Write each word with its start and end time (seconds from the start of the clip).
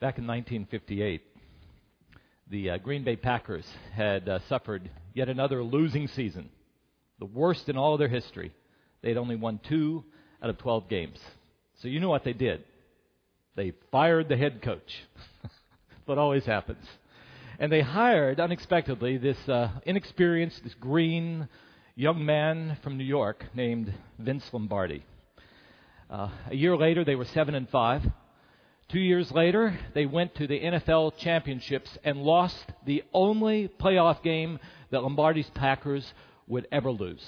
Back 0.00 0.16
in 0.16 0.26
1958, 0.26 1.20
the 2.50 2.70
uh, 2.70 2.78
Green 2.78 3.04
Bay 3.04 3.16
Packers 3.16 3.66
had 3.92 4.26
uh, 4.30 4.38
suffered 4.48 4.88
yet 5.12 5.28
another 5.28 5.62
losing 5.62 6.08
season, 6.08 6.48
the 7.18 7.26
worst 7.26 7.68
in 7.68 7.76
all 7.76 7.92
of 7.92 7.98
their 7.98 8.08
history. 8.08 8.50
They 9.02 9.10
had 9.10 9.18
only 9.18 9.36
won 9.36 9.60
two 9.68 10.02
out 10.42 10.48
of 10.48 10.56
12 10.56 10.88
games. 10.88 11.18
So 11.82 11.88
you 11.88 12.00
know 12.00 12.08
what 12.08 12.24
they 12.24 12.32
did? 12.32 12.64
They 13.56 13.74
fired 13.92 14.30
the 14.30 14.38
head 14.38 14.62
coach. 14.62 14.90
what 16.06 16.16
always 16.16 16.46
happens. 16.46 16.86
And 17.58 17.70
they 17.70 17.82
hired, 17.82 18.40
unexpectedly, 18.40 19.18
this 19.18 19.36
uh, 19.50 19.68
inexperienced, 19.84 20.64
this 20.64 20.72
green 20.80 21.46
young 21.94 22.24
man 22.24 22.78
from 22.82 22.96
New 22.96 23.04
York 23.04 23.44
named 23.54 23.92
Vince 24.18 24.44
Lombardi. 24.50 25.04
Uh, 26.08 26.30
a 26.50 26.56
year 26.56 26.74
later, 26.74 27.04
they 27.04 27.16
were 27.16 27.26
7 27.26 27.54
and 27.54 27.68
5. 27.68 28.02
Two 28.90 28.98
years 28.98 29.30
later, 29.30 29.78
they 29.94 30.04
went 30.04 30.34
to 30.34 30.48
the 30.48 30.58
NFL 30.58 31.16
championships 31.16 31.96
and 32.02 32.24
lost 32.24 32.64
the 32.84 33.04
only 33.14 33.68
playoff 33.68 34.20
game 34.24 34.58
that 34.90 35.04
Lombardi's 35.04 35.48
Packers 35.50 36.12
would 36.48 36.66
ever 36.72 36.90
lose. 36.90 37.24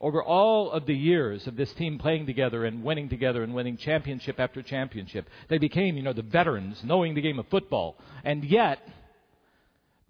Over 0.00 0.20
all 0.20 0.72
of 0.72 0.86
the 0.86 0.94
years 0.94 1.46
of 1.46 1.54
this 1.54 1.72
team 1.74 1.98
playing 1.98 2.26
together 2.26 2.64
and 2.64 2.82
winning 2.82 3.08
together 3.08 3.44
and 3.44 3.54
winning 3.54 3.76
championship 3.76 4.40
after 4.40 4.60
championship, 4.60 5.30
they 5.48 5.58
became, 5.58 5.96
you 5.96 6.02
know, 6.02 6.12
the 6.12 6.22
veterans, 6.22 6.82
knowing 6.82 7.14
the 7.14 7.22
game 7.22 7.38
of 7.38 7.46
football. 7.46 7.96
And 8.24 8.44
yet, 8.44 8.80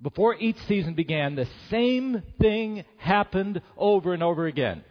before 0.01 0.37
each 0.37 0.59
season 0.67 0.95
began, 0.95 1.35
the 1.35 1.49
same 1.69 2.23
thing 2.41 2.85
happened 2.97 3.61
over 3.77 4.15
and 4.15 4.23
over 4.23 4.47
again. 4.47 4.85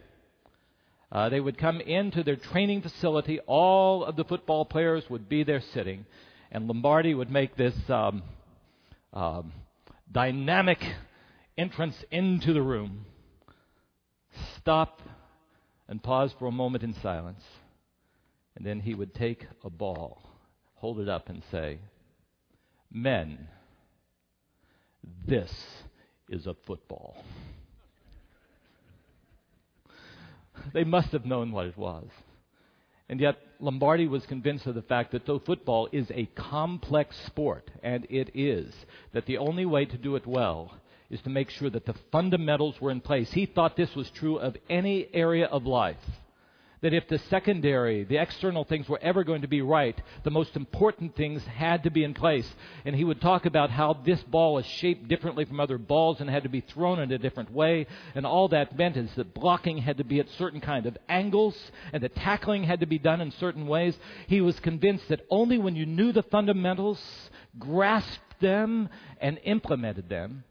Uh, 1.14 1.28
they 1.28 1.38
would 1.38 1.56
come 1.56 1.80
into 1.80 2.24
their 2.24 2.34
training 2.34 2.82
facility. 2.82 3.38
All 3.46 4.04
of 4.04 4.16
the 4.16 4.24
football 4.24 4.64
players 4.64 5.08
would 5.08 5.28
be 5.28 5.44
there 5.44 5.62
sitting, 5.72 6.06
and 6.50 6.66
Lombardi 6.66 7.14
would 7.14 7.30
make 7.30 7.56
this 7.56 7.74
um, 7.88 8.24
um, 9.12 9.52
dynamic 10.10 10.80
entrance 11.56 11.94
into 12.10 12.52
the 12.52 12.62
room, 12.62 13.06
stop 14.56 15.00
and 15.86 16.02
pause 16.02 16.34
for 16.36 16.46
a 16.46 16.52
moment 16.52 16.82
in 16.82 16.94
silence, 17.00 17.44
and 18.56 18.66
then 18.66 18.80
he 18.80 18.92
would 18.92 19.14
take 19.14 19.46
a 19.62 19.70
ball, 19.70 20.20
hold 20.74 20.98
it 20.98 21.08
up, 21.08 21.28
and 21.28 21.44
say, 21.52 21.78
Men, 22.90 23.46
this 25.24 25.52
is 26.28 26.48
a 26.48 26.56
football. 26.66 27.16
They 30.74 30.84
must 30.84 31.12
have 31.12 31.24
known 31.24 31.52
what 31.52 31.66
it 31.66 31.78
was. 31.78 32.06
And 33.08 33.20
yet, 33.20 33.38
Lombardi 33.60 34.08
was 34.08 34.26
convinced 34.26 34.66
of 34.66 34.74
the 34.74 34.82
fact 34.82 35.12
that 35.12 35.24
though 35.24 35.38
football 35.38 35.88
is 35.92 36.10
a 36.10 36.26
complex 36.34 37.16
sport, 37.26 37.70
and 37.82 38.06
it 38.10 38.30
is, 38.34 38.74
that 39.12 39.26
the 39.26 39.38
only 39.38 39.64
way 39.64 39.84
to 39.84 39.96
do 39.96 40.16
it 40.16 40.26
well 40.26 40.72
is 41.10 41.20
to 41.22 41.30
make 41.30 41.50
sure 41.50 41.70
that 41.70 41.86
the 41.86 41.94
fundamentals 42.10 42.80
were 42.80 42.90
in 42.90 43.00
place. 43.00 43.30
He 43.32 43.46
thought 43.46 43.76
this 43.76 43.94
was 43.94 44.10
true 44.10 44.36
of 44.38 44.56
any 44.68 45.08
area 45.14 45.46
of 45.46 45.64
life 45.64 45.96
that 46.84 46.92
if 46.92 47.08
the 47.08 47.18
secondary, 47.30 48.04
the 48.04 48.18
external 48.18 48.62
things 48.62 48.86
were 48.90 48.98
ever 49.00 49.24
going 49.24 49.40
to 49.40 49.48
be 49.48 49.62
right, 49.62 49.98
the 50.22 50.30
most 50.30 50.54
important 50.54 51.16
things 51.16 51.42
had 51.44 51.82
to 51.82 51.90
be 51.90 52.04
in 52.04 52.12
place. 52.12 52.46
And 52.84 52.94
he 52.94 53.04
would 53.04 53.22
talk 53.22 53.46
about 53.46 53.70
how 53.70 53.94
this 54.04 54.22
ball 54.24 54.58
is 54.58 54.66
shaped 54.66 55.08
differently 55.08 55.46
from 55.46 55.60
other 55.60 55.78
balls 55.78 56.20
and 56.20 56.28
had 56.28 56.42
to 56.42 56.50
be 56.50 56.60
thrown 56.60 56.98
in 56.98 57.10
a 57.10 57.16
different 57.16 57.50
way. 57.50 57.86
And 58.14 58.26
all 58.26 58.48
that 58.48 58.76
meant 58.76 58.98
is 58.98 59.10
that 59.14 59.32
blocking 59.32 59.78
had 59.78 59.96
to 59.96 60.04
be 60.04 60.20
at 60.20 60.28
certain 60.36 60.60
kind 60.60 60.84
of 60.84 60.98
angles 61.08 61.56
and 61.94 62.02
the 62.02 62.10
tackling 62.10 62.64
had 62.64 62.80
to 62.80 62.86
be 62.86 62.98
done 62.98 63.22
in 63.22 63.30
certain 63.30 63.66
ways. 63.66 63.96
He 64.26 64.42
was 64.42 64.60
convinced 64.60 65.08
that 65.08 65.24
only 65.30 65.56
when 65.56 65.76
you 65.76 65.86
knew 65.86 66.12
the 66.12 66.22
fundamentals, 66.24 67.00
grasped 67.58 68.40
them, 68.42 68.90
and 69.22 69.40
implemented 69.44 70.10
them, 70.10 70.44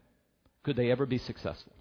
could 0.64 0.74
they 0.74 0.90
ever 0.90 1.06
be 1.06 1.18
successful. 1.18 1.73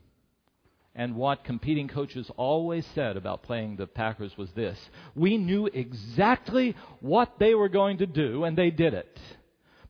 And 0.95 1.16
what 1.16 1.44
competing 1.44 1.88
coaches 1.88 2.29
always 2.38 2.85
said 2.94 3.17
about 3.17 3.41
playing 3.44 3.78
the 3.78 3.88
Packers 3.88 4.38
was 4.38 4.51
this 4.51 4.78
we 5.16 5.38
knew 5.38 5.67
exactly 5.67 6.75
what 7.01 7.40
they 7.40 7.56
were 7.56 7.69
going 7.69 7.97
to 7.97 8.06
do, 8.06 8.44
and 8.44 8.57
they 8.57 8.69
did 8.69 8.94
it. 8.94 9.19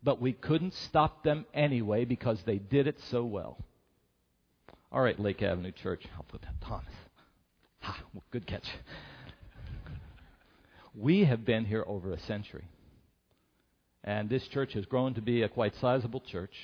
But 0.01 0.21
we 0.21 0.33
couldn't 0.33 0.73
stop 0.73 1.23
them 1.23 1.45
anyway 1.53 2.05
because 2.05 2.41
they 2.43 2.57
did 2.57 2.87
it 2.87 2.99
so 3.09 3.23
well. 3.23 3.57
All 4.91 5.01
right, 5.01 5.19
Lake 5.19 5.41
Avenue 5.41 5.71
Church. 5.71 6.05
I'll 6.15 6.23
put 6.23 6.41
that 6.41 6.61
Thomas. 6.61 6.93
Ha, 7.79 7.99
good 8.31 8.45
catch. 8.45 8.67
We 10.95 11.23
have 11.23 11.43
been 11.43 11.65
here 11.65 11.83
over 11.87 12.11
a 12.11 12.19
century. 12.19 12.65
And 14.03 14.29
this 14.29 14.47
church 14.49 14.73
has 14.73 14.85
grown 14.85 15.15
to 15.15 15.21
be 15.21 15.41
a 15.41 15.49
quite 15.49 15.73
sizable 15.81 16.21
church. 16.21 16.55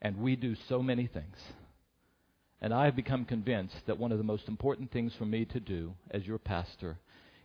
And 0.00 0.18
we 0.18 0.36
do 0.36 0.54
so 0.68 0.82
many 0.82 1.06
things. 1.06 1.36
And 2.64 2.72
I 2.72 2.86
have 2.86 2.96
become 2.96 3.26
convinced 3.26 3.76
that 3.84 3.98
one 3.98 4.10
of 4.10 4.16
the 4.16 4.24
most 4.24 4.48
important 4.48 4.90
things 4.90 5.12
for 5.18 5.26
me 5.26 5.44
to 5.44 5.60
do 5.60 5.92
as 6.10 6.26
your 6.26 6.38
pastor 6.38 6.96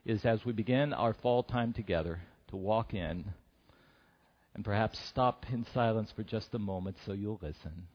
is 0.05 0.23
as 0.23 0.45
we 0.45 0.53
begin 0.53 0.93
our 0.93 1.13
fall 1.13 1.43
time 1.43 1.73
together 1.73 2.21
to 2.47 2.55
walk 2.55 2.93
in 2.93 3.25
and 4.55 4.63
perhaps 4.63 4.97
stop 5.09 5.45
in 5.51 5.65
silence 5.73 6.09
for 6.15 6.23
just 6.23 6.53
a 6.53 6.57
moment 6.57 6.95
so 7.05 7.11
you'll 7.11 7.37
listen 7.41 7.87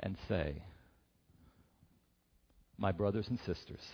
and 0.00 0.16
say, 0.26 0.62
My 2.78 2.90
brothers 2.90 3.28
and 3.28 3.38
sisters, 3.40 3.86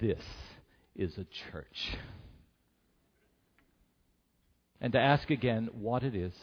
this 0.00 0.24
is 0.96 1.16
a 1.16 1.26
church. 1.52 1.96
And 4.80 4.92
to 4.94 4.98
ask 4.98 5.30
again 5.30 5.68
what 5.72 6.02
it 6.02 6.16
is 6.16 6.34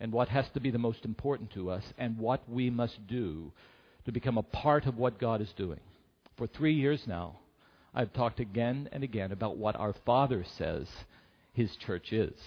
and 0.00 0.12
what 0.12 0.28
has 0.28 0.48
to 0.50 0.60
be 0.60 0.70
the 0.70 0.78
most 0.78 1.04
important 1.04 1.50
to 1.52 1.70
us 1.70 1.84
and 1.98 2.18
what 2.18 2.48
we 2.48 2.70
must 2.70 3.06
do 3.06 3.52
to 4.04 4.12
become 4.12 4.38
a 4.38 4.42
part 4.42 4.86
of 4.86 4.96
what 4.96 5.18
God 5.18 5.40
is 5.40 5.52
doing. 5.56 5.80
For 6.36 6.46
three 6.46 6.74
years 6.74 7.06
now, 7.06 7.38
I've 7.94 8.12
talked 8.12 8.40
again 8.40 8.88
and 8.92 9.02
again 9.02 9.32
about 9.32 9.56
what 9.56 9.76
our 9.76 9.94
Father 10.04 10.44
says 10.58 10.86
His 11.52 11.74
church 11.76 12.12
is. 12.12 12.38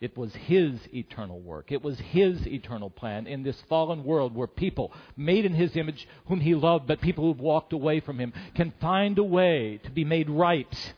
It 0.00 0.18
was 0.18 0.34
His 0.34 0.80
eternal 0.92 1.40
work. 1.40 1.70
It 1.70 1.82
was 1.82 1.98
His 1.98 2.46
eternal 2.46 2.90
plan 2.90 3.28
in 3.28 3.44
this 3.44 3.62
fallen 3.68 4.02
world 4.02 4.34
where 4.34 4.48
people 4.48 4.92
made 5.16 5.44
in 5.44 5.54
His 5.54 5.76
image, 5.76 6.08
whom 6.26 6.40
He 6.40 6.54
loved, 6.54 6.88
but 6.88 7.00
people 7.00 7.24
who've 7.24 7.40
walked 7.40 7.72
away 7.72 8.00
from 8.00 8.18
Him, 8.18 8.32
can 8.54 8.74
find 8.80 9.18
a 9.18 9.24
way 9.24 9.80
to 9.84 9.90
be 9.90 10.04
made 10.04 10.28
right 10.28 10.92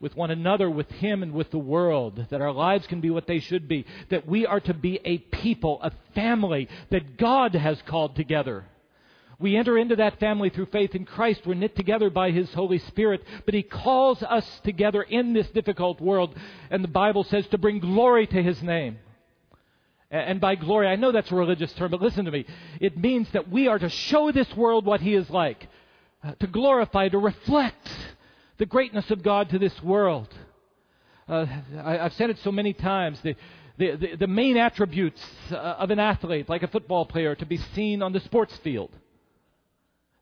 with 0.00 0.14
one 0.14 0.30
another, 0.30 0.68
with 0.68 0.90
Him, 0.90 1.22
and 1.22 1.32
with 1.32 1.50
the 1.50 1.58
world, 1.58 2.26
that 2.30 2.42
our 2.42 2.52
lives 2.52 2.86
can 2.86 3.00
be 3.00 3.10
what 3.10 3.26
they 3.26 3.40
should 3.40 3.66
be, 3.66 3.86
that 4.10 4.28
we 4.28 4.44
are 4.46 4.60
to 4.60 4.74
be 4.74 5.00
a 5.04 5.18
people, 5.18 5.80
a 5.82 5.92
family 6.14 6.68
that 6.90 7.16
God 7.16 7.54
has 7.54 7.80
called 7.86 8.14
together. 8.14 8.66
We 9.38 9.56
enter 9.56 9.76
into 9.76 9.96
that 9.96 10.18
family 10.18 10.48
through 10.50 10.66
faith 10.66 10.94
in 10.94 11.04
Christ. 11.04 11.46
We're 11.46 11.54
knit 11.54 11.76
together 11.76 12.08
by 12.10 12.30
His 12.30 12.52
Holy 12.52 12.78
Spirit, 12.78 13.22
but 13.44 13.54
He 13.54 13.62
calls 13.62 14.22
us 14.22 14.46
together 14.64 15.02
in 15.02 15.32
this 15.32 15.48
difficult 15.50 16.00
world, 16.00 16.34
and 16.70 16.84
the 16.84 16.88
Bible 16.88 17.24
says 17.24 17.46
to 17.48 17.58
bring 17.58 17.80
glory 17.80 18.26
to 18.26 18.42
His 18.42 18.62
name. 18.62 18.98
And 20.10 20.40
by 20.40 20.54
glory, 20.54 20.86
I 20.86 20.96
know 20.96 21.10
that's 21.10 21.32
a 21.32 21.34
religious 21.34 21.72
term, 21.72 21.90
but 21.90 22.00
listen 22.00 22.26
to 22.26 22.30
me. 22.30 22.46
It 22.80 22.96
means 22.96 23.28
that 23.32 23.50
we 23.50 23.66
are 23.66 23.78
to 23.78 23.88
show 23.88 24.30
this 24.30 24.54
world 24.54 24.86
what 24.86 25.00
He 25.00 25.14
is 25.14 25.28
like, 25.30 25.66
uh, 26.22 26.32
to 26.38 26.46
glorify, 26.46 27.08
to 27.08 27.18
reflect 27.18 27.88
the 28.58 28.66
greatness 28.66 29.10
of 29.10 29.22
God 29.22 29.50
to 29.50 29.58
this 29.58 29.82
world. 29.82 30.28
Uh, 31.28 31.46
I, 31.82 31.92
have 31.94 32.12
said 32.14 32.30
it 32.30 32.38
so 32.42 32.52
many 32.52 32.72
times. 32.72 33.20
The, 33.22 33.34
the, 33.78 33.96
the, 33.96 34.16
the 34.20 34.26
main 34.26 34.56
attributes 34.56 35.20
uh, 35.50 35.56
of 35.56 35.90
an 35.90 35.98
athlete, 35.98 36.48
like 36.48 36.62
a 36.62 36.68
football 36.68 37.04
player, 37.04 37.34
to 37.34 37.46
be 37.46 37.58
seen 37.74 38.02
on 38.02 38.12
the 38.12 38.20
sports 38.20 38.56
field. 38.62 38.90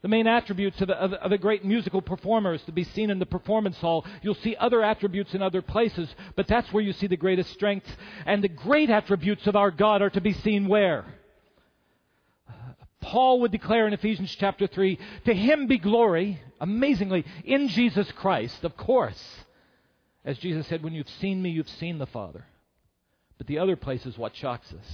The 0.03 0.09
main 0.09 0.27
attributes 0.27 0.81
of 0.83 0.91
a, 0.91 0.95
of, 0.95 1.13
of 1.15 1.33
a 1.33 1.39
great 1.39 1.65
musical 1.65 2.03
performer 2.03 2.55
is 2.55 2.63
to 2.63 2.73
be 2.73 2.85
seen 2.85 3.11
in 3.11 3.19
the 3.19 3.27
performance 3.27 3.79
hall. 3.79 4.05
You'll 4.23 4.35
see 4.35 4.57
other 4.57 4.83
attributes 4.85 5.35
in 5.35 5.41
other 5.41 5.63
places, 5.63 6.15
but 6.37 6.47
that's 6.47 6.71
where 6.73 6.83
you 6.83 6.93
see 6.93 7.07
the 7.07 7.17
greatest 7.17 7.51
strength. 7.53 7.87
And 8.27 8.45
the 8.45 8.49
great 8.49 8.91
attributes 8.91 9.47
of 9.47 9.57
our 9.57 9.71
God 9.71 10.03
are 10.03 10.11
to 10.11 10.21
be 10.21 10.35
seen 10.35 10.69
where? 10.69 11.07
Paul 13.05 13.41
would 13.41 13.53
declare 13.53 13.87
in 13.87 13.93
Ephesians 13.93 14.35
chapter 14.35 14.67
3 14.67 14.99
To 15.27 15.35
him 15.35 15.67
be 15.67 15.77
glory, 15.77 16.41
amazingly, 16.59 17.27
in 17.45 17.69
Jesus 17.69 18.11
Christ, 18.13 18.65
of 18.65 18.79
course. 18.79 19.23
As 20.25 20.39
Jesus 20.39 20.67
said, 20.67 20.83
When 20.83 20.95
you've 20.95 21.09
seen 21.21 21.43
me, 21.43 21.51
you've 21.51 21.69
seen 21.69 21.99
the 21.99 22.07
Father. 22.07 22.47
But 23.37 23.47
the 23.47 23.59
other 23.59 23.77
place 23.77 24.07
is 24.07 24.17
what 24.17 24.35
shocks 24.35 24.73
us. 24.73 24.91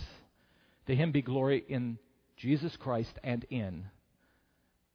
To 0.89 0.97
him 0.97 1.13
be 1.13 1.23
glory 1.23 1.65
in 1.69 1.99
Jesus 2.37 2.77
Christ 2.77 3.13
and 3.23 3.45
in 3.49 3.85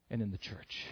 and 0.09 0.21
in 0.21 0.31
the 0.31 0.37
church. 0.37 0.85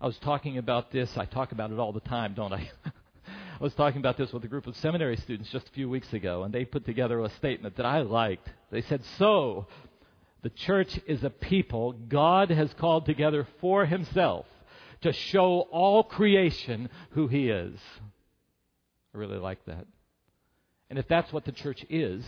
I 0.00 0.06
was 0.06 0.18
talking 0.18 0.58
about 0.58 0.90
this. 0.90 1.16
I 1.16 1.26
talk 1.26 1.52
about 1.52 1.70
it 1.70 1.78
all 1.78 1.92
the 1.92 2.00
time, 2.00 2.34
don't 2.34 2.52
I? 2.52 2.68
I 3.60 3.62
was 3.62 3.74
talking 3.74 4.00
about 4.00 4.16
this 4.16 4.32
with 4.32 4.42
a 4.42 4.48
group 4.48 4.66
of 4.66 4.76
seminary 4.76 5.16
students 5.16 5.50
just 5.50 5.68
a 5.68 5.72
few 5.72 5.88
weeks 5.88 6.12
ago, 6.12 6.42
and 6.42 6.52
they 6.52 6.64
put 6.64 6.84
together 6.84 7.20
a 7.20 7.30
statement 7.30 7.76
that 7.76 7.86
I 7.86 8.00
liked. 8.00 8.48
They 8.70 8.82
said, 8.82 9.04
So, 9.16 9.66
the 10.42 10.50
church 10.50 10.98
is 11.06 11.24
a 11.24 11.30
people 11.30 11.92
God 11.92 12.50
has 12.50 12.72
called 12.74 13.06
together 13.06 13.46
for 13.60 13.86
himself 13.86 14.46
to 15.00 15.12
show 15.12 15.66
all 15.70 16.02
creation 16.02 16.88
who 17.10 17.28
he 17.28 17.48
is. 17.48 17.78
I 19.14 19.18
really 19.18 19.38
like 19.38 19.64
that. 19.66 19.86
And 20.90 20.98
if 20.98 21.06
that's 21.08 21.32
what 21.32 21.44
the 21.44 21.52
church 21.52 21.84
is, 21.90 22.24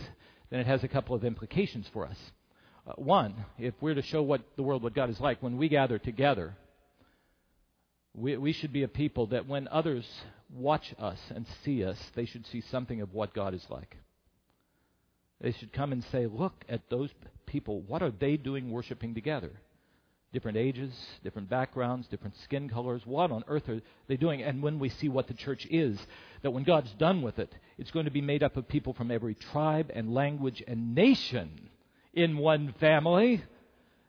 then 0.49 0.59
it 0.59 0.67
has 0.67 0.83
a 0.83 0.87
couple 0.87 1.15
of 1.15 1.23
implications 1.23 1.87
for 1.93 2.05
us. 2.05 2.17
Uh, 2.85 2.93
one, 2.95 3.45
if 3.57 3.73
we're 3.81 3.93
to 3.93 4.01
show 4.01 4.21
what 4.21 4.41
the 4.55 4.63
world, 4.63 4.83
what 4.83 4.95
God 4.95 5.09
is 5.09 5.19
like, 5.19 5.41
when 5.41 5.57
we 5.57 5.69
gather 5.69 5.97
together, 5.97 6.55
we, 8.13 8.35
we 8.37 8.51
should 8.51 8.73
be 8.73 8.83
a 8.83 8.87
people 8.87 9.27
that 9.27 9.47
when 9.47 9.67
others 9.69 10.05
watch 10.53 10.93
us 10.99 11.19
and 11.33 11.45
see 11.63 11.83
us, 11.83 11.97
they 12.15 12.25
should 12.25 12.45
see 12.47 12.61
something 12.61 13.01
of 13.01 13.13
what 13.13 13.33
God 13.33 13.53
is 13.53 13.65
like. 13.69 13.95
They 15.41 15.51
should 15.51 15.73
come 15.73 15.91
and 15.91 16.03
say, 16.11 16.27
Look 16.27 16.63
at 16.69 16.89
those 16.89 17.09
people. 17.45 17.81
What 17.81 18.01
are 18.01 18.11
they 18.11 18.37
doing 18.37 18.71
worshiping 18.71 19.13
together? 19.13 19.51
Different 20.33 20.57
ages, 20.57 20.93
different 21.23 21.49
backgrounds, 21.49 22.07
different 22.07 22.37
skin 22.43 22.69
colors. 22.69 23.01
What 23.05 23.31
on 23.31 23.43
earth 23.47 23.67
are 23.67 23.81
they 24.07 24.15
doing? 24.15 24.41
And 24.41 24.63
when 24.63 24.79
we 24.79 24.87
see 24.87 25.09
what 25.09 25.27
the 25.27 25.33
church 25.33 25.67
is, 25.69 25.99
that 26.41 26.51
when 26.51 26.63
God's 26.63 26.91
done 26.93 27.21
with 27.21 27.37
it, 27.37 27.53
it's 27.77 27.91
going 27.91 28.05
to 28.05 28.11
be 28.11 28.21
made 28.21 28.41
up 28.41 28.55
of 28.55 28.67
people 28.67 28.93
from 28.93 29.11
every 29.11 29.35
tribe 29.35 29.91
and 29.93 30.13
language 30.13 30.63
and 30.65 30.95
nation 30.95 31.69
in 32.13 32.37
one 32.37 32.73
family, 32.79 33.43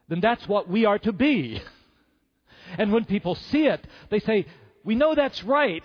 then 0.08 0.20
that's 0.20 0.46
what 0.46 0.68
we 0.68 0.84
are 0.84 0.98
to 1.00 1.12
be. 1.12 1.60
And 2.78 2.92
when 2.92 3.04
people 3.04 3.34
see 3.34 3.66
it, 3.66 3.84
they 4.10 4.20
say, 4.20 4.46
We 4.84 4.94
know 4.94 5.14
that's 5.14 5.42
right. 5.42 5.84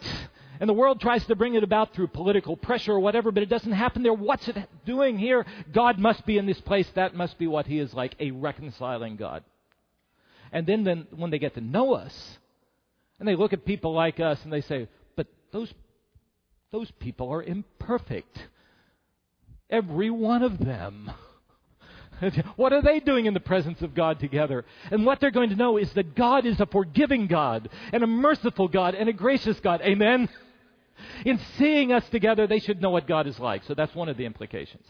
And 0.59 0.69
the 0.69 0.74
world 0.74 1.00
tries 1.00 1.25
to 1.27 1.36
bring 1.36 1.56
it 1.56 1.63
about 1.63 1.94
through 1.94 2.07
political 2.07 2.57
pressure 2.57 2.94
or 2.94 3.00
whatever, 3.00 3.31
but 3.31 3.44
it 3.44 3.50
doesn't 3.50 3.71
happen 3.71 4.04
there. 4.04 4.13
What's 4.13 4.48
it 4.48 4.57
doing 4.86 5.18
here? 5.18 5.45
God 5.71 6.00
must 6.00 6.25
be 6.25 6.38
in 6.38 6.45
this 6.45 6.62
place. 6.62 6.88
That 6.95 7.15
must 7.15 7.38
be 7.38 7.48
what 7.48 7.68
He 7.68 7.80
is 7.80 7.94
like 7.94 8.15
a 8.19 8.31
reconciling 8.31 9.15
God. 9.15 9.44
And 10.51 10.65
then, 10.65 10.83
then 10.83 11.07
when 11.15 11.31
they 11.31 11.39
get 11.39 11.56
to 11.56 11.62
know 11.62 11.94
us, 11.94 12.39
and 13.19 13.27
they 13.27 13.36
look 13.36 13.54
at 13.54 13.65
people 13.65 13.94
like 13.94 14.19
us 14.19 14.44
and 14.44 14.54
they 14.54 14.62
say, 14.62 14.88
But 15.15 15.27
those, 15.51 15.74
those 16.71 16.92
people 16.92 17.30
are 17.31 17.44
imperfect. 17.44 18.38
Every 19.69 20.09
one 20.09 20.44
of 20.44 20.59
them. 20.59 21.12
what 22.56 22.74
are 22.74 22.81
they 22.81 23.00
doing 23.00 23.25
in 23.25 23.33
the 23.33 23.39
presence 23.39 23.81
of 23.81 23.94
God 23.94 24.19
together? 24.19 24.65
And 24.92 25.06
what 25.06 25.19
they're 25.19 25.31
going 25.31 25.50
to 25.50 25.56
know 25.56 25.77
is 25.77 25.92
that 25.94 26.15
God 26.15 26.45
is 26.45 26.59
a 26.59 26.65
forgiving 26.65 27.27
God, 27.27 27.69
and 27.92 28.04
a 28.04 28.07
merciful 28.07 28.68
God, 28.68 28.95
and 28.95 29.09
a 29.09 29.13
gracious 29.13 29.59
God. 29.59 29.81
Amen? 29.81 30.30
In 31.25 31.39
seeing 31.57 31.91
us 31.91 32.07
together, 32.09 32.47
they 32.47 32.59
should 32.59 32.81
know 32.81 32.89
what 32.89 33.07
God 33.07 33.27
is 33.27 33.39
like. 33.39 33.63
So 33.63 33.73
that's 33.73 33.95
one 33.95 34.09
of 34.09 34.17
the 34.17 34.25
implications. 34.25 34.85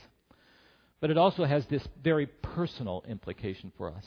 But 1.00 1.12
it 1.12 1.18
also 1.18 1.46
has 1.46 1.66
this 1.68 1.88
very 2.02 2.26
personal 2.26 3.04
implication 3.08 3.72
for 3.78 3.92
us 3.92 4.06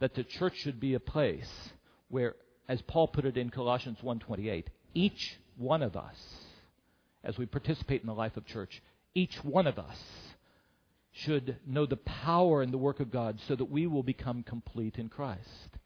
that 0.00 0.14
the 0.14 0.24
church 0.24 0.56
should 0.56 0.80
be 0.80 0.94
a 0.94 1.00
place 1.00 1.72
where, 2.08 2.34
as 2.68 2.82
Paul 2.82 3.08
put 3.08 3.24
it 3.24 3.36
in 3.36 3.50
Colossians 3.50 3.98
1:28, 4.02 4.66
each 4.94 5.38
one 5.56 5.82
of 5.82 5.96
us, 5.96 6.18
as 7.22 7.38
we 7.38 7.46
participate 7.46 8.00
in 8.00 8.08
the 8.08 8.14
life 8.14 8.36
of 8.36 8.44
church, 8.44 8.82
each 9.14 9.44
one 9.44 9.66
of 9.66 9.78
us 9.78 9.98
should 11.12 11.58
know 11.66 11.86
the 11.86 11.96
power 11.98 12.62
and 12.62 12.72
the 12.72 12.78
work 12.78 12.98
of 12.98 13.10
God 13.10 13.38
so 13.46 13.54
that 13.54 13.70
we 13.70 13.86
will 13.86 14.02
become 14.02 14.42
complete 14.42 14.98
in 14.98 15.08
Christ. 15.08 15.78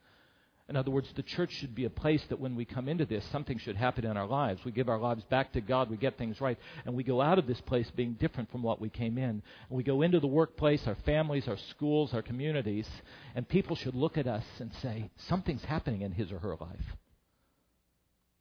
In 0.69 0.75
other 0.75 0.91
words, 0.91 1.09
the 1.15 1.23
church 1.23 1.53
should 1.53 1.77
be 1.77 1.85
a 1.85 1.91
place 1.91 2.23
that 2.29 2.41
when 2.41 2.57
we 2.57 2.65
come 2.65 2.89
into 2.89 3.07
this, 3.07 3.25
something 3.31 3.57
should 3.57 3.77
happen 3.77 4.05
in 4.05 4.17
our 4.17 4.27
lives. 4.27 4.65
We 4.65 4.73
give 4.73 4.89
our 4.89 4.99
lives 4.99 5.23
back 5.31 5.53
to 5.53 5.61
God, 5.61 5.89
we 5.89 5.97
get 5.97 6.19
things 6.19 6.41
right, 6.41 6.59
and 6.85 6.97
we 6.97 7.05
go 7.05 7.23
out 7.23 7.39
of 7.39 7.47
this 7.47 7.61
place 7.61 7.89
being 7.95 8.15
different 8.15 8.51
from 8.51 8.65
what 8.65 8.81
we 8.81 8.89
came 8.89 9.17
in. 9.17 9.31
And 9.31 9.43
we 9.71 9.85
go 9.85 10.03
into 10.03 10.19
the 10.19 10.27
workplace, 10.27 10.83
our 10.89 10.97
families, 11.07 11.47
our 11.47 11.57
schools, 11.71 12.13
our 12.15 12.23
communities, 12.23 12.89
and 13.37 13.49
people 13.49 13.77
should 13.77 13.95
look 13.95 14.19
at 14.19 14.27
us 14.27 14.43
and 14.59 14.73
say, 14.83 15.09
something's 15.29 15.63
happening 15.63 16.03
in 16.03 16.11
his 16.11 16.33
or 16.33 16.41
her 16.41 16.57
life. 16.61 16.97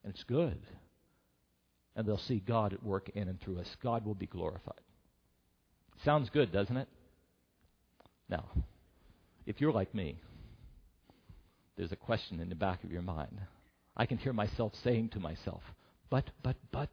And 0.03 0.11
it's 0.11 0.23
good. 0.23 0.59
And 1.95 2.07
they'll 2.07 2.17
see 2.17 2.39
God 2.39 2.73
at 2.73 2.83
work 2.83 3.09
in 3.13 3.27
and 3.27 3.39
through 3.39 3.59
us. 3.59 3.77
God 3.83 4.03
will 4.03 4.15
be 4.15 4.25
glorified. 4.25 4.81
Sounds 6.03 6.31
good, 6.31 6.51
doesn't 6.51 6.75
it? 6.75 6.87
Now, 8.27 8.49
if 9.45 9.61
you're 9.61 9.71
like 9.71 9.93
me, 9.93 10.19
there's 11.77 11.91
a 11.91 11.97
question 11.97 12.39
in 12.39 12.49
the 12.49 12.55
back 12.55 12.83
of 12.83 12.91
your 12.91 13.01
mind. 13.01 13.39
I 13.97 14.05
can 14.05 14.17
hear 14.17 14.33
myself 14.33 14.73
saying 14.83 15.09
to 15.09 15.19
myself, 15.19 15.61
but, 16.09 16.29
but, 16.43 16.55
but, 16.71 16.89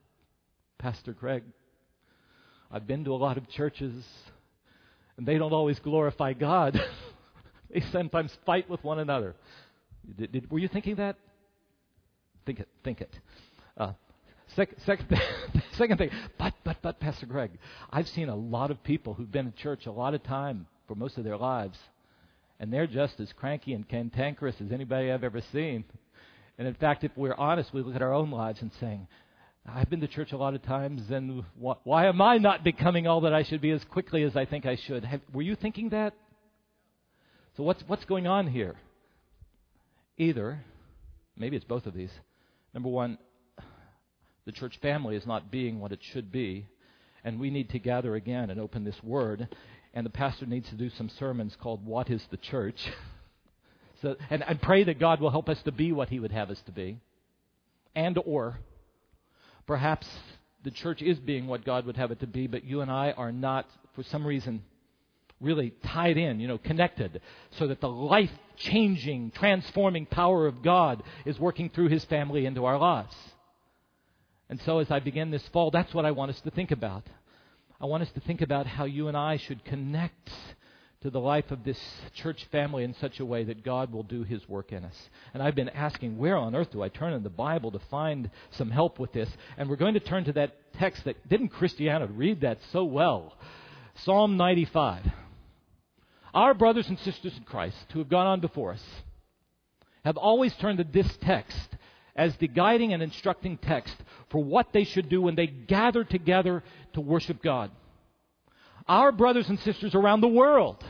Pastor 0.79 1.13
Greg, 1.13 1.43
I've 2.71 2.87
been 2.87 3.05
to 3.05 3.13
a 3.13 3.17
lot 3.17 3.37
of 3.37 3.49
churches, 3.49 4.05
and 5.17 5.27
they 5.27 5.39
don't 5.39 5.53
always 5.53 5.79
glorify 5.79 6.33
God. 6.33 6.81
they 7.71 7.81
sometimes 7.93 8.37
fight 8.47 8.69
with 8.69 8.83
one 8.83 8.99
another. 8.99 9.35
Did, 10.19 10.33
did, 10.33 10.51
were 10.51 10.59
you 10.59 10.69
thinking 10.69 10.97
that? 10.97 11.17
Think 12.47 12.61
it. 12.61 12.69
Think 12.83 13.01
it. 13.01 13.15
Uh, 13.77 13.93
Second, 14.57 14.79
second, 14.85 15.21
second 15.79 15.97
thing, 15.97 16.11
but, 16.39 16.53
but, 16.63 16.77
but, 16.83 17.01
Pastor 17.01 17.27
Greg, 17.27 17.53
I've 17.91 18.09
seen 18.09 18.29
a 18.29 18.37
lot 18.37 18.71
of 18.71 18.83
people 18.85 19.15
who've 19.15 19.31
been 19.31 19.47
in 19.47 19.55
church 19.55 19.87
a 19.87 19.91
lot 19.91 20.13
of 20.13 20.23
time 20.23 20.67
for 20.87 20.95
most 20.95 21.17
of 21.17 21.25
their 21.25 21.39
lives, 21.39 21.79
and 22.63 22.73
they're 22.73 22.87
just 22.87 23.19
as 23.19 23.29
cranky 23.33 23.73
and 23.73 23.89
cantankerous 23.89 24.55
as 24.65 24.71
anybody 24.71 25.11
I've 25.11 25.25
ever 25.25 25.43
seen. 25.53 25.83
And 26.57 26.69
in 26.69 26.75
fact, 26.75 27.03
if 27.03 27.11
we're 27.17 27.35
honest, 27.35 27.75
we 27.75 27.83
look 27.83 27.97
at 27.97 28.03
our 28.03 28.15
own 28.15 28.31
lives 28.31 28.63
and 28.63 28.71
saying, 28.79 29.09
I've 29.67 29.91
been 29.91 30.01
to 30.01 30.07
church 30.07 30.31
a 30.31 30.37
lot 30.37 30.55
of 30.55 30.63
times, 30.63 31.11
and 31.11 31.43
wh- 31.61 31.85
why 31.85 32.07
am 32.07 32.23
I 32.23 32.39
not 32.39 32.63
becoming 32.63 33.09
all 33.09 33.23
that 33.23 33.35
I 33.35 33.43
should 33.43 33.61
be 33.61 33.73
as 33.73 33.83
quickly 33.83 34.23
as 34.23 34.37
I 34.37 34.45
think 34.45 34.65
I 34.65 34.77
should? 34.77 35.05
Have, 35.05 35.23
were 35.33 35.43
you 35.43 35.57
thinking 35.57 35.89
that? 35.89 36.15
So 37.57 37.65
what's 37.65 37.83
what's 37.89 38.05
going 38.05 38.29
on 38.29 38.47
here? 38.47 38.77
Either, 40.17 40.65
maybe 41.37 41.57
it's 41.57 41.65
both 41.65 41.87
of 41.87 41.95
these. 41.95 42.13
Number 42.75 42.91
one, 42.91 43.19
the 44.47 44.53
church 44.53 44.79
family 44.81 45.17
is 45.17 45.27
not 45.27 45.51
being 45.51 45.81
what 45.81 45.91
it 45.91 46.01
should 46.13 46.31
be. 46.31 46.69
And 47.25 47.41
we 47.41 47.51
need 47.51 47.71
to 47.71 47.81
gather 47.81 48.15
again 48.15 48.51
and 48.51 48.61
open 48.61 48.85
this 48.85 49.01
word. 49.03 49.49
And 49.95 50.07
the 50.07 50.11
pastor 50.11 50.47
needs 50.47 50.69
to 50.71 50.75
do 50.75 50.91
some 50.91 51.09
sermons 51.09 51.57
called 51.61 51.85
What 51.85 52.11
is 52.11 52.25
the 52.31 52.39
Church? 52.39 52.81
so, 54.03 54.17
and, 54.31 54.43
and 54.43 54.61
pray 54.61 54.85
that 54.85 54.99
God 54.99 55.21
will 55.21 55.31
help 55.31 55.49
us 55.49 55.63
to 55.65 55.73
be 55.73 55.93
what 55.93 56.09
He 56.09 56.19
would 56.19 56.33
have 56.33 56.51
us 56.51 56.61
to 56.67 56.73
be. 56.73 56.99
And 57.95 58.19
or 58.25 58.59
perhaps 59.67 60.07
the 60.65 60.71
church 60.71 61.03
is 61.03 61.19
being 61.19 61.47
what 61.47 61.65
God 61.65 61.87
would 61.87 61.97
have 61.97 62.11
it 62.11 62.21
to 62.21 62.27
be, 62.27 62.47
but 62.47 62.65
you 62.65 62.81
and 62.81 62.91
I 62.91 63.13
are 63.13 63.33
not, 63.33 63.69
for 63.95 64.03
some 64.05 64.27
reason, 64.27 64.63
really 65.41 65.75
tied 65.85 66.17
in, 66.17 66.41
you 66.41 66.49
know, 66.49 66.59
connected, 66.59 67.21
so 67.59 67.67
that 67.67 67.81
the 67.81 67.89
life 67.89 68.31
changing, 68.57 69.33
transforming 69.33 70.07
power 70.07 70.47
of 70.47 70.63
God 70.63 71.03
is 71.27 71.39
working 71.39 71.69
through 71.69 71.89
His 71.89 72.05
family 72.05 72.47
into 72.47 72.65
our 72.65 72.79
lives. 72.79 73.15
And 74.49 74.61
so, 74.63 74.79
as 74.79 74.91
I 74.91 75.01
begin 75.01 75.31
this 75.31 75.47
fall, 75.49 75.71
that's 75.71 75.93
what 75.93 76.05
I 76.05 76.13
want 76.13 76.31
us 76.31 76.41
to 76.43 76.51
think 76.51 76.71
about. 76.71 77.05
I 77.83 77.87
want 77.87 78.05
us 78.05 78.11
to 78.13 78.21
think 78.21 78.43
about 78.43 78.69
how 78.69 78.85
you 78.85 79.09
and 79.09 79.17
I 79.17 79.39
should 79.39 79.65
connect 79.65 80.31
to 81.01 81.11
the 81.11 81.19
life 81.19 81.51
of 81.51 81.65
this 81.65 81.81
church 82.15 82.47
family 82.53 82.85
in 82.85 82.95
such 82.95 83.19
a 83.19 83.25
way 83.25 83.43
that 83.43 83.65
God 83.65 83.91
will 83.91 84.05
do 84.05 84.23
His 84.23 84.49
work 84.49 84.71
in 84.71 84.85
us. 84.85 84.95
And 85.35 85.43
I've 85.43 85.57
been 85.57 85.69
asking, 85.69 86.17
where 86.17 86.37
on 86.37 86.55
earth 86.55 86.71
do 86.71 86.81
I 86.81 86.89
turn 86.89 87.13
in 87.13 87.25
the 87.25 87.29
Bible 87.29 87.73
to 87.73 87.81
find 87.91 88.31
some 88.53 88.71
help 88.71 89.01
with 89.01 89.13
this? 89.13 89.29
And 89.59 89.69
we're 89.69 89.75
going 89.75 89.95
to 89.95 90.01
turn 90.01 90.23
to 90.27 90.33
that 90.35 90.53
text 90.75 91.05
that 91.07 91.29
didn't 91.29 91.49
Christiana 91.49 92.07
read 92.07 92.43
that 92.43 92.59
so 92.71 92.85
well? 92.85 93.35
Psalm 94.05 94.37
95. 94.37 95.05
Our 96.35 96.55
brothers 96.55 96.89
and 96.89 97.01
sisters 97.01 97.37
in 97.37 97.43
Christ 97.43 97.77
who 97.93 97.99
have 97.99 98.09
gone 98.09 98.29
on 98.29 98.39
before 98.39 98.75
us 98.75 98.85
have 100.05 100.17
always 100.17 100.55
turned 100.55 100.79
to 100.79 100.85
this 100.85 101.13
text 101.23 101.69
as 102.15 102.37
the 102.37 102.49
guiding 102.49 102.93
and 102.93 103.03
instructing 103.03 103.57
text 103.57 103.97
for 104.31 104.43
what 104.43 104.73
they 104.73 104.85
should 104.85 105.09
do 105.09 105.23
when 105.23 105.35
they 105.35 105.47
gather 105.47 106.05
together 106.05 106.63
to 106.93 107.01
worship 107.01 107.43
God. 107.43 107.71
Our 108.87 109.13
brothers 109.13 109.49
and 109.49 109.59
sisters 109.61 109.95
around 109.95 110.21
the 110.21 110.29
world, 110.29 110.85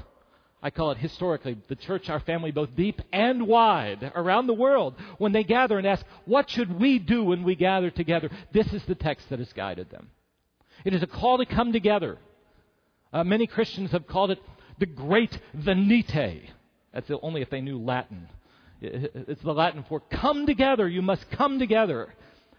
I 0.63 0.71
call 0.71 0.93
it 0.93 0.99
historically, 0.99 1.59
the 1.69 1.77
church, 1.77 2.09
our 2.09 2.21
family, 2.21 2.51
both 2.51 2.75
deep 2.75 3.01
and 3.13 3.47
wide, 3.47 4.13
around 4.15 4.47
the 4.47 4.55
world, 4.55 4.95
when 5.19 5.33
they 5.33 5.45
gather 5.45 5.79
and 5.79 5.87
ask, 5.87 6.05
what 6.25 6.49
should 6.49 6.81
we 6.81 6.99
do 6.99 7.25
when 7.25 7.43
we 7.43 7.55
gather 7.55 7.91
together? 7.91 8.31
This 8.53 8.73
is 8.73 8.85
the 8.85 8.95
text 8.95 9.29
that 9.31 9.39
has 9.39 9.53
guided 9.53 9.91
them. 9.91 10.11
It 10.85 10.95
is 10.95 11.03
a 11.03 11.07
call 11.07 11.39
to 11.39 11.47
come 11.47 11.73
together. 11.73 12.19
Uh, 13.13 13.25
many 13.25 13.47
Christians 13.47 13.91
have 13.91 14.07
called 14.07 14.31
it 14.31 14.39
the 14.79 14.87
Great 14.87 15.39
Venite. 15.55 16.51
That's 16.93 17.11
only 17.23 17.43
if 17.43 17.51
they 17.51 17.61
knew 17.61 17.79
Latin. 17.79 18.29
It's 18.83 19.43
the 19.43 19.55
Latin 19.55 19.85
for 19.89 20.01
come 20.01 20.47
together. 20.47 20.89
You 20.89 21.03
must 21.03 21.31
come 21.31 21.59
together. 21.59 22.15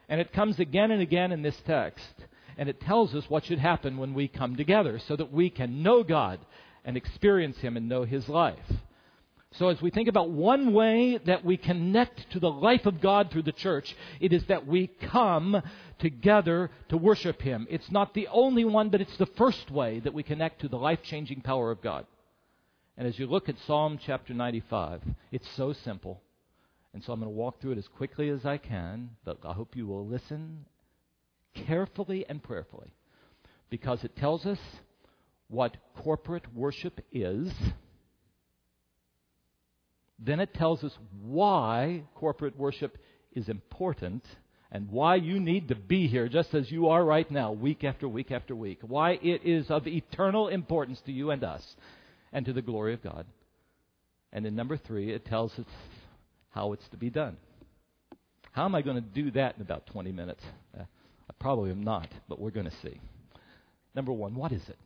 And 0.09 0.21
it 0.21 0.33
comes 0.33 0.59
again 0.59 0.91
and 0.91 1.01
again 1.01 1.31
in 1.31 1.41
this 1.41 1.59
text. 1.65 2.13
And 2.57 2.69
it 2.69 2.81
tells 2.81 3.15
us 3.15 3.29
what 3.29 3.45
should 3.45 3.59
happen 3.59 3.97
when 3.97 4.13
we 4.13 4.27
come 4.27 4.55
together 4.55 4.99
so 4.99 5.15
that 5.15 5.31
we 5.31 5.49
can 5.49 5.81
know 5.83 6.03
God 6.03 6.39
and 6.85 6.95
experience 6.97 7.57
Him 7.57 7.77
and 7.77 7.89
know 7.89 8.03
His 8.03 8.29
life. 8.29 8.71
So, 9.53 9.69
as 9.69 9.81
we 9.81 9.91
think 9.91 10.07
about 10.07 10.31
one 10.31 10.73
way 10.73 11.19
that 11.25 11.45
we 11.45 11.57
connect 11.57 12.31
to 12.31 12.39
the 12.39 12.49
life 12.49 12.87
of 12.87 13.01
God 13.01 13.29
through 13.29 13.43
the 13.43 13.51
church, 13.51 13.95
it 14.19 14.33
is 14.33 14.43
that 14.45 14.65
we 14.65 14.87
come 14.87 15.61
together 15.99 16.71
to 16.89 16.97
worship 16.97 17.39
Him. 17.39 17.67
It's 17.69 17.91
not 17.91 18.15
the 18.15 18.27
only 18.29 18.65
one, 18.65 18.89
but 18.89 19.01
it's 19.01 19.17
the 19.17 19.27
first 19.27 19.69
way 19.69 19.99
that 19.99 20.13
we 20.13 20.23
connect 20.23 20.61
to 20.61 20.67
the 20.67 20.77
life 20.77 21.03
changing 21.03 21.41
power 21.41 21.69
of 21.69 21.83
God. 21.83 22.07
And 22.97 23.07
as 23.07 23.17
you 23.17 23.25
look 23.25 23.49
at 23.49 23.55
Psalm 23.65 23.99
chapter 24.03 24.33
95, 24.33 25.01
it's 25.31 25.47
so 25.55 25.73
simple. 25.73 26.21
And 26.93 27.03
so 27.03 27.11
I'm 27.11 27.19
going 27.19 27.31
to 27.31 27.35
walk 27.35 27.59
through 27.59 27.71
it 27.71 27.77
as 27.79 27.87
quickly 27.87 28.29
as 28.29 28.45
I 28.45 28.57
can, 28.57 29.11
but 29.25 29.39
I 29.43 29.53
hope 29.53 29.75
you 29.75 29.87
will 29.87 30.05
listen 30.05 30.65
carefully 31.55 32.25
and 32.29 32.41
prayerfully 32.41 32.93
because 33.69 34.03
it 34.03 34.15
tells 34.15 34.45
us 34.45 34.59
what 35.47 35.75
corporate 36.03 36.53
worship 36.53 37.01
is. 37.11 37.51
Then 40.19 40.39
it 40.39 40.53
tells 40.53 40.83
us 40.83 40.93
why 41.21 42.03
corporate 42.13 42.57
worship 42.57 42.99
is 43.31 43.49
important 43.49 44.23
and 44.71 44.89
why 44.91 45.15
you 45.15 45.39
need 45.39 45.67
to 45.69 45.75
be 45.75 46.07
here 46.07 46.27
just 46.27 46.53
as 46.53 46.71
you 46.71 46.89
are 46.89 47.03
right 47.03 47.29
now, 47.29 47.51
week 47.51 47.83
after 47.83 48.07
week 48.07 48.31
after 48.31 48.55
week. 48.55 48.79
Why 48.81 49.13
it 49.13 49.43
is 49.43 49.69
of 49.71 49.87
eternal 49.87 50.47
importance 50.47 51.01
to 51.05 51.11
you 51.11 51.31
and 51.31 51.43
us 51.43 51.63
and 52.33 52.45
to 52.45 52.51
the 52.53 52.61
glory 52.61 52.93
of 52.93 53.01
God. 53.01 53.25
And 54.33 54.45
in 54.45 54.55
number 54.55 54.75
three, 54.75 55.11
it 55.11 55.25
tells 55.25 55.57
us 55.57 55.65
how 56.49 56.73
it's 56.73 56.87
to 56.89 56.97
be 56.97 57.09
done. 57.09 57.37
How 58.51 58.65
am 58.65 58.75
I 58.75 58.81
going 58.81 58.95
to 58.95 59.01
do 59.01 59.31
that 59.31 59.55
in 59.55 59.61
about 59.61 59.87
20 59.87 60.11
minutes? 60.11 60.43
Uh, 60.77 60.83
I 60.83 61.33
probably 61.39 61.71
am 61.71 61.83
not, 61.83 62.09
but 62.27 62.39
we're 62.39 62.51
going 62.51 62.69
to 62.69 62.75
see. 62.81 62.99
Number 63.95 64.11
one, 64.11 64.35
what 64.35 64.51
is 64.51 64.67
it? 64.67 64.77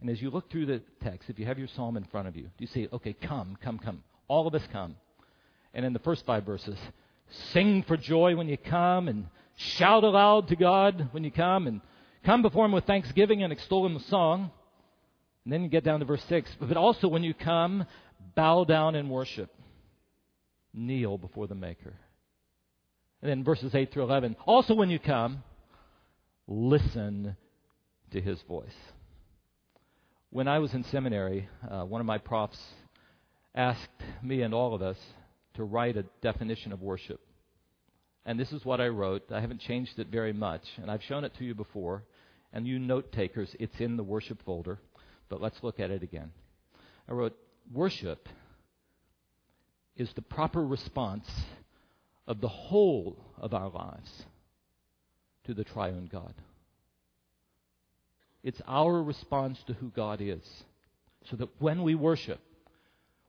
And 0.00 0.10
as 0.10 0.20
you 0.20 0.30
look 0.30 0.50
through 0.50 0.66
the 0.66 0.82
text, 1.02 1.30
if 1.30 1.38
you 1.38 1.46
have 1.46 1.58
your 1.58 1.68
psalm 1.68 1.96
in 1.96 2.04
front 2.04 2.28
of 2.28 2.36
you, 2.36 2.42
do 2.42 2.50
you 2.58 2.66
see, 2.66 2.88
okay, 2.92 3.14
come, 3.14 3.56
come, 3.62 3.78
come. 3.78 4.02
All 4.28 4.46
of 4.46 4.54
us 4.54 4.62
come. 4.72 4.96
And 5.72 5.84
in 5.84 5.92
the 5.92 5.98
first 5.98 6.26
five 6.26 6.44
verses, 6.44 6.78
sing 7.52 7.84
for 7.86 7.96
joy 7.96 8.36
when 8.36 8.48
you 8.48 8.58
come 8.58 9.08
and 9.08 9.26
shout 9.56 10.04
aloud 10.04 10.48
to 10.48 10.56
God 10.56 11.08
when 11.12 11.24
you 11.24 11.30
come 11.30 11.66
and 11.66 11.80
come 12.24 12.42
before 12.42 12.64
Him 12.64 12.72
with 12.72 12.84
thanksgiving 12.84 13.42
and 13.42 13.52
extol 13.52 13.86
Him 13.86 13.94
with 13.94 14.04
song. 14.04 14.50
And 15.44 15.52
then 15.52 15.62
you 15.62 15.68
get 15.68 15.84
down 15.84 16.00
to 16.00 16.06
verse 16.06 16.24
6. 16.28 16.50
But 16.60 16.76
also 16.76 17.08
when 17.08 17.22
you 17.22 17.34
come, 17.34 17.86
bow 18.34 18.64
down 18.64 18.94
and 18.94 19.10
worship. 19.10 19.50
Kneel 20.72 21.18
before 21.18 21.46
the 21.46 21.54
Maker. 21.54 21.94
And 23.22 23.30
then 23.30 23.44
verses 23.44 23.74
8 23.74 23.92
through 23.92 24.04
11. 24.04 24.36
Also 24.46 24.74
when 24.74 24.90
you 24.90 24.98
come, 24.98 25.42
listen 26.46 27.36
to 28.12 28.20
His 28.20 28.40
voice. 28.42 28.74
When 30.30 30.48
I 30.48 30.58
was 30.58 30.74
in 30.74 30.84
seminary, 30.84 31.48
uh, 31.70 31.84
one 31.84 32.00
of 32.00 32.06
my 32.06 32.18
profs 32.18 32.58
asked 33.54 33.88
me 34.22 34.42
and 34.42 34.52
all 34.52 34.74
of 34.74 34.82
us 34.82 34.96
to 35.54 35.64
write 35.64 35.96
a 35.96 36.04
definition 36.22 36.72
of 36.72 36.82
worship. 36.82 37.20
And 38.26 38.40
this 38.40 38.52
is 38.52 38.64
what 38.64 38.80
I 38.80 38.88
wrote. 38.88 39.30
I 39.30 39.40
haven't 39.40 39.60
changed 39.60 39.98
it 39.98 40.08
very 40.08 40.32
much, 40.32 40.62
and 40.78 40.90
I've 40.90 41.02
shown 41.02 41.24
it 41.24 41.34
to 41.38 41.44
you 41.44 41.54
before. 41.54 42.04
And 42.52 42.66
you 42.66 42.78
note 42.78 43.12
takers, 43.12 43.54
it's 43.58 43.78
in 43.78 43.96
the 43.96 44.02
worship 44.02 44.42
folder. 44.44 44.78
But 45.28 45.40
let's 45.40 45.62
look 45.62 45.80
at 45.80 45.90
it 45.90 46.02
again. 46.02 46.30
I 47.08 47.12
wrote, 47.12 47.36
Worship 47.72 48.28
is 49.96 50.10
the 50.14 50.22
proper 50.22 50.64
response 50.64 51.28
of 52.26 52.40
the 52.40 52.48
whole 52.48 53.16
of 53.38 53.54
our 53.54 53.70
lives 53.70 54.24
to 55.46 55.54
the 55.54 55.64
triune 55.64 56.08
God. 56.10 56.34
It's 58.42 58.60
our 58.66 59.02
response 59.02 59.58
to 59.66 59.72
who 59.74 59.90
God 59.90 60.20
is. 60.20 60.42
So 61.30 61.36
that 61.36 61.48
when 61.58 61.82
we 61.82 61.94
worship, 61.94 62.40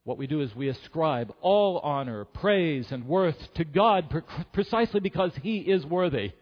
what 0.04 0.18
we 0.18 0.28
do 0.28 0.42
is 0.42 0.54
we 0.56 0.68
ascribe 0.68 1.34
all 1.42 1.80
honor, 1.80 2.26
praise, 2.26 2.92
and 2.92 3.08
worth 3.08 3.38
to 3.56 3.64
God 3.64 4.14
precisely 4.52 5.00
because 5.00 5.32
He 5.42 5.60
is 5.60 5.86
worthy. 5.86 6.34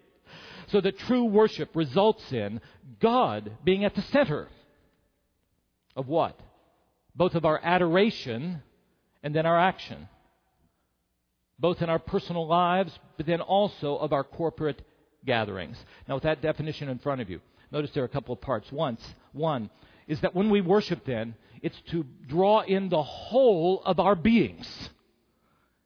So 0.67 0.81
that 0.81 0.98
true 0.98 1.25
worship 1.25 1.75
results 1.75 2.24
in 2.31 2.62
God 3.00 3.51
being 3.63 3.86
at 3.86 3.95
the 3.95 4.01
center 4.01 4.48
of 5.95 6.07
what? 6.07 6.39
Both 7.15 7.35
of 7.35 7.45
our 7.45 7.59
adoration 7.63 8.62
and 9.21 9.35
then 9.35 9.45
our 9.45 9.59
action. 9.59 10.09
Both 11.59 11.81
in 11.81 11.89
our 11.89 12.00
personal 12.00 12.47
lives, 12.47 12.97
but 13.17 13.25
then 13.25 13.41
also 13.41 13.95
of 13.97 14.13
our 14.13 14.23
corporate 14.23 14.81
gatherings. 15.25 15.77
Now, 16.07 16.15
with 16.15 16.23
that 16.23 16.41
definition 16.41 16.89
in 16.89 17.00
front 17.00 17.21
of 17.21 17.29
you, 17.29 17.39
notice 17.71 17.91
there 17.91 18.03
are 18.03 18.07
a 18.07 18.09
couple 18.09 18.33
of 18.33 18.41
parts. 18.41 18.71
Once, 18.71 19.01
one 19.31 19.69
is 20.07 20.19
that 20.21 20.35
when 20.35 20.50
we 20.50 20.62
worship, 20.62 21.05
then, 21.05 21.35
it's 21.62 21.79
to 21.91 22.05
draw 22.27 22.62
in 22.62 22.89
the 22.89 23.01
whole 23.01 23.81
of 23.85 24.00
our 24.00 24.15
beings. 24.15 24.67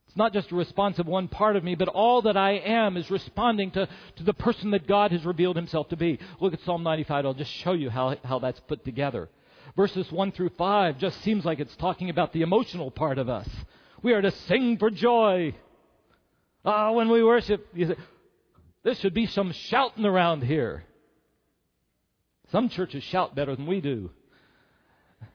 It's 0.07 0.17
not 0.17 0.33
just 0.33 0.51
a 0.51 0.55
response 0.55 0.97
of 0.97 1.05
one 1.05 1.27
part 1.27 1.55
of 1.55 1.63
me, 1.63 1.75
but 1.75 1.87
all 1.89 2.23
that 2.23 2.35
I 2.35 2.53
am 2.53 2.97
is 2.97 3.11
responding 3.11 3.71
to, 3.71 3.87
to 4.15 4.23
the 4.23 4.33
person 4.33 4.71
that 4.71 4.87
God 4.87 5.11
has 5.11 5.23
revealed 5.23 5.55
himself 5.55 5.89
to 5.89 5.97
be. 5.97 6.17
Look 6.39 6.53
at 6.53 6.61
Psalm 6.61 6.81
95. 6.81 7.25
I'll 7.25 7.33
just 7.35 7.51
show 7.51 7.73
you 7.73 7.91
how, 7.91 8.15
how 8.23 8.39
that's 8.39 8.59
put 8.61 8.83
together. 8.83 9.29
Verses 9.77 10.11
1 10.11 10.31
through 10.31 10.49
5 10.57 10.97
just 10.97 11.21
seems 11.21 11.45
like 11.45 11.59
it's 11.59 11.75
talking 11.75 12.09
about 12.09 12.33
the 12.33 12.41
emotional 12.41 12.89
part 12.89 13.19
of 13.19 13.29
us. 13.29 13.47
We 14.01 14.11
are 14.13 14.21
to 14.21 14.31
sing 14.31 14.79
for 14.79 14.89
joy. 14.89 15.53
Ah, 16.65 16.91
when 16.91 17.09
we 17.09 17.23
worship, 17.23 17.67
you 17.75 17.89
say, 17.89 17.95
there 18.83 18.95
should 18.95 19.13
be 19.13 19.27
some 19.27 19.51
shouting 19.51 20.03
around 20.03 20.43
here. 20.43 20.83
Some 22.51 22.69
churches 22.69 23.03
shout 23.03 23.35
better 23.35 23.55
than 23.55 23.67
we 23.67 23.79
do. 23.79 24.09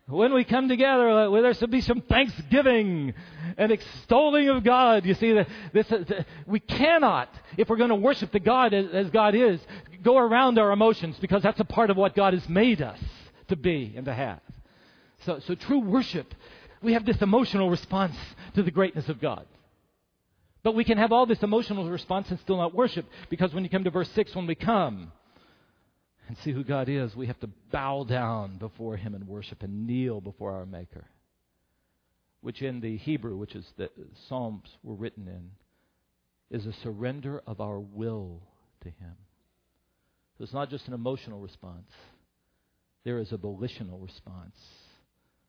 When 0.08 0.34
we 0.34 0.42
come 0.42 0.68
together, 0.68 1.08
uh, 1.08 1.40
there 1.40 1.54
should 1.54 1.70
be 1.70 1.80
some 1.80 2.00
thanksgiving 2.00 3.14
and 3.56 3.70
extolling 3.70 4.49
of 4.49 4.64
God. 4.64 5.06
You 5.06 5.14
see, 5.14 5.40
this, 5.72 5.92
we 6.46 6.58
cannot, 6.58 7.28
if 7.56 7.68
we're 7.68 7.76
going 7.76 7.90
to 7.90 7.94
worship 7.94 8.32
the 8.32 8.40
God 8.40 8.75
as 8.75 9.08
God 9.11 9.37
is, 9.37 9.61
go 10.02 10.18
around 10.18 10.58
our 10.58 10.72
emotions 10.72 11.16
because 11.20 11.44
that's 11.44 11.61
a 11.61 11.64
part 11.64 11.90
of 11.90 11.96
what 11.96 12.16
God 12.16 12.34
has 12.34 12.49
made 12.49 12.82
us 12.82 12.99
to 13.52 13.56
be 13.56 13.92
and 13.97 14.06
to 14.06 14.14
have. 14.14 14.40
So, 15.25 15.40
so 15.47 15.54
true 15.54 15.80
worship, 15.80 16.35
we 16.82 16.94
have 16.94 17.04
this 17.04 17.21
emotional 17.23 17.71
response 17.71 18.16
to 18.54 18.62
the 18.62 18.71
greatness 18.71 19.09
of 19.09 19.21
God. 19.21 19.47
But 20.62 20.75
we 20.75 20.85
can 20.85 20.99
have 20.99 21.12
all 21.12 21.26
this 21.26 21.42
emotional 21.42 21.88
response 21.88 22.30
and 22.30 22.40
still 22.40 22.56
not 22.56 22.75
worship 22.75 23.06
because 23.30 23.52
when 23.52 23.64
you 23.64 23.71
come 23.71 23.85
to 23.85 23.90
verse 23.90 24.11
6, 24.14 24.35
when 24.35 24.47
we 24.47 24.54
come, 24.54 25.12
and 26.28 26.38
see 26.38 26.52
who 26.52 26.64
God 26.64 26.88
is, 26.88 27.14
we 27.14 27.26
have 27.26 27.40
to 27.40 27.50
bow 27.71 28.04
down 28.04 28.56
before 28.56 28.97
Him 28.97 29.14
and 29.14 29.26
worship 29.26 29.62
and 29.62 29.87
kneel 29.87 30.21
before 30.21 30.52
our 30.52 30.64
Maker. 30.64 31.04
Which 32.40 32.62
in 32.62 32.80
the 32.80 32.97
Hebrew, 32.97 33.37
which 33.37 33.54
is 33.54 33.66
the 33.76 33.90
Psalms 34.28 34.68
were 34.82 34.94
written 34.94 35.28
in, 35.28 35.50
is 36.56 36.66
a 36.66 36.73
surrender 36.82 37.42
of 37.47 37.61
our 37.61 37.78
will 37.78 38.40
to 38.82 38.88
Him. 38.88 39.14
So 40.38 40.44
it's 40.44 40.54
not 40.54 40.71
just 40.71 40.88
an 40.88 40.94
emotional 40.94 41.40
response, 41.40 41.90
there 43.04 43.18
is 43.18 43.32
a 43.32 43.37
volitional 43.37 43.99
response. 43.99 44.56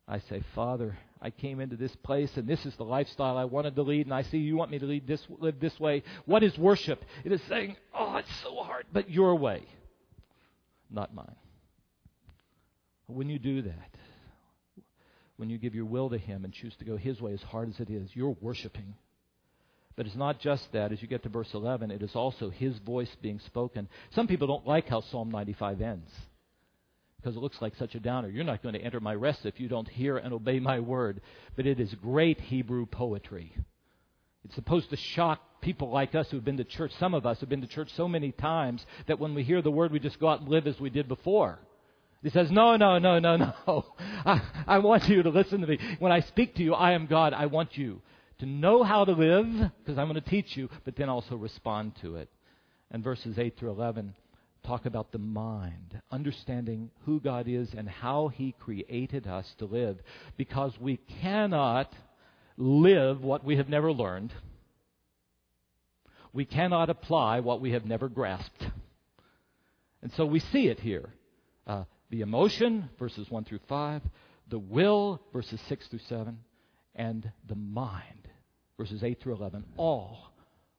I 0.07 0.19
say, 0.19 0.43
Father, 0.53 0.97
I 1.21 1.29
came 1.29 1.61
into 1.61 1.77
this 1.77 1.95
place 1.97 2.31
and 2.35 2.47
this 2.47 2.65
is 2.65 2.75
the 2.75 2.83
lifestyle 2.83 3.37
I 3.37 3.45
wanted 3.45 3.75
to 3.75 3.83
lead, 3.83 4.05
and 4.05 4.13
I 4.13 4.23
see 4.23 4.37
you 4.37 4.57
want 4.57 4.71
me 4.71 4.79
to 4.79 4.85
lead 4.85 5.07
this, 5.07 5.21
live 5.39 5.59
this 5.59 5.79
way. 5.79 6.03
What 6.25 6.43
is 6.43 6.57
worship? 6.57 7.03
It 7.23 7.31
is 7.31 7.41
saying, 7.47 7.77
Oh, 7.97 8.17
it's 8.17 8.41
so 8.43 8.55
hard, 8.55 8.85
but 8.91 9.09
your 9.09 9.35
way 9.35 9.63
not 10.93 11.13
mine. 11.13 11.35
When 13.07 13.29
you 13.29 13.39
do 13.39 13.63
that, 13.63 13.89
when 15.37 15.49
you 15.49 15.57
give 15.57 15.75
your 15.75 15.85
will 15.85 16.09
to 16.09 16.17
Him 16.17 16.45
and 16.45 16.53
choose 16.53 16.75
to 16.77 16.85
go 16.85 16.95
His 16.95 17.19
way 17.19 17.33
as 17.33 17.41
hard 17.41 17.69
as 17.69 17.79
it 17.79 17.89
is, 17.89 18.09
you're 18.13 18.37
worshiping. 18.39 18.93
But 19.95 20.05
it's 20.05 20.15
not 20.15 20.39
just 20.39 20.71
that. 20.71 20.91
As 20.91 21.01
you 21.01 21.07
get 21.07 21.23
to 21.23 21.29
verse 21.29 21.53
11, 21.53 21.91
it 21.91 22.01
is 22.01 22.15
also 22.15 22.49
His 22.49 22.77
voice 22.79 23.13
being 23.21 23.39
spoken. 23.39 23.89
Some 24.11 24.27
people 24.27 24.47
don't 24.47 24.67
like 24.67 24.87
how 24.87 25.01
Psalm 25.01 25.31
95 25.31 25.81
ends 25.81 26.11
because 27.23 27.37
it 27.37 27.39
looks 27.39 27.61
like 27.61 27.75
such 27.75 27.95
a 27.95 27.99
downer. 27.99 28.27
You're 28.27 28.43
not 28.43 28.61
going 28.61 28.75
to 28.75 28.81
enter 28.81 28.99
my 28.99 29.15
rest 29.15 29.45
if 29.45 29.59
you 29.59 29.69
don't 29.69 29.87
hear 29.87 30.17
and 30.17 30.33
obey 30.33 30.59
my 30.59 30.79
word. 30.81 31.21
But 31.55 31.65
it 31.65 31.79
is 31.79 31.93
great 31.95 32.41
Hebrew 32.41 32.85
poetry. 32.85 33.55
It's 34.43 34.55
supposed 34.55 34.89
to 34.89 34.97
shock 34.97 35.39
people 35.61 35.89
like 35.89 36.15
us 36.15 36.29
who've 36.29 36.43
been 36.43 36.57
to 36.57 36.65
church. 36.65 36.91
Some 36.99 37.13
of 37.13 37.25
us 37.25 37.39
have 37.39 37.47
been 37.47 37.61
to 37.61 37.67
church 37.67 37.89
so 37.95 38.09
many 38.09 38.33
times 38.33 38.85
that 39.07 39.19
when 39.19 39.33
we 39.33 39.43
hear 39.43 39.61
the 39.61 39.71
word, 39.71 39.93
we 39.93 39.99
just 39.99 40.19
go 40.19 40.27
out 40.27 40.41
and 40.41 40.49
live 40.49 40.67
as 40.67 40.79
we 40.81 40.89
did 40.89 41.07
before. 41.07 41.59
He 42.21 42.29
says, 42.29 42.51
No, 42.51 42.75
no, 42.75 42.99
no, 42.99 43.19
no, 43.19 43.37
no. 43.37 43.85
I, 44.25 44.41
I 44.67 44.79
want 44.79 45.07
you 45.07 45.23
to 45.23 45.29
listen 45.29 45.61
to 45.61 45.67
me. 45.67 45.79
When 45.99 46.11
I 46.11 46.19
speak 46.19 46.55
to 46.55 46.63
you, 46.63 46.73
I 46.73 46.91
am 46.91 47.05
God. 47.05 47.33
I 47.33 47.45
want 47.45 47.77
you 47.77 48.01
to 48.39 48.45
know 48.45 48.83
how 48.83 49.05
to 49.05 49.13
live, 49.13 49.47
because 49.79 49.97
I'm 49.97 50.09
going 50.09 50.21
to 50.21 50.29
teach 50.29 50.57
you, 50.57 50.69
but 50.83 50.97
then 50.97 51.07
also 51.07 51.37
respond 51.37 51.93
to 52.01 52.17
it. 52.17 52.29
And 52.91 53.01
verses 53.01 53.39
8 53.39 53.57
through 53.57 53.71
11 53.71 54.13
talk 54.63 54.85
about 54.85 55.11
the 55.11 55.17
mind, 55.17 56.01
understanding 56.11 56.89
who 57.05 57.19
God 57.19 57.47
is 57.47 57.73
and 57.77 57.87
how 57.87 58.29
He 58.29 58.53
created 58.59 59.27
us 59.27 59.53
to 59.59 59.65
live, 59.65 59.99
because 60.37 60.73
we 60.79 60.97
cannot 61.21 61.91
live 62.57 63.23
what 63.23 63.43
we 63.43 63.57
have 63.57 63.69
never 63.69 63.91
learned. 63.91 64.33
We 66.31 66.45
cannot 66.45 66.89
apply 66.89 67.41
what 67.41 67.61
we 67.61 67.71
have 67.71 67.85
never 67.85 68.09
grasped. 68.09 68.67
And 70.01 70.11
so 70.13 70.25
we 70.25 70.39
see 70.39 70.67
it 70.67 70.79
here. 70.79 71.09
Uh, 71.65 71.83
the 72.09 72.21
emotion, 72.21 72.89
verses 72.99 73.29
1 73.29 73.45
through 73.45 73.61
5, 73.67 74.01
the 74.49 74.59
will, 74.59 75.21
verses 75.31 75.59
6 75.67 75.87
through 75.87 75.99
7, 76.09 76.37
and 76.95 77.31
the 77.47 77.55
mind, 77.55 78.27
verses 78.77 79.03
8 79.03 79.21
through 79.21 79.35
11, 79.35 79.63
all 79.77 80.33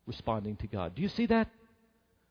responding 0.07 0.57
to 0.57 0.67
God. 0.67 0.95
Do 0.95 1.03
you 1.03 1.09
see 1.09 1.26
that? 1.26 1.49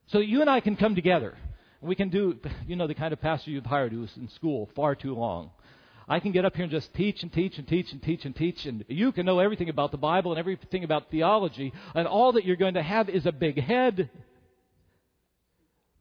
So 0.07 0.19
you 0.19 0.41
and 0.41 0.49
I 0.49 0.59
can 0.59 0.75
come 0.75 0.95
together. 0.95 1.35
We 1.81 1.95
can 1.95 2.09
do, 2.09 2.39
you 2.67 2.75
know, 2.75 2.87
the 2.87 2.95
kind 2.95 3.13
of 3.13 3.21
pastor 3.21 3.51
you've 3.51 3.65
hired 3.65 3.91
who 3.91 4.01
was 4.01 4.15
in 4.17 4.29
school 4.29 4.69
far 4.75 4.95
too 4.95 5.15
long. 5.15 5.51
I 6.07 6.19
can 6.19 6.31
get 6.31 6.45
up 6.45 6.55
here 6.55 6.63
and 6.63 6.71
just 6.71 6.93
teach 6.93 7.23
and 7.23 7.31
teach 7.31 7.57
and 7.57 7.67
teach 7.67 7.91
and 7.91 8.01
teach 8.01 8.25
and 8.25 8.35
teach, 8.35 8.65
and 8.65 8.83
you 8.89 9.11
can 9.13 9.25
know 9.25 9.39
everything 9.39 9.69
about 9.69 9.91
the 9.91 9.97
Bible 9.97 10.31
and 10.31 10.39
everything 10.39 10.83
about 10.83 11.09
theology, 11.09 11.71
and 11.95 12.07
all 12.07 12.33
that 12.33 12.45
you're 12.45 12.57
going 12.57 12.73
to 12.73 12.83
have 12.83 13.09
is 13.09 13.25
a 13.25 13.31
big 13.31 13.61
head. 13.61 14.09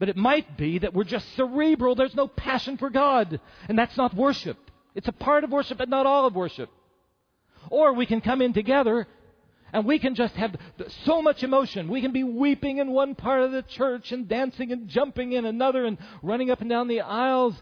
But 0.03 0.09
it 0.09 0.17
might 0.17 0.57
be 0.57 0.81
that 0.81 0.95
we're 0.95 1.05
just 1.05 1.37
cerebral. 1.37 1.95
There's 1.95 2.17
no 2.17 2.27
passion 2.27 2.77
for 2.77 2.91
God. 2.91 3.39
And 3.69 3.79
that's 3.79 3.97
not 3.97 4.13
worship. 4.13 4.59
It's 4.97 5.07
a 5.07 5.13
part 5.13 5.45
of 5.45 5.51
worship, 5.51 5.79
but 5.79 5.89
not 5.89 6.07
all 6.07 6.27
of 6.27 6.35
worship. 6.35 6.71
Or 7.71 7.93
we 7.93 8.07
can 8.07 8.21
come 8.21 8.43
in 8.43 8.53
together 8.53 9.07
and 9.73 9.87
we 9.87 9.99
can 9.99 10.14
just 10.14 10.35
have 10.35 10.55
so 11.05 11.23
much 11.23 11.43
emotion. 11.43 11.88
We 11.88 12.02
can 12.02 12.12
be 12.12 12.25
weeping 12.25 12.79
in 12.79 12.91
one 12.91 13.14
part 13.14 13.43
of 13.43 13.52
the 13.52 13.62
church 13.62 14.12
and 14.12 14.29
dancing 14.29 14.71
and 14.71 14.88
jumping 14.88 15.33
in 15.33 15.47
another 15.47 15.87
and 15.87 15.97
running 16.23 16.50
up 16.50 16.61
and 16.61 16.69
down 16.69 16.88
the 16.88 17.00
aisles. 17.00 17.55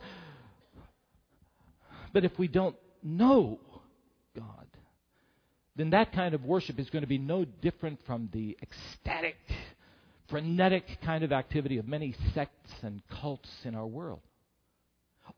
But 2.12 2.24
if 2.24 2.36
we 2.38 2.48
don't 2.48 2.74
know 3.02 3.60
God, 4.36 4.66
then 5.76 5.90
that 5.90 6.12
kind 6.12 6.34
of 6.34 6.44
worship 6.44 6.80
is 6.80 6.90
going 6.90 7.02
to 7.02 7.08
be 7.08 7.18
no 7.18 7.44
different 7.44 8.00
from 8.06 8.28
the 8.32 8.58
ecstatic, 8.60 9.36
frenetic 10.28 11.00
kind 11.02 11.22
of 11.22 11.32
activity 11.32 11.78
of 11.78 11.86
many 11.86 12.16
sects 12.34 12.72
and 12.82 13.02
cults 13.08 13.50
in 13.64 13.76
our 13.76 13.86
world. 13.86 14.20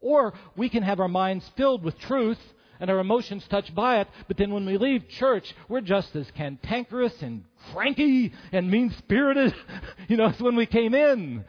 Or 0.01 0.33
we 0.57 0.71
can 0.71 0.83
have 0.83 1.01
our 1.01 1.09
minds 1.09 1.45
filled 1.55 1.85
with 1.85 1.99
truth 1.99 2.41
and 2.83 2.91
our 2.91 2.99
emotions 2.99 3.47
touched 3.49 3.77
by 3.77 4.01
it, 4.01 4.09
but 4.27 4.37
then 4.37 4.53
when 4.53 4.67
we 4.67 4.77
leave 4.77 5.09
church, 5.09 5.55
we're 5.69 5.81
just 5.81 6.17
as 6.17 6.29
cantankerous 6.33 7.23
and 7.23 7.45
cranky 7.73 8.33
and 8.51 8.69
mean 8.69 8.91
spirited, 8.99 9.55
you 10.09 10.17
know, 10.17 10.27
as 10.27 10.41
when 10.41 10.57
we 10.57 10.67
came 10.67 10.93
in. 10.93 11.45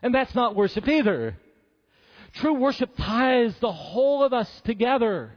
And 0.00 0.14
that's 0.14 0.32
not 0.32 0.54
worship 0.54 0.86
either. 0.86 1.36
True 2.34 2.54
worship 2.54 2.90
ties 2.96 3.52
the 3.58 3.72
whole 3.72 4.22
of 4.22 4.32
us 4.32 4.48
together. 4.64 5.32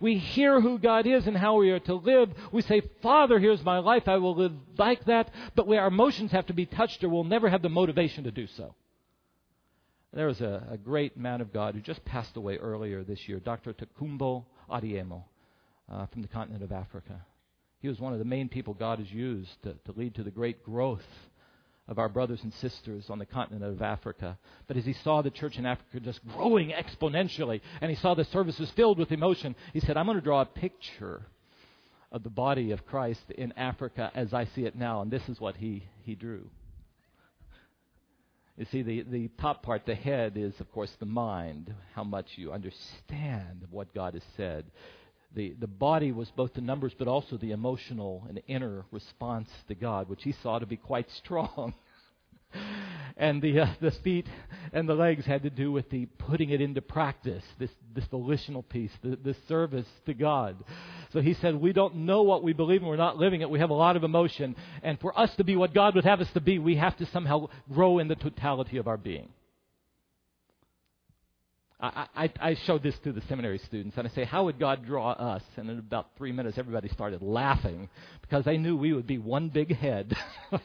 We 0.00 0.16
hear 0.16 0.62
who 0.62 0.78
God 0.78 1.06
is 1.06 1.26
and 1.26 1.36
how 1.36 1.56
we 1.56 1.70
are 1.70 1.80
to 1.80 1.96
live. 1.96 2.30
We 2.50 2.62
say, 2.62 2.80
Father, 3.02 3.38
here's 3.38 3.62
my 3.62 3.80
life. 3.80 4.08
I 4.08 4.16
will 4.16 4.34
live 4.34 4.52
like 4.78 5.04
that. 5.04 5.30
But 5.56 5.66
we, 5.66 5.76
our 5.76 5.88
emotions 5.88 6.32
have 6.32 6.46
to 6.46 6.54
be 6.54 6.64
touched 6.64 7.04
or 7.04 7.10
we'll 7.10 7.24
never 7.24 7.50
have 7.50 7.60
the 7.60 7.68
motivation 7.68 8.24
to 8.24 8.30
do 8.30 8.46
so. 8.46 8.74
There 10.12 10.26
was 10.26 10.40
a, 10.40 10.66
a, 10.70 10.78
great 10.78 11.16
man 11.18 11.40
of 11.40 11.52
God 11.52 11.74
who 11.74 11.80
just 11.80 12.04
passed 12.04 12.36
away 12.36 12.56
earlier 12.56 13.04
this 13.04 13.28
year, 13.28 13.40
Dr. 13.40 13.74
Tokunboh 13.74 14.44
Adeyemo 14.70 15.24
uh, 15.92 16.06
from 16.06 16.22
the 16.22 16.28
continent 16.28 16.62
of 16.62 16.72
Africa. 16.72 17.20
He 17.80 17.88
was 17.88 18.00
one 18.00 18.14
of 18.14 18.18
the 18.18 18.24
main 18.24 18.48
people 18.48 18.74
God 18.74 18.98
has 19.00 19.10
used 19.10 19.62
to, 19.62 19.74
to 19.84 19.92
lead 19.98 20.14
to 20.14 20.22
the 20.22 20.30
great 20.30 20.64
growth 20.64 21.04
of 21.86 21.98
our 21.98 22.08
brothers 22.08 22.40
and 22.42 22.52
sisters 22.54 23.06
on 23.10 23.18
the 23.18 23.26
continent 23.26 23.64
of 23.64 23.82
Africa. 23.82 24.38
But 24.66 24.76
as 24.78 24.84
he 24.84 24.94
saw 24.94 25.22
the 25.22 25.30
church 25.30 25.56
in 25.56 25.66
Africa 25.66 26.00
just 26.00 26.26
growing 26.26 26.70
exponentially, 26.70 27.60
and 27.80 27.90
he 27.90 27.96
saw 27.96 28.14
the 28.14 28.24
services 28.24 28.70
filled 28.76 28.98
with 28.98 29.12
emotion, 29.12 29.54
he 29.72 29.80
said, 29.80 29.96
I'm 29.96 30.06
going 30.06 30.18
to 30.18 30.24
draw 30.24 30.40
a 30.40 30.46
picture 30.46 31.22
of 32.10 32.22
the 32.22 32.30
body 32.30 32.70
of 32.72 32.86
Christ 32.86 33.30
in 33.36 33.52
Africa 33.52 34.10
as 34.14 34.32
I 34.32 34.46
see 34.54 34.64
it 34.64 34.74
now. 34.74 35.02
And 35.02 35.10
this 35.10 35.26
is 35.28 35.38
what 35.38 35.56
he, 35.56 35.84
he 36.02 36.14
drew. 36.14 36.50
You 38.58 38.66
see, 38.72 38.82
the, 38.82 39.02
the 39.02 39.28
top 39.40 39.62
part, 39.62 39.86
the 39.86 39.94
head, 39.94 40.36
is, 40.36 40.52
of 40.58 40.70
course, 40.72 40.90
the 40.98 41.06
mind, 41.06 41.72
how 41.94 42.02
much 42.02 42.26
you 42.34 42.52
understand 42.52 43.68
what 43.70 43.94
God 43.94 44.14
has 44.14 44.22
said. 44.36 44.64
The, 45.36 45.54
the 45.60 45.68
body 45.68 46.10
was 46.10 46.28
both 46.34 46.54
the 46.54 46.60
numbers, 46.60 46.92
but 46.98 47.06
also 47.06 47.36
the 47.36 47.52
emotional 47.52 48.26
and 48.28 48.42
inner 48.48 48.84
response 48.90 49.48
to 49.68 49.76
God, 49.76 50.08
which 50.08 50.24
he 50.24 50.34
saw 50.42 50.58
to 50.58 50.66
be 50.66 50.76
quite 50.76 51.08
strong. 51.18 51.72
and 53.16 53.40
the, 53.40 53.60
uh, 53.60 53.74
the 53.80 53.92
feet 54.02 54.26
and 54.72 54.88
the 54.88 54.94
legs 54.94 55.24
had 55.24 55.44
to 55.44 55.50
do 55.50 55.70
with 55.70 55.88
the 55.90 56.06
putting 56.06 56.50
it 56.50 56.60
into 56.60 56.82
practice, 56.82 57.44
this, 57.60 57.70
this 57.94 58.06
volitional 58.06 58.64
piece, 58.64 58.92
the, 59.04 59.16
the 59.22 59.36
service 59.46 59.86
to 60.06 60.14
God. 60.14 60.56
So 61.12 61.20
he 61.20 61.34
said, 61.34 61.54
We 61.54 61.72
don't 61.72 61.96
know 61.96 62.22
what 62.22 62.42
we 62.42 62.52
believe 62.52 62.82
and 62.82 62.88
we're 62.88 62.96
not 62.96 63.16
living 63.16 63.40
it. 63.40 63.50
We 63.50 63.60
have 63.60 63.70
a 63.70 63.74
lot 63.74 63.96
of 63.96 64.04
emotion. 64.04 64.56
And 64.82 65.00
for 65.00 65.18
us 65.18 65.34
to 65.36 65.44
be 65.44 65.56
what 65.56 65.74
God 65.74 65.94
would 65.94 66.04
have 66.04 66.20
us 66.20 66.30
to 66.32 66.40
be, 66.40 66.58
we 66.58 66.76
have 66.76 66.96
to 66.98 67.06
somehow 67.06 67.48
grow 67.72 67.98
in 67.98 68.08
the 68.08 68.14
totality 68.16 68.76
of 68.76 68.88
our 68.88 68.96
being. 68.96 69.28
I, 71.80 72.06
I, 72.16 72.32
I 72.40 72.54
showed 72.66 72.82
this 72.82 72.98
to 73.04 73.12
the 73.12 73.20
seminary 73.28 73.58
students, 73.58 73.96
and 73.96 74.06
I 74.06 74.10
say, 74.10 74.24
How 74.24 74.44
would 74.44 74.58
God 74.58 74.84
draw 74.84 75.12
us? 75.12 75.42
And 75.56 75.70
in 75.70 75.78
about 75.78 76.08
three 76.16 76.32
minutes, 76.32 76.58
everybody 76.58 76.88
started 76.88 77.22
laughing 77.22 77.88
because 78.20 78.44
they 78.44 78.58
knew 78.58 78.76
we 78.76 78.92
would 78.92 79.06
be 79.06 79.18
one 79.18 79.48
big 79.48 79.74
head. 79.76 80.16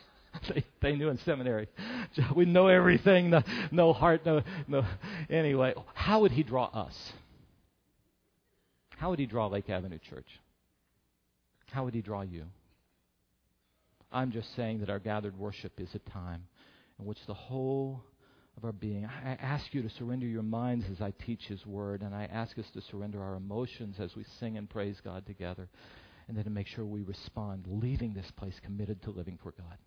they, 0.49 0.63
they 0.81 0.95
knew 0.95 1.09
in 1.09 1.19
seminary. 1.19 1.67
We 2.35 2.45
know 2.45 2.67
everything, 2.67 3.29
no, 3.29 3.43
no 3.71 3.93
heart, 3.93 4.25
no, 4.25 4.41
no. 4.67 4.85
Anyway, 5.29 5.73
how 5.93 6.21
would 6.21 6.31
He 6.31 6.43
draw 6.43 6.65
us? 6.65 7.13
How 8.97 9.11
would 9.11 9.19
He 9.19 9.25
draw 9.25 9.47
Lake 9.47 9.69
Avenue 9.69 9.99
Church? 10.09 10.27
How 11.73 11.85
would 11.85 11.95
He 11.95 12.03
draw 12.03 12.21
you? 12.21 12.45
I'm 14.11 14.31
just 14.31 14.55
saying 14.55 14.81
that 14.81 14.91
our 14.91 14.99
gathered 14.99 15.35
worship 15.35 15.79
is 15.79 15.89
a 15.95 16.09
time 16.11 16.43
in 16.99 17.05
which 17.05 17.17
the 17.25 17.33
whole 17.33 18.03
of 18.55 18.63
our 18.63 18.71
being. 18.71 19.05
I 19.05 19.31
ask 19.41 19.73
you 19.73 19.81
to 19.81 19.89
surrender 19.89 20.27
your 20.27 20.43
minds 20.43 20.85
as 20.91 21.01
I 21.01 21.15
teach 21.25 21.45
His 21.47 21.65
Word, 21.65 22.03
and 22.03 22.13
I 22.13 22.29
ask 22.31 22.59
us 22.59 22.67
to 22.75 22.81
surrender 22.91 23.23
our 23.23 23.33
emotions 23.33 23.95
as 23.99 24.15
we 24.15 24.23
sing 24.39 24.55
and 24.55 24.69
praise 24.69 24.97
God 25.03 25.25
together, 25.25 25.67
and 26.27 26.37
then 26.37 26.43
to 26.43 26.51
make 26.51 26.67
sure 26.67 26.85
we 26.85 27.01
respond, 27.01 27.65
leaving 27.67 28.13
this 28.13 28.29
place 28.37 28.53
committed 28.63 29.01
to 29.01 29.09
living 29.09 29.39
for 29.41 29.51
God. 29.57 29.77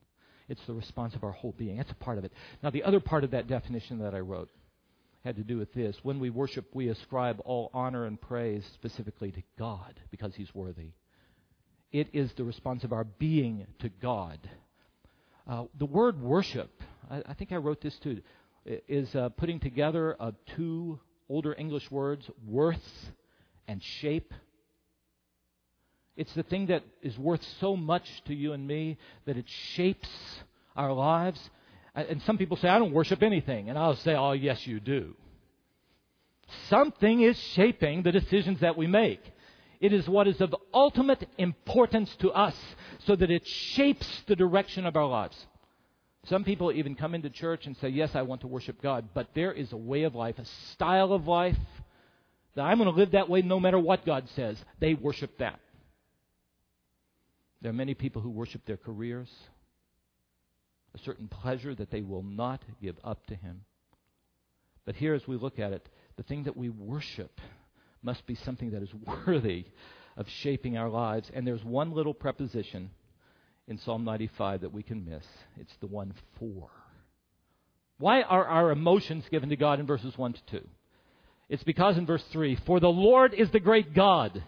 It's 0.48 0.66
the 0.66 0.74
response 0.74 1.14
of 1.14 1.22
our 1.22 1.30
whole 1.30 1.54
being. 1.56 1.76
That's 1.76 1.92
a 1.92 1.94
part 1.94 2.18
of 2.18 2.24
it. 2.24 2.32
Now, 2.64 2.70
the 2.70 2.82
other 2.82 2.98
part 2.98 3.22
of 3.22 3.30
that 3.30 3.46
definition 3.46 4.00
that 4.00 4.12
I 4.12 4.20
wrote 4.20 4.50
had 5.22 5.36
to 5.36 5.44
do 5.44 5.56
with 5.56 5.72
this. 5.72 5.94
When 6.02 6.18
we 6.18 6.30
worship, 6.30 6.74
we 6.74 6.88
ascribe 6.88 7.40
all 7.44 7.70
honor 7.72 8.06
and 8.06 8.20
praise 8.20 8.64
specifically 8.74 9.30
to 9.30 9.42
God 9.56 10.00
because 10.10 10.34
He's 10.34 10.52
worthy. 10.52 10.90
It 11.96 12.08
is 12.12 12.30
the 12.34 12.44
response 12.44 12.84
of 12.84 12.92
our 12.92 13.04
being 13.04 13.66
to 13.78 13.88
God. 13.88 14.38
Uh, 15.48 15.64
the 15.78 15.86
word 15.86 16.20
worship, 16.20 16.70
I, 17.10 17.22
I, 17.24 17.32
think 17.32 17.52
I 17.52 17.56
wrote 17.56 17.80
this 17.80 17.96
too, 18.00 18.20
is 18.66 19.14
uh, 19.14 19.30
putting 19.30 19.60
together 19.60 20.12
of 20.12 20.34
two 20.54 21.00
older 21.30 21.54
English 21.56 21.90
words, 21.90 22.28
worth 22.46 22.86
and 23.66 23.82
shape. 23.82 24.34
It's 26.18 26.34
the 26.34 26.42
thing 26.42 26.66
that 26.66 26.82
is 27.00 27.16
worth 27.16 27.42
so 27.60 27.78
much 27.78 28.06
to 28.26 28.34
you 28.34 28.52
and 28.52 28.66
me 28.66 28.98
that 29.24 29.38
it 29.38 29.46
shapes 29.48 30.10
our 30.76 30.92
lives. 30.92 31.40
And 31.94 32.20
some 32.24 32.36
people 32.36 32.58
say, 32.58 32.68
I 32.68 32.78
don't 32.78 32.92
worship 32.92 33.22
anything. 33.22 33.70
And 33.70 33.78
I'll 33.78 33.96
say, 33.96 34.14
Oh, 34.14 34.32
yes, 34.32 34.66
you 34.66 34.80
do. 34.80 35.14
Something 36.68 37.22
is 37.22 37.38
shaping 37.54 38.02
the 38.02 38.12
decisions 38.12 38.60
that 38.60 38.76
we 38.76 38.86
make. 38.86 39.22
It 39.80 39.92
is 39.92 40.08
what 40.08 40.28
is 40.28 40.40
of 40.40 40.54
ultimate 40.72 41.28
importance 41.38 42.14
to 42.16 42.30
us 42.30 42.56
so 43.00 43.16
that 43.16 43.30
it 43.30 43.46
shapes 43.46 44.22
the 44.26 44.36
direction 44.36 44.86
of 44.86 44.96
our 44.96 45.06
lives. 45.06 45.36
Some 46.28 46.44
people 46.44 46.72
even 46.72 46.96
come 46.96 47.14
into 47.14 47.30
church 47.30 47.66
and 47.66 47.76
say, 47.76 47.88
Yes, 47.88 48.14
I 48.14 48.22
want 48.22 48.40
to 48.40 48.48
worship 48.48 48.82
God, 48.82 49.10
but 49.14 49.28
there 49.34 49.52
is 49.52 49.72
a 49.72 49.76
way 49.76 50.02
of 50.02 50.14
life, 50.14 50.38
a 50.38 50.44
style 50.72 51.12
of 51.12 51.28
life 51.28 51.58
that 52.56 52.62
I'm 52.62 52.78
going 52.78 52.90
to 52.90 52.98
live 52.98 53.12
that 53.12 53.28
way 53.28 53.42
no 53.42 53.60
matter 53.60 53.78
what 53.78 54.04
God 54.04 54.28
says. 54.34 54.56
They 54.80 54.94
worship 54.94 55.38
that. 55.38 55.60
There 57.62 57.70
are 57.70 57.74
many 57.74 57.94
people 57.94 58.22
who 58.22 58.30
worship 58.30 58.64
their 58.66 58.76
careers, 58.76 59.28
a 60.94 60.98
certain 60.98 61.28
pleasure 61.28 61.74
that 61.74 61.90
they 61.90 62.00
will 62.00 62.22
not 62.22 62.62
give 62.82 62.96
up 63.04 63.26
to 63.26 63.34
Him. 63.34 63.62
But 64.84 64.96
here, 64.96 65.14
as 65.14 65.26
we 65.28 65.36
look 65.36 65.58
at 65.58 65.72
it, 65.72 65.86
the 66.16 66.22
thing 66.22 66.44
that 66.44 66.56
we 66.56 66.70
worship 66.70 67.40
must 68.02 68.26
be 68.26 68.34
something 68.34 68.70
that 68.70 68.82
is 68.82 68.90
worthy 69.26 69.66
of 70.16 70.26
shaping 70.42 70.76
our 70.76 70.88
lives. 70.88 71.30
And 71.34 71.46
there's 71.46 71.64
one 71.64 71.92
little 71.92 72.14
preposition 72.14 72.90
in 73.68 73.78
Psalm 73.78 74.04
95 74.04 74.62
that 74.62 74.72
we 74.72 74.82
can 74.82 75.04
miss 75.04 75.24
it's 75.58 75.74
the 75.80 75.86
one 75.86 76.14
for. 76.38 76.70
Why 77.98 78.22
are 78.22 78.46
our 78.46 78.70
emotions 78.70 79.24
given 79.30 79.48
to 79.48 79.56
God 79.56 79.80
in 79.80 79.86
verses 79.86 80.16
1 80.16 80.34
to 80.34 80.40
2? 80.50 80.68
It's 81.48 81.64
because 81.64 81.96
in 81.96 82.06
verse 82.06 82.24
3, 82.32 82.58
for 82.66 82.80
the 82.80 82.88
Lord 82.88 83.32
is 83.32 83.50
the 83.50 83.60
great 83.60 83.94
God 83.94 84.42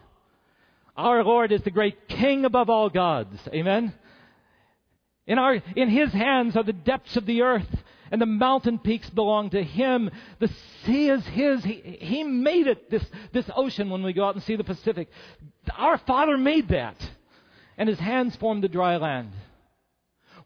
our 0.98 1.22
Lord 1.22 1.52
is 1.52 1.62
the 1.62 1.70
great 1.70 2.08
King 2.08 2.44
above 2.44 2.68
all 2.68 2.90
gods. 2.90 3.38
Amen? 3.54 3.94
In, 5.28 5.38
our, 5.38 5.62
in 5.76 5.90
His 5.90 6.10
hands 6.10 6.56
are 6.56 6.64
the 6.64 6.72
depths 6.72 7.16
of 7.16 7.26
the 7.26 7.42
earth, 7.42 7.68
and 8.10 8.20
the 8.20 8.26
mountain 8.26 8.78
peaks 8.78 9.10
belong 9.10 9.50
to 9.50 9.62
Him. 9.62 10.10
The 10.40 10.50
sea 10.84 11.10
is 11.10 11.24
His. 11.26 11.62
He, 11.62 11.98
he 12.00 12.24
made 12.24 12.66
it, 12.66 12.90
this, 12.90 13.04
this 13.32 13.48
ocean, 13.54 13.90
when 13.90 14.02
we 14.02 14.14
go 14.14 14.24
out 14.24 14.34
and 14.34 14.42
see 14.42 14.56
the 14.56 14.64
Pacific. 14.64 15.08
Our 15.76 15.98
Father 15.98 16.38
made 16.38 16.68
that, 16.68 16.96
and 17.76 17.90
His 17.90 17.98
hands 17.98 18.36
formed 18.36 18.64
the 18.64 18.68
dry 18.68 18.96
land. 18.96 19.32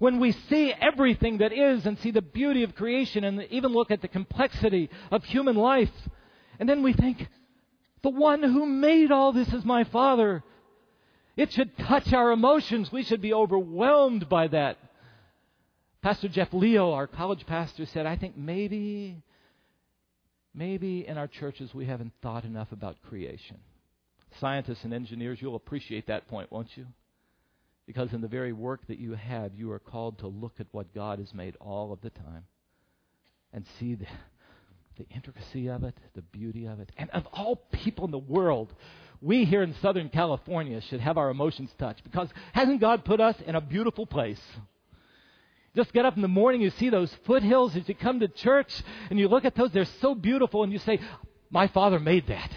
When 0.01 0.19
we 0.19 0.33
see 0.33 0.73
everything 0.73 1.39
that 1.39 1.53
is 1.53 1.87
and 1.87 1.97
see 2.01 2.11
the 2.11 2.21
beauty 2.21 2.65
of 2.65 2.75
creation 2.75 3.23
and 3.23 3.41
even 3.51 3.71
look 3.71 3.93
at 3.93 4.03
the 4.03 4.09
complexity 4.09 4.91
of 5.13 5.23
human 5.23 5.55
life, 5.55 5.93
and 6.59 6.69
then 6.69 6.83
we 6.83 6.93
think, 6.93 7.29
the 8.03 8.11
one 8.11 8.43
who 8.43 8.67
made 8.67 9.13
all 9.13 9.33
this 9.33 9.53
is 9.53 9.65
my 9.65 9.85
Father. 9.85 10.43
It 11.37 11.53
should 11.53 11.77
touch 11.79 12.13
our 12.13 12.31
emotions. 12.33 12.93
We 12.93 13.05
should 13.05 13.23
be 13.23 13.33
overwhelmed 13.33 14.29
by 14.29 14.49
that. 14.49 14.79
Pastor 16.03 16.29
Jeff 16.29 16.53
Leo, 16.53 16.93
our 16.93 17.07
college 17.07 17.47
pastor, 17.47 17.87
said, 17.87 18.07
I 18.07 18.17
think 18.17 18.37
maybe, 18.37 19.23
maybe 20.55 21.07
in 21.07 21.17
our 21.17 21.29
churches 21.29 21.73
we 21.73 21.87
haven't 21.87 22.13
thought 22.23 22.45
enough 22.45 22.73
about 22.73 23.01
creation. 23.03 23.59
Scientists 24.41 24.85
and 24.85 24.93
engineers, 24.93 25.39
you'll 25.41 25.57
appreciate 25.57 26.07
that 26.09 26.29
point, 26.29 26.51
won't 26.51 26.77
you? 26.77 26.87
Because 27.87 28.13
in 28.13 28.21
the 28.21 28.29
very 28.29 28.53
work 28.53 28.87
that 28.89 28.99
you 28.99 29.15
have, 29.15 29.55
you 29.55 29.71
are 29.73 29.79
called 29.79 30.19
to 30.19 30.27
look 30.27 30.55
at 30.61 30.67
what 30.73 30.95
God 30.95 31.19
has 31.19 31.33
made 31.35 31.57
all 31.61 31.93
of 31.93 32.01
the 32.01 32.11
time. 32.11 32.45
and 33.53 33.67
see 33.79 33.95
the, 33.95 34.07
the 34.99 35.07
intricacy 35.15 35.69
of 35.69 35.85
it, 35.85 35.97
the 36.15 36.23
beauty 36.23 36.67
of 36.67 36.81
it. 36.81 36.91
And 36.97 37.11
of 37.11 37.27
all 37.33 37.57
people 37.73 38.05
in 38.05 38.11
the 38.11 38.19
world, 38.19 38.73
we 39.23 39.45
here 39.45 39.63
in 39.63 39.75
Southern 39.81 40.09
California 40.09 40.81
should 40.81 41.01
have 41.01 41.17
our 41.17 41.31
emotions 41.31 41.71
touched 41.79 42.03
because 42.03 42.29
hasn't 42.53 42.81
God 42.81 43.05
put 43.05 43.21
us 43.21 43.37
in 43.47 43.55
a 43.55 43.61
beautiful 43.61 44.05
place? 44.05 44.41
Just 45.75 45.93
get 45.93 46.05
up 46.05 46.17
in 46.17 46.23
the 46.23 46.29
morning, 46.29 46.61
you 46.61 46.71
see 46.71 46.91
those 46.91 47.15
foothills 47.25 47.75
as 47.77 47.89
you 47.89 47.95
come 47.95 48.21
to 48.21 48.29
church, 48.29 48.71
and 49.09 49.19
you 49.19 49.29
look 49.29 49.45
at 49.45 49.55
those, 49.55 49.73
they're 49.73 49.87
so 50.01 50.15
beautiful, 50.15 50.65
and 50.65 50.73
you 50.73 50.79
say, 50.79 51.01
My 51.51 51.67
Father 51.69 51.99
made 51.99 52.27
that. 52.27 52.51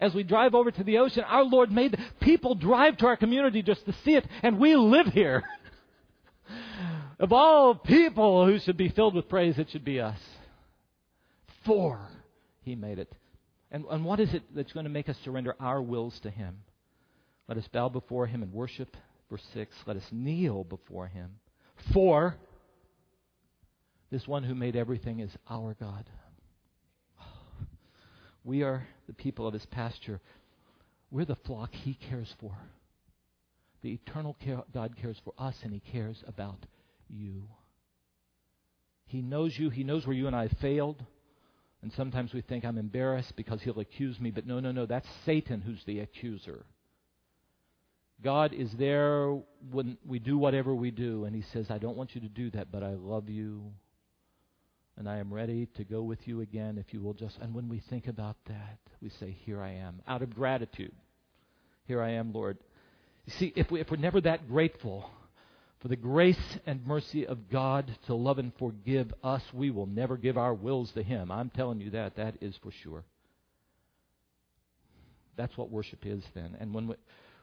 As 0.00 0.14
we 0.14 0.22
drive 0.24 0.54
over 0.54 0.70
to 0.70 0.84
the 0.84 0.98
ocean, 0.98 1.24
our 1.24 1.44
Lord 1.44 1.70
made 1.70 1.92
that. 1.92 2.00
People 2.20 2.54
drive 2.54 2.98
to 2.98 3.06
our 3.06 3.16
community 3.16 3.62
just 3.62 3.84
to 3.86 3.94
see 4.04 4.14
it, 4.14 4.26
and 4.42 4.58
we 4.58 4.76
live 4.76 5.06
here. 5.06 5.42
of 7.18 7.32
all 7.32 7.74
people 7.74 8.44
who 8.46 8.58
should 8.58 8.76
be 8.76 8.88
filled 8.90 9.14
with 9.14 9.28
praise, 9.28 9.58
it 9.58 9.70
should 9.70 9.84
be 9.84 10.00
us. 10.00 10.18
For 11.64 11.98
He 12.62 12.74
made 12.74 12.98
it. 12.98 13.12
And, 13.72 13.84
and 13.90 14.04
what 14.04 14.20
is 14.20 14.32
it 14.34 14.42
that's 14.54 14.72
going 14.72 14.84
to 14.84 14.90
make 14.90 15.08
us 15.08 15.16
surrender 15.24 15.56
our 15.58 15.82
wills 15.82 16.18
to 16.22 16.30
Him? 16.30 16.58
Let 17.48 17.58
us 17.58 17.66
bow 17.72 17.88
before 17.88 18.28
Him 18.28 18.44
and 18.44 18.52
worship 18.52 18.96
Verse 19.32 19.42
6 19.54 19.74
Let 19.86 19.96
us 19.96 20.04
kneel 20.12 20.62
before 20.62 21.06
him. 21.06 21.30
For 21.94 22.36
this 24.10 24.28
one 24.28 24.44
who 24.44 24.54
made 24.54 24.76
everything 24.76 25.20
is 25.20 25.30
our 25.48 25.74
God. 25.74 26.04
We 28.44 28.62
are 28.62 28.86
the 29.06 29.14
people 29.14 29.46
of 29.46 29.54
his 29.54 29.64
pasture. 29.64 30.20
We're 31.10 31.24
the 31.24 31.36
flock 31.46 31.72
he 31.72 31.94
cares 31.94 32.30
for. 32.40 32.54
The 33.80 33.94
eternal 33.94 34.36
care, 34.44 34.62
God 34.74 34.96
cares 35.00 35.16
for 35.24 35.32
us, 35.38 35.54
and 35.62 35.72
he 35.72 35.80
cares 35.80 36.22
about 36.26 36.58
you. 37.08 37.44
He 39.06 39.22
knows 39.22 39.54
you. 39.56 39.70
He 39.70 39.82
knows 39.82 40.06
where 40.06 40.16
you 40.16 40.26
and 40.26 40.36
I 40.36 40.48
failed. 40.60 41.02
And 41.82 41.92
sometimes 41.92 42.32
we 42.32 42.42
think 42.42 42.64
I'm 42.64 42.78
embarrassed 42.78 43.34
because 43.36 43.60
he'll 43.62 43.80
accuse 43.80 44.20
me. 44.20 44.30
But 44.30 44.46
no, 44.46 44.60
no, 44.60 44.70
no. 44.70 44.86
That's 44.86 45.08
Satan 45.24 45.60
who's 45.60 45.82
the 45.84 46.00
accuser. 46.00 46.64
God 48.22 48.52
is 48.52 48.70
there 48.78 49.36
when 49.70 49.98
we 50.06 50.20
do 50.20 50.38
whatever 50.38 50.74
we 50.74 50.92
do, 50.92 51.24
and 51.24 51.34
He 51.34 51.42
says, 51.42 51.70
I 51.70 51.78
don't 51.78 51.96
want 51.96 52.14
you 52.14 52.20
to 52.20 52.28
do 52.28 52.50
that, 52.50 52.70
but 52.70 52.84
I 52.84 52.94
love 52.94 53.28
you, 53.28 53.72
and 54.96 55.08
I 55.08 55.16
am 55.16 55.34
ready 55.34 55.66
to 55.74 55.84
go 55.84 56.02
with 56.02 56.26
you 56.28 56.40
again 56.40 56.78
if 56.78 56.94
you 56.94 57.00
will 57.00 57.14
just. 57.14 57.38
And 57.40 57.52
when 57.52 57.68
we 57.68 57.80
think 57.90 58.06
about 58.06 58.36
that, 58.46 58.78
we 59.00 59.08
say, 59.08 59.36
Here 59.44 59.60
I 59.60 59.72
am, 59.72 60.02
out 60.06 60.22
of 60.22 60.34
gratitude. 60.34 60.92
Here 61.86 62.00
I 62.00 62.10
am, 62.10 62.32
Lord. 62.32 62.58
You 63.26 63.32
see, 63.38 63.52
if, 63.56 63.70
we, 63.70 63.80
if 63.80 63.90
we're 63.90 63.96
never 63.96 64.20
that 64.20 64.48
grateful 64.48 65.10
for 65.82 65.88
the 65.88 65.96
grace 65.96 66.38
and 66.64 66.86
mercy 66.86 67.26
of 67.26 67.50
God 67.50 67.92
to 68.06 68.14
love 68.14 68.38
and 68.38 68.52
forgive 68.56 69.12
us, 69.24 69.42
we 69.52 69.72
will 69.72 69.86
never 69.86 70.16
give 70.16 70.38
our 70.38 70.54
wills 70.54 70.92
to 70.92 71.02
Him. 71.02 71.32
I'm 71.32 71.50
telling 71.50 71.80
you 71.80 71.90
that. 71.90 72.14
That 72.14 72.36
is 72.40 72.54
for 72.62 72.70
sure. 72.70 73.02
That's 75.36 75.56
what 75.58 75.70
worship 75.70 76.06
is 76.06 76.22
then. 76.34 76.56
And 76.60 76.72
when 76.72 76.94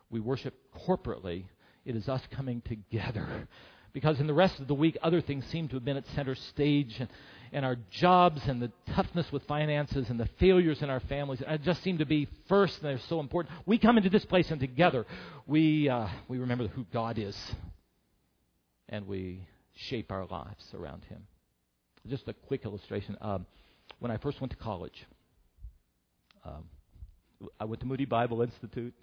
we, 0.09 0.21
worship 0.21 0.53
corporately, 0.87 1.43
it 1.83 1.97
is 1.97 2.07
us 2.07 2.21
coming 2.31 2.61
together. 2.61 3.27
Because 3.91 4.19
in 4.19 4.27
the 4.27 4.35
rest 4.35 4.59
of 4.59 4.67
the 4.67 4.75
week, 4.75 4.99
other 5.01 5.19
things 5.19 5.43
seem 5.47 5.67
to 5.69 5.73
have 5.73 5.83
been 5.83 5.97
at 5.97 6.05
center 6.13 6.35
stage, 6.35 6.95
and, 6.99 7.09
and 7.51 7.65
our 7.65 7.75
jobs 7.89 8.39
and 8.45 8.61
the 8.61 8.71
toughness 8.93 9.25
with 9.31 9.41
finances 9.47 10.11
and 10.11 10.19
the 10.19 10.29
failures 10.39 10.83
in 10.83 10.91
our 10.91 10.99
families 10.99 11.41
uh, 11.45 11.57
just 11.57 11.81
seem 11.81 11.97
to 11.97 12.05
be 12.05 12.27
first, 12.47 12.75
and 12.75 12.83
they're 12.85 13.03
so 13.09 13.19
important. 13.19 13.55
We 13.65 13.79
come 13.79 13.97
into 13.97 14.11
this 14.11 14.23
place, 14.25 14.51
and 14.51 14.59
together 14.59 15.07
we, 15.47 15.89
uh, 15.89 16.07
we 16.27 16.37
remember 16.37 16.67
who 16.67 16.85
God 16.93 17.17
is, 17.17 17.35
and 18.89 19.07
we 19.07 19.47
shape 19.89 20.11
our 20.11 20.25
lives 20.25 20.65
around 20.73 21.05
Him. 21.05 21.23
Just 22.07 22.27
a 22.27 22.33
quick 22.33 22.65
illustration. 22.65 23.17
Um, 23.21 23.45
when 23.99 24.11
I 24.11 24.17
first 24.17 24.41
went 24.41 24.51
to 24.51 24.57
college, 24.57 25.05
um, 26.45 26.65
I 27.59 27.65
went 27.65 27.79
to 27.81 27.85
Moody 27.85 28.05
Bible 28.05 28.41
Institute. 28.41 28.93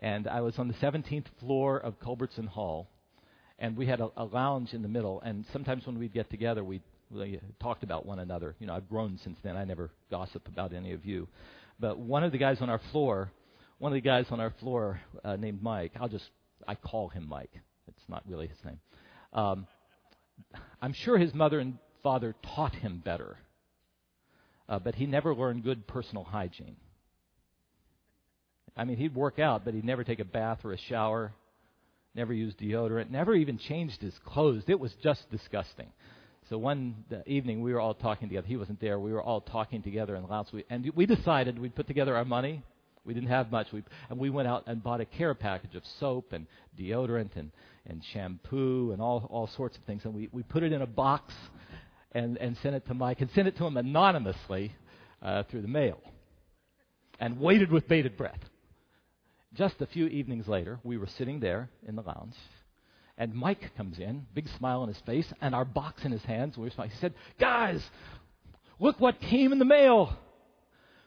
And 0.00 0.26
I 0.26 0.40
was 0.40 0.58
on 0.58 0.68
the 0.68 0.74
17th 0.74 1.26
floor 1.40 1.78
of 1.78 1.98
Culbertson 2.00 2.46
Hall, 2.46 2.88
and 3.58 3.76
we 3.76 3.86
had 3.86 4.00
a, 4.00 4.08
a 4.16 4.24
lounge 4.24 4.74
in 4.74 4.82
the 4.82 4.88
middle. 4.88 5.20
And 5.20 5.44
sometimes 5.52 5.86
when 5.86 5.98
we'd 5.98 6.12
get 6.12 6.30
together, 6.30 6.64
we 6.64 6.80
we 7.10 7.38
talked 7.60 7.84
about 7.84 8.04
one 8.04 8.18
another. 8.18 8.56
You 8.58 8.66
know, 8.66 8.74
I've 8.74 8.88
grown 8.88 9.18
since 9.22 9.38
then. 9.42 9.56
I 9.56 9.64
never 9.64 9.90
gossip 10.10 10.48
about 10.48 10.72
any 10.72 10.92
of 10.92 11.04
you. 11.04 11.28
But 11.78 11.98
one 11.98 12.24
of 12.24 12.32
the 12.32 12.38
guys 12.38 12.58
on 12.60 12.68
our 12.68 12.80
floor, 12.90 13.30
one 13.78 13.92
of 13.92 13.94
the 13.94 14.00
guys 14.00 14.26
on 14.30 14.40
our 14.40 14.52
floor 14.60 15.00
uh, 15.24 15.36
named 15.36 15.62
Mike, 15.62 15.92
I'll 16.00 16.08
just, 16.08 16.24
I 16.66 16.74
call 16.74 17.08
him 17.08 17.28
Mike. 17.28 17.52
It's 17.86 18.08
not 18.08 18.22
really 18.26 18.48
his 18.48 18.58
name. 18.64 18.80
Um, 19.34 19.66
I'm 20.80 20.92
sure 20.92 21.18
his 21.18 21.34
mother 21.34 21.58
and 21.58 21.78
father 22.02 22.34
taught 22.54 22.74
him 22.74 23.02
better, 23.04 23.36
uh, 24.68 24.78
but 24.78 24.94
he 24.94 25.06
never 25.06 25.34
learned 25.34 25.64
good 25.64 25.86
personal 25.86 26.24
hygiene. 26.24 26.76
I 28.76 28.84
mean, 28.84 28.96
he'd 28.96 29.14
work 29.14 29.38
out, 29.38 29.64
but 29.64 29.74
he'd 29.74 29.84
never 29.84 30.04
take 30.04 30.20
a 30.20 30.24
bath 30.24 30.60
or 30.64 30.72
a 30.72 30.78
shower, 30.78 31.32
never 32.14 32.32
use 32.32 32.54
deodorant, 32.54 33.10
never 33.10 33.34
even 33.34 33.58
changed 33.58 34.00
his 34.00 34.14
clothes. 34.24 34.64
It 34.66 34.78
was 34.78 34.92
just 35.02 35.30
disgusting. 35.30 35.88
So 36.50 36.58
one 36.58 37.04
evening 37.26 37.62
we 37.62 37.72
were 37.72 37.80
all 37.80 37.94
talking 37.94 38.28
together. 38.28 38.46
He 38.46 38.56
wasn't 38.56 38.80
there. 38.80 38.98
We 38.98 39.12
were 39.12 39.22
all 39.22 39.40
talking 39.40 39.82
together 39.82 40.14
in 40.14 40.22
the 40.22 40.28
lounge. 40.28 40.48
And 40.68 40.90
we 40.94 41.06
decided 41.06 41.58
we'd 41.58 41.74
put 41.74 41.86
together 41.86 42.16
our 42.16 42.24
money. 42.24 42.62
We 43.04 43.14
didn't 43.14 43.28
have 43.28 43.50
much. 43.50 43.68
We, 43.72 43.82
and 44.08 44.18
we 44.18 44.30
went 44.30 44.48
out 44.48 44.64
and 44.66 44.82
bought 44.82 45.00
a 45.00 45.04
care 45.04 45.34
package 45.34 45.74
of 45.74 45.82
soap 46.00 46.32
and 46.32 46.46
deodorant 46.78 47.36
and, 47.36 47.50
and 47.86 48.02
shampoo 48.12 48.92
and 48.92 49.02
all, 49.02 49.26
all 49.30 49.46
sorts 49.46 49.76
of 49.76 49.84
things. 49.84 50.04
And 50.04 50.14
we, 50.14 50.28
we 50.32 50.42
put 50.42 50.62
it 50.62 50.72
in 50.72 50.82
a 50.82 50.86
box 50.86 51.34
and, 52.12 52.38
and 52.38 52.56
sent 52.62 52.74
it 52.74 52.86
to 52.86 52.94
Mike 52.94 53.20
and 53.20 53.30
sent 53.32 53.48
it 53.48 53.56
to 53.58 53.66
him 53.66 53.76
anonymously 53.76 54.74
uh, 55.22 55.42
through 55.44 55.62
the 55.62 55.68
mail 55.68 56.00
and 57.20 57.38
waited 57.38 57.70
with 57.70 57.88
bated 57.88 58.16
breath. 58.16 58.40
Just 59.54 59.80
a 59.80 59.86
few 59.86 60.06
evenings 60.06 60.48
later, 60.48 60.80
we 60.82 60.98
were 60.98 61.06
sitting 61.06 61.38
there 61.40 61.68
in 61.86 61.94
the 61.94 62.02
lounge, 62.02 62.34
and 63.16 63.32
Mike 63.32 63.70
comes 63.76 64.00
in, 64.00 64.26
big 64.34 64.48
smile 64.58 64.80
on 64.80 64.88
his 64.88 64.98
face, 65.06 65.32
and 65.40 65.54
our 65.54 65.64
box 65.64 66.04
in 66.04 66.10
his 66.10 66.24
hands. 66.24 66.56
He 66.56 66.70
said, 67.00 67.14
Guys, 67.38 67.80
look 68.80 68.98
what 68.98 69.20
came 69.20 69.52
in 69.52 69.60
the 69.60 69.64
mail. 69.64 70.16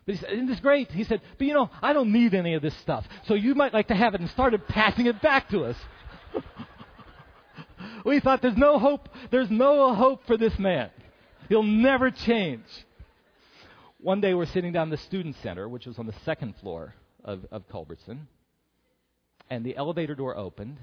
But 0.07 0.15
he 0.15 0.21
said, 0.21 0.31
Isn't 0.31 0.47
this 0.47 0.59
great? 0.59 0.91
He 0.91 1.03
said, 1.03 1.21
But 1.37 1.45
you 1.45 1.53
know, 1.53 1.69
I 1.83 1.93
don't 1.93 2.11
need 2.11 2.33
any 2.33 2.55
of 2.55 2.63
this 2.63 2.75
stuff. 2.77 3.05
So 3.25 3.35
you 3.35 3.53
might 3.53 3.73
like 3.73 3.89
to 3.89 3.95
have 3.95 4.15
it 4.15 4.21
and 4.21 4.29
started 4.31 4.67
passing 4.67 5.05
it 5.05 5.21
back 5.21 5.49
to 5.49 5.65
us. 5.65 5.75
we 8.05 8.19
thought 8.19 8.41
there's 8.41 8.57
no 8.57 8.79
hope. 8.79 9.07
There's 9.29 9.51
no 9.51 9.93
hope 9.93 10.25
for 10.25 10.37
this 10.37 10.57
man. 10.57 10.89
He'll 11.49 11.61
never 11.61 12.09
change. 12.09 12.65
One 13.99 14.21
day 14.21 14.33
we're 14.33 14.47
sitting 14.47 14.73
down 14.73 14.87
in 14.87 14.91
the 14.91 14.97
student 14.97 15.35
center, 15.43 15.69
which 15.69 15.85
was 15.85 15.99
on 15.99 16.07
the 16.07 16.15
second 16.25 16.55
floor 16.61 16.95
of, 17.23 17.45
of 17.51 17.67
Culbertson 17.69 18.27
and 19.49 19.65
the 19.65 19.75
elevator 19.75 20.15
door 20.15 20.35
opened. 20.35 20.77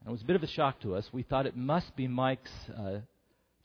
And 0.00 0.08
it 0.08 0.10
was 0.10 0.22
a 0.22 0.26
bit 0.26 0.36
of 0.36 0.42
a 0.42 0.48
shock 0.48 0.80
to 0.80 0.94
us. 0.94 1.08
We 1.12 1.22
thought 1.22 1.46
it 1.46 1.56
must 1.56 1.94
be 1.96 2.08
Mike's 2.08 2.50
uh, 2.76 2.98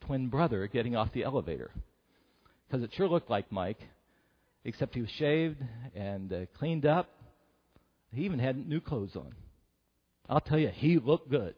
twin 0.01 0.27
brother 0.27 0.67
getting 0.67 0.95
off 0.95 1.13
the 1.13 1.23
elevator. 1.23 1.71
Because 2.67 2.83
it 2.83 2.91
sure 2.93 3.07
looked 3.07 3.29
like 3.29 3.51
Mike, 3.51 3.79
except 4.65 4.95
he 4.95 5.01
was 5.01 5.09
shaved 5.11 5.57
and 5.95 6.31
uh, 6.31 6.45
cleaned 6.57 6.85
up. 6.85 7.09
He 8.13 8.23
even 8.23 8.39
had 8.39 8.67
new 8.67 8.79
clothes 8.79 9.15
on. 9.15 9.33
I'll 10.29 10.39
tell 10.39 10.59
you, 10.59 10.69
he 10.69 10.99
looked 10.99 11.29
good. 11.29 11.55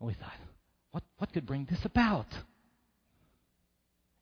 And 0.00 0.06
we 0.06 0.14
thought, 0.14 0.32
what, 0.92 1.02
what 1.18 1.32
could 1.32 1.46
bring 1.46 1.66
this 1.68 1.84
about? 1.84 2.26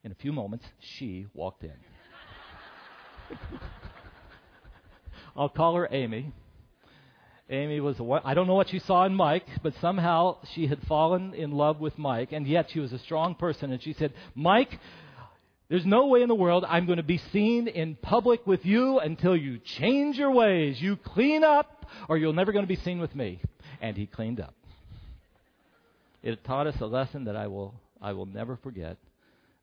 In 0.03 0.13
a 0.13 0.15
few 0.17 0.33
moments, 0.33 0.65
she 0.99 1.27
walked 1.35 1.65
in. 1.65 1.73
I'll 5.37 5.49
call 5.49 5.75
her 5.77 5.89
Amy. 5.91 6.33
Amy 7.49 7.81
was, 7.81 7.97
I 8.25 8.35
don't 8.35 8.49
know 8.49 8.55
what 8.55 8.71
she 8.71 8.81
saw 8.81 9.05
in 9.05 9.15
Mike, 9.15 9.47
but 9.63 9.73
somehow 9.81 10.39
she 10.55 10.67
had 10.67 10.81
fallen 10.89 11.33
in 11.35 11.53
love 11.53 11.79
with 11.79 11.97
Mike, 11.97 12.33
and 12.33 12.47
yet 12.47 12.71
she 12.73 12.81
was 12.81 12.93
a 12.93 12.99
strong 12.99 13.37
person. 13.37 13.71
And 13.71 13.81
she 13.81 13.93
said, 13.93 14.15
Mike, 14.35 14.81
there's 15.69 15.85
no 15.85 16.07
way 16.07 16.23
in 16.23 16.29
the 16.29 16.35
world 16.35 16.65
I'm 16.67 16.87
going 16.87 16.99
to 16.99 17.03
be 17.03 17.21
seen 17.33 17.67
in 17.67 17.97
public 17.97 18.47
with 18.47 18.65
you 18.65 19.01
until 19.01 19.37
you 19.37 19.59
change 19.59 20.17
your 20.17 20.31
ways. 20.31 20.81
You 20.81 20.97
clean 20.97 21.43
up, 21.43 21.87
or 22.09 22.17
you're 22.17 22.33
never 22.33 22.53
going 22.53 22.65
to 22.65 22.69
be 22.69 22.81
seen 22.83 23.01
with 23.01 23.15
me. 23.15 23.41
And 23.81 23.97
he 23.97 24.07
cleaned 24.07 24.41
up. 24.41 24.55
It 26.23 26.45
taught 26.45 26.67
us 26.67 26.81
a 26.81 26.87
lesson 26.87 27.25
that 27.25 27.37
I 27.37 27.49
will, 27.49 27.75
I 28.01 28.13
will 28.13 28.27
never 28.27 28.57
forget 28.57 28.97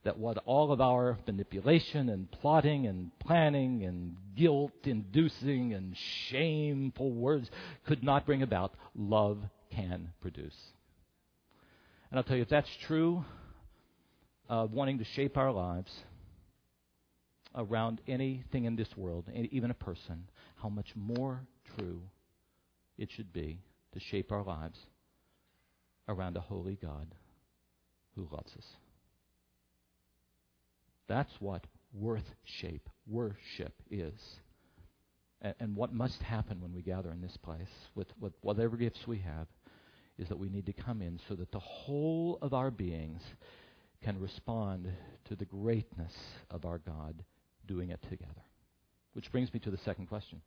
that 0.03 0.19
what 0.19 0.37
all 0.45 0.73
of 0.73 0.81
our 0.81 1.17
manipulation 1.25 2.09
and 2.09 2.29
plotting 2.29 2.87
and 2.87 3.11
planning 3.19 3.85
and 3.85 4.17
guilt 4.35 4.73
inducing 4.83 5.73
and 5.73 5.95
shameful 6.29 7.11
words 7.11 7.49
could 7.85 8.03
not 8.03 8.25
bring 8.25 8.41
about, 8.41 8.73
love 8.95 9.39
can 9.71 10.09
produce. 10.21 10.55
And 12.11 12.19
I'll 12.19 12.23
tell 12.23 12.35
you, 12.35 12.43
if 12.43 12.49
that's 12.49 12.69
true 12.87 13.23
of 14.49 14.71
wanting 14.71 14.99
to 14.99 15.06
shape 15.06 15.38
our 15.38 15.51
lives 15.51 15.91
around 17.56 18.01
anything 18.08 18.65
in 18.65 18.75
this 18.75 18.95
world, 18.97 19.29
even 19.34 19.71
a 19.71 19.75
person, 19.75 20.29
how 20.56 20.69
much 20.69 20.91
more 20.95 21.41
true 21.77 22.01
it 22.97 23.10
should 23.12 23.32
be 23.32 23.60
to 23.93 23.99
shape 23.99 24.32
our 24.32 24.43
lives 24.43 24.79
around 26.08 26.36
a 26.36 26.41
holy 26.41 26.77
God 26.82 27.13
who 28.15 28.27
loves 28.32 28.51
us. 28.58 28.65
That's 31.08 31.32
what 31.39 31.65
worth 31.93 32.34
shape 32.43 32.89
worship 33.08 33.73
is. 33.91 34.19
And, 35.41 35.53
and 35.60 35.75
what 35.75 35.93
must 35.93 36.21
happen 36.21 36.62
when 36.62 36.73
we 36.73 36.82
gather 36.82 37.12
in 37.12 37.21
this 37.21 37.38
place 37.38 37.69
with, 37.95 38.08
with 38.19 38.34
whatever 38.41 38.77
gifts 38.77 39.06
we 39.08 39.19
have 39.19 39.47
is 40.17 40.27
that 40.29 40.39
we 40.39 40.49
need 40.49 40.65
to 40.65 40.73
come 40.73 41.01
in 41.01 41.19
so 41.27 41.36
that 41.36 41.51
the 41.51 41.60
whole 41.60 42.38
of 42.41 42.53
our 42.53 42.71
beings 42.71 43.21
can 44.03 44.19
respond 44.19 44.87
to 45.25 45.35
the 45.35 45.45
greatness 45.45 46.13
of 46.51 46.65
our 46.65 46.79
God 46.79 47.23
doing 47.67 47.89
it 47.89 48.01
together. 48.09 48.43
Which 49.13 49.31
brings 49.31 49.53
me 49.53 49.59
to 49.61 49.71
the 49.71 49.77
second 49.77 50.07
question 50.07 50.41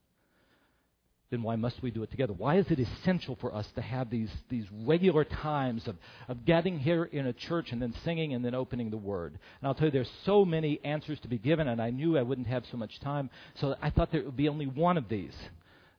then 1.30 1.42
why 1.42 1.56
must 1.56 1.82
we 1.82 1.90
do 1.90 2.02
it 2.02 2.10
together? 2.10 2.32
Why 2.32 2.56
is 2.56 2.70
it 2.70 2.78
essential 2.78 3.36
for 3.40 3.52
us 3.54 3.66
to 3.74 3.80
have 3.80 4.10
these, 4.10 4.30
these 4.48 4.64
regular 4.84 5.24
times 5.24 5.86
of, 5.88 5.96
of 6.28 6.44
getting 6.44 6.78
here 6.78 7.04
in 7.04 7.26
a 7.26 7.32
church 7.32 7.72
and 7.72 7.82
then 7.82 7.94
singing 8.04 8.32
and 8.32 8.44
then 8.44 8.54
opening 8.54 8.90
the 8.90 8.96
Word? 8.96 9.32
And 9.32 9.66
I'll 9.66 9.74
tell 9.74 9.86
you, 9.86 9.92
there's 9.92 10.10
so 10.24 10.44
many 10.44 10.80
answers 10.84 11.18
to 11.20 11.28
be 11.28 11.38
given, 11.38 11.66
and 11.66 11.82
I 11.82 11.90
knew 11.90 12.16
I 12.16 12.22
wouldn't 12.22 12.46
have 12.46 12.64
so 12.70 12.76
much 12.76 13.00
time, 13.00 13.30
so 13.56 13.74
I 13.82 13.90
thought 13.90 14.12
there 14.12 14.22
would 14.22 14.36
be 14.36 14.48
only 14.48 14.66
one 14.66 14.96
of 14.96 15.08
these 15.08 15.34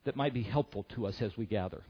that 0.06 0.16
might 0.16 0.34
be 0.34 0.44
helpful 0.44 0.86
to 0.96 1.08
us 1.08 1.22
as 1.22 1.36
we 1.36 1.46
gather. 1.46 1.82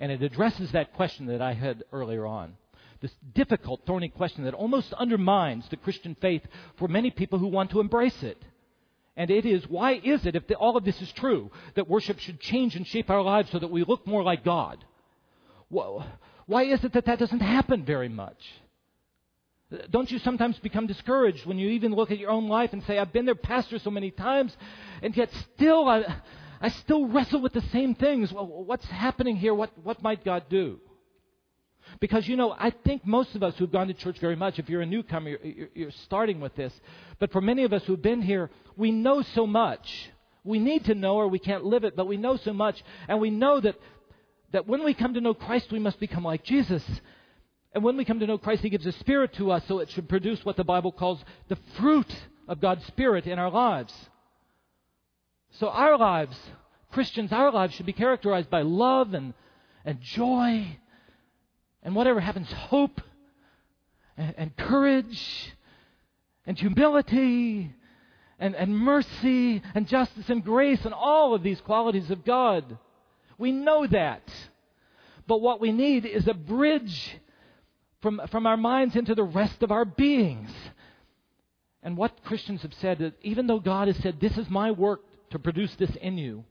And 0.00 0.10
it 0.10 0.22
addresses 0.22 0.72
that 0.72 0.94
question 0.94 1.26
that 1.26 1.42
I 1.42 1.52
had 1.52 1.84
earlier 1.92 2.24
on. 2.24 2.56
This 3.00 3.14
difficult, 3.34 3.82
thorny 3.86 4.08
question 4.08 4.44
that 4.44 4.54
almost 4.54 4.92
undermines 4.92 5.68
the 5.68 5.76
Christian 5.76 6.16
faith 6.20 6.42
for 6.76 6.88
many 6.88 7.10
people 7.10 7.38
who 7.38 7.46
want 7.46 7.70
to 7.70 7.80
embrace 7.80 8.22
it. 8.22 8.42
And 9.16 9.30
it 9.30 9.46
is, 9.46 9.66
why 9.68 9.94
is 9.94 10.26
it, 10.26 10.36
if 10.36 10.46
the, 10.46 10.54
all 10.54 10.76
of 10.76 10.84
this 10.84 11.00
is 11.00 11.10
true, 11.12 11.50
that 11.74 11.88
worship 11.88 12.18
should 12.18 12.40
change 12.40 12.76
and 12.76 12.86
shape 12.86 13.10
our 13.10 13.22
lives 13.22 13.50
so 13.50 13.58
that 13.58 13.70
we 13.70 13.84
look 13.84 14.06
more 14.06 14.22
like 14.22 14.44
God? 14.44 14.84
Why 15.68 16.64
is 16.64 16.82
it 16.84 16.92
that 16.92 17.06
that 17.06 17.18
doesn't 17.18 17.40
happen 17.40 17.84
very 17.84 18.08
much? 18.08 18.38
Don't 19.90 20.10
you 20.10 20.18
sometimes 20.18 20.58
become 20.60 20.86
discouraged 20.86 21.44
when 21.44 21.58
you 21.58 21.68
even 21.70 21.94
look 21.94 22.10
at 22.10 22.18
your 22.18 22.30
own 22.30 22.48
life 22.48 22.72
and 22.72 22.82
say, 22.84 22.98
I've 22.98 23.12
been 23.12 23.26
their 23.26 23.34
pastor 23.34 23.78
so 23.78 23.90
many 23.90 24.10
times, 24.10 24.56
and 25.02 25.14
yet 25.16 25.30
still 25.54 25.86
I, 25.88 26.04
I 26.60 26.70
still 26.70 27.06
wrestle 27.06 27.42
with 27.42 27.52
the 27.52 27.60
same 27.72 27.94
things. 27.94 28.32
Well, 28.32 28.46
what's 28.46 28.86
happening 28.86 29.36
here? 29.36 29.52
What, 29.52 29.70
what 29.82 30.02
might 30.02 30.24
God 30.24 30.44
do? 30.48 30.80
Because, 32.00 32.28
you 32.28 32.36
know, 32.36 32.54
I 32.58 32.70
think 32.70 33.06
most 33.06 33.34
of 33.34 33.42
us 33.42 33.54
who've 33.56 33.70
gone 33.70 33.88
to 33.88 33.94
church 33.94 34.18
very 34.18 34.36
much, 34.36 34.58
if 34.58 34.68
you're 34.68 34.82
a 34.82 34.86
newcomer, 34.86 35.30
you're, 35.30 35.68
you're 35.74 35.90
starting 35.90 36.40
with 36.40 36.54
this. 36.54 36.72
But 37.18 37.32
for 37.32 37.40
many 37.40 37.64
of 37.64 37.72
us 37.72 37.82
who've 37.84 38.00
been 38.00 38.22
here, 38.22 38.50
we 38.76 38.90
know 38.90 39.22
so 39.22 39.46
much. 39.46 40.10
We 40.44 40.58
need 40.58 40.84
to 40.86 40.94
know 40.94 41.16
or 41.16 41.28
we 41.28 41.38
can't 41.38 41.64
live 41.64 41.84
it, 41.84 41.96
but 41.96 42.06
we 42.06 42.16
know 42.16 42.36
so 42.36 42.52
much. 42.52 42.82
And 43.08 43.20
we 43.20 43.30
know 43.30 43.60
that, 43.60 43.76
that 44.52 44.66
when 44.66 44.84
we 44.84 44.94
come 44.94 45.14
to 45.14 45.20
know 45.20 45.34
Christ, 45.34 45.72
we 45.72 45.78
must 45.78 45.98
become 46.00 46.24
like 46.24 46.44
Jesus. 46.44 46.84
And 47.72 47.84
when 47.84 47.96
we 47.96 48.04
come 48.04 48.20
to 48.20 48.26
know 48.26 48.38
Christ, 48.38 48.62
He 48.62 48.70
gives 48.70 48.86
a 48.86 48.92
Spirit 48.92 49.34
to 49.34 49.50
us, 49.50 49.62
so 49.66 49.80
it 49.80 49.90
should 49.90 50.08
produce 50.08 50.44
what 50.44 50.56
the 50.56 50.64
Bible 50.64 50.92
calls 50.92 51.22
the 51.48 51.58
fruit 51.78 52.12
of 52.46 52.60
God's 52.60 52.84
Spirit 52.86 53.26
in 53.26 53.38
our 53.38 53.50
lives. 53.50 53.92
So 55.52 55.68
our 55.68 55.98
lives, 55.98 56.38
Christians, 56.92 57.32
our 57.32 57.52
lives 57.52 57.74
should 57.74 57.86
be 57.86 57.92
characterized 57.92 58.50
by 58.50 58.62
love 58.62 59.14
and, 59.14 59.34
and 59.84 60.00
joy 60.00 60.78
and 61.88 61.96
whatever 61.96 62.20
happens, 62.20 62.52
hope 62.52 63.00
and, 64.18 64.34
and 64.36 64.56
courage 64.58 65.54
and 66.44 66.58
humility 66.58 67.74
and, 68.38 68.54
and 68.54 68.76
mercy 68.76 69.62
and 69.74 69.88
justice 69.88 70.28
and 70.28 70.44
grace 70.44 70.84
and 70.84 70.92
all 70.92 71.32
of 71.32 71.42
these 71.42 71.58
qualities 71.62 72.10
of 72.10 72.26
God. 72.26 72.76
We 73.38 73.52
know 73.52 73.86
that. 73.86 74.20
But 75.26 75.40
what 75.40 75.62
we 75.62 75.72
need 75.72 76.04
is 76.04 76.28
a 76.28 76.34
bridge 76.34 77.16
from, 78.02 78.20
from 78.30 78.46
our 78.46 78.58
minds 78.58 78.94
into 78.94 79.14
the 79.14 79.24
rest 79.24 79.62
of 79.62 79.72
our 79.72 79.86
beings. 79.86 80.50
And 81.82 81.96
what 81.96 82.22
Christians 82.22 82.60
have 82.60 82.74
said 82.82 83.00
is 83.00 83.12
even 83.22 83.46
though 83.46 83.60
God 83.60 83.88
has 83.88 83.96
said, 84.02 84.20
This 84.20 84.36
is 84.36 84.50
my 84.50 84.72
work 84.72 85.00
to 85.30 85.38
produce 85.38 85.74
this 85.76 85.96
in 86.02 86.18
you, 86.18 86.44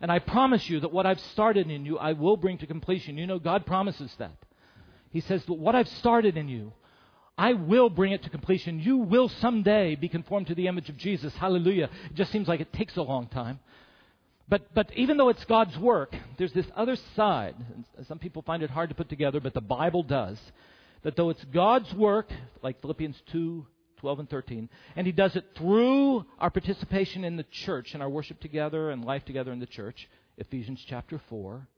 and 0.00 0.12
I 0.12 0.20
promise 0.20 0.70
you 0.70 0.78
that 0.78 0.92
what 0.92 1.06
I've 1.06 1.20
started 1.32 1.68
in 1.68 1.84
you, 1.84 1.98
I 1.98 2.12
will 2.12 2.36
bring 2.36 2.58
to 2.58 2.68
completion. 2.68 3.18
You 3.18 3.26
know, 3.26 3.40
God 3.40 3.66
promises 3.66 4.14
that. 4.18 4.36
He 5.10 5.20
says, 5.20 5.42
What 5.46 5.74
I've 5.74 5.88
started 5.88 6.36
in 6.36 6.48
you, 6.48 6.72
I 7.36 7.54
will 7.54 7.90
bring 7.90 8.12
it 8.12 8.22
to 8.24 8.30
completion. 8.30 8.80
You 8.80 8.98
will 8.98 9.28
someday 9.28 9.94
be 9.94 10.08
conformed 10.08 10.48
to 10.48 10.54
the 10.54 10.66
image 10.66 10.88
of 10.88 10.96
Jesus. 10.96 11.34
Hallelujah. 11.34 11.88
It 12.10 12.14
just 12.14 12.32
seems 12.32 12.48
like 12.48 12.60
it 12.60 12.72
takes 12.72 12.96
a 12.96 13.02
long 13.02 13.28
time. 13.28 13.60
But, 14.48 14.74
but 14.74 14.90
even 14.96 15.16
though 15.16 15.28
it's 15.28 15.44
God's 15.44 15.78
work, 15.78 16.14
there's 16.36 16.52
this 16.52 16.66
other 16.76 16.96
side. 17.14 17.54
Some 18.08 18.18
people 18.18 18.42
find 18.42 18.62
it 18.62 18.70
hard 18.70 18.88
to 18.88 18.96
put 18.96 19.08
together, 19.08 19.40
but 19.40 19.54
the 19.54 19.60
Bible 19.60 20.02
does. 20.02 20.38
That 21.02 21.16
though 21.16 21.30
it's 21.30 21.44
God's 21.44 21.94
work, 21.94 22.30
like 22.62 22.80
Philippians 22.80 23.20
2 23.32 23.66
12 24.00 24.18
and 24.20 24.30
13, 24.30 24.68
and 24.96 25.06
He 25.06 25.12
does 25.12 25.36
it 25.36 25.44
through 25.56 26.24
our 26.38 26.50
participation 26.50 27.22
in 27.22 27.36
the 27.36 27.44
church 27.44 27.92
and 27.92 28.02
our 28.02 28.08
worship 28.08 28.40
together 28.40 28.90
and 28.90 29.04
life 29.04 29.26
together 29.26 29.52
in 29.52 29.60
the 29.60 29.66
church, 29.66 30.08
Ephesians 30.38 30.82
chapter 30.86 31.20
4, 31.28 31.68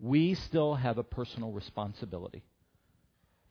we 0.00 0.32
still 0.32 0.76
have 0.76 0.96
a 0.96 1.02
personal 1.02 1.52
responsibility. 1.52 2.42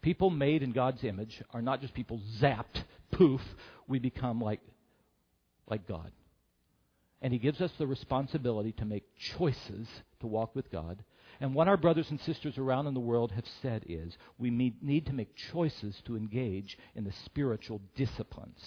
People 0.01 0.29
made 0.29 0.63
in 0.63 0.71
God's 0.71 1.03
image 1.03 1.41
are 1.51 1.61
not 1.61 1.81
just 1.81 1.93
people 1.93 2.21
zapped, 2.41 2.83
poof, 3.11 3.41
we 3.87 3.99
become 3.99 4.41
like, 4.41 4.61
like 5.67 5.87
God. 5.87 6.11
And 7.21 7.33
He 7.33 7.39
gives 7.39 7.61
us 7.61 7.71
the 7.77 7.87
responsibility 7.87 8.71
to 8.73 8.85
make 8.85 9.03
choices 9.37 9.87
to 10.19 10.27
walk 10.27 10.55
with 10.55 10.71
God. 10.71 11.03
And 11.39 11.53
what 11.53 11.67
our 11.67 11.77
brothers 11.77 12.09
and 12.09 12.19
sisters 12.21 12.57
around 12.57 12.87
in 12.87 12.93
the 12.93 12.99
world 12.99 13.31
have 13.31 13.45
said 13.61 13.85
is 13.87 14.17
we 14.37 14.49
need 14.49 15.05
to 15.07 15.13
make 15.13 15.35
choices 15.51 15.95
to 16.05 16.15
engage 16.15 16.77
in 16.95 17.03
the 17.03 17.13
spiritual 17.25 17.81
disciplines. 17.95 18.63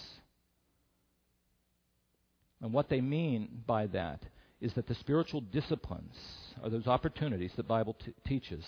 And 2.61 2.73
what 2.73 2.89
they 2.89 3.01
mean 3.01 3.63
by 3.65 3.87
that 3.87 4.23
is 4.61 4.73
that 4.73 4.87
the 4.87 4.95
spiritual 4.95 5.41
disciplines 5.41 6.15
are 6.63 6.69
those 6.69 6.87
opportunities 6.87 7.51
the 7.55 7.63
Bible 7.63 7.95
t- 8.05 8.13
teaches 8.25 8.63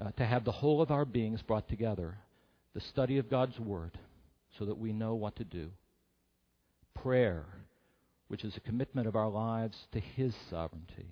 uh, 0.00 0.10
to 0.12 0.26
have 0.26 0.44
the 0.44 0.52
whole 0.52 0.82
of 0.82 0.90
our 0.90 1.04
beings 1.04 1.42
brought 1.42 1.68
together, 1.68 2.18
the 2.74 2.80
study 2.80 3.18
of 3.18 3.30
God's 3.30 3.58
Word, 3.58 3.98
so 4.58 4.66
that 4.66 4.78
we 4.78 4.92
know 4.92 5.14
what 5.14 5.36
to 5.36 5.44
do. 5.44 5.70
Prayer, 6.94 7.44
which 8.28 8.44
is 8.44 8.56
a 8.56 8.60
commitment 8.60 9.06
of 9.06 9.16
our 9.16 9.28
lives 9.28 9.76
to 9.92 10.00
His 10.00 10.34
sovereignty. 10.50 11.08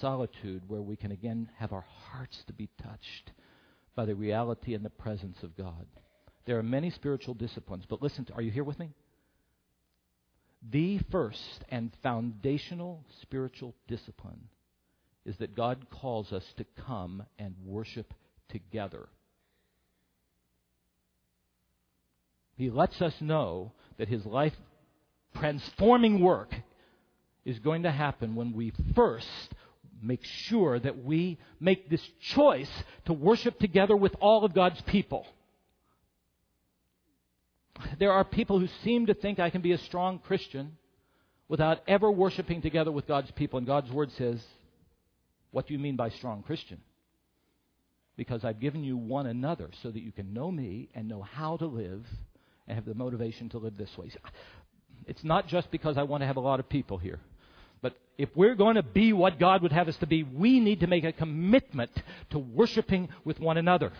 Solitude, 0.00 0.62
where 0.66 0.82
we 0.82 0.96
can 0.96 1.12
again 1.12 1.50
have 1.58 1.72
our 1.72 1.84
hearts 2.10 2.42
to 2.46 2.52
be 2.52 2.68
touched 2.82 3.30
by 3.94 4.04
the 4.04 4.14
reality 4.14 4.74
and 4.74 4.84
the 4.84 4.90
presence 4.90 5.38
of 5.42 5.56
God. 5.56 5.86
There 6.46 6.58
are 6.58 6.62
many 6.62 6.90
spiritual 6.90 7.34
disciplines, 7.34 7.84
but 7.88 8.02
listen, 8.02 8.24
to, 8.26 8.34
are 8.34 8.42
you 8.42 8.50
here 8.50 8.64
with 8.64 8.78
me? 8.78 8.90
The 10.70 10.98
first 11.10 11.64
and 11.68 11.92
foundational 12.02 13.04
spiritual 13.22 13.74
discipline 13.86 14.48
is 15.28 15.36
that 15.36 15.54
God 15.54 15.90
calls 15.90 16.32
us 16.32 16.44
to 16.56 16.64
come 16.86 17.22
and 17.38 17.54
worship 17.66 18.14
together. 18.48 19.08
He 22.56 22.70
lets 22.70 23.02
us 23.02 23.12
know 23.20 23.72
that 23.98 24.08
His 24.08 24.24
life 24.24 24.54
transforming 25.36 26.20
work 26.20 26.54
is 27.44 27.58
going 27.58 27.82
to 27.82 27.90
happen 27.90 28.36
when 28.36 28.54
we 28.54 28.72
first 28.96 29.28
make 30.02 30.24
sure 30.24 30.78
that 30.78 31.04
we 31.04 31.38
make 31.60 31.90
this 31.90 32.08
choice 32.20 32.70
to 33.04 33.12
worship 33.12 33.58
together 33.58 33.96
with 33.96 34.14
all 34.20 34.46
of 34.46 34.54
God's 34.54 34.80
people. 34.82 35.26
There 37.98 38.12
are 38.12 38.24
people 38.24 38.58
who 38.58 38.68
seem 38.82 39.06
to 39.06 39.14
think 39.14 39.38
I 39.38 39.50
can 39.50 39.60
be 39.60 39.72
a 39.72 39.78
strong 39.78 40.20
Christian 40.20 40.78
without 41.48 41.82
ever 41.86 42.10
worshiping 42.10 42.62
together 42.62 42.90
with 42.90 43.06
God's 43.06 43.30
people, 43.32 43.58
and 43.58 43.66
God's 43.66 43.90
Word 43.90 44.10
says 44.12 44.42
what 45.50 45.66
do 45.66 45.72
you 45.72 45.78
mean 45.78 45.96
by 45.96 46.10
strong 46.10 46.42
Christian? 46.42 46.80
Because 48.16 48.44
I've 48.44 48.60
given 48.60 48.82
you 48.82 48.96
one 48.96 49.26
another 49.26 49.70
so 49.82 49.90
that 49.90 50.00
you 50.00 50.12
can 50.12 50.34
know 50.34 50.50
me 50.50 50.88
and 50.94 51.08
know 51.08 51.22
how 51.22 51.56
to 51.56 51.66
live 51.66 52.04
and 52.66 52.74
have 52.74 52.84
the 52.84 52.94
motivation 52.94 53.48
to 53.50 53.58
live 53.58 53.76
this 53.76 53.96
way. 53.96 54.10
It's 55.06 55.24
not 55.24 55.48
just 55.48 55.70
because 55.70 55.96
I 55.96 56.02
want 56.02 56.22
to 56.22 56.26
have 56.26 56.36
a 56.36 56.40
lot 56.40 56.60
of 56.60 56.68
people 56.68 56.98
here. 56.98 57.20
But 57.80 57.94
if 58.18 58.28
we're 58.34 58.56
going 58.56 58.74
to 58.74 58.82
be 58.82 59.12
what 59.12 59.38
God 59.38 59.62
would 59.62 59.72
have 59.72 59.88
us 59.88 59.96
to 59.98 60.06
be, 60.06 60.22
we 60.22 60.60
need 60.60 60.80
to 60.80 60.86
make 60.86 61.04
a 61.04 61.12
commitment 61.12 61.90
to 62.30 62.38
worshiping 62.38 63.08
with 63.24 63.40
one 63.40 63.56
another. 63.56 63.92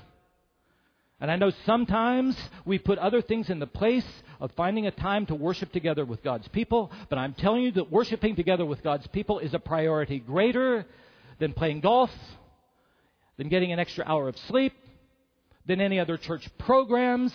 And 1.20 1.30
I 1.30 1.36
know 1.36 1.50
sometimes 1.66 2.36
we 2.64 2.78
put 2.78 2.98
other 2.98 3.20
things 3.20 3.50
in 3.50 3.58
the 3.58 3.66
place 3.66 4.06
of 4.40 4.52
finding 4.52 4.86
a 4.86 4.92
time 4.92 5.26
to 5.26 5.34
worship 5.34 5.72
together 5.72 6.04
with 6.04 6.22
God's 6.22 6.46
people, 6.48 6.92
but 7.08 7.18
I'm 7.18 7.34
telling 7.34 7.62
you 7.62 7.72
that 7.72 7.90
worshiping 7.90 8.36
together 8.36 8.64
with 8.64 8.84
God's 8.84 9.06
people 9.08 9.40
is 9.40 9.52
a 9.52 9.58
priority 9.58 10.20
greater 10.20 10.86
than 11.38 11.52
playing 11.52 11.80
golf, 11.80 12.10
than 13.36 13.48
getting 13.48 13.72
an 13.72 13.78
extra 13.78 14.04
hour 14.04 14.28
of 14.28 14.36
sleep, 14.48 14.72
than 15.66 15.80
any 15.80 16.00
other 16.00 16.16
church 16.16 16.48
programs, 16.58 17.32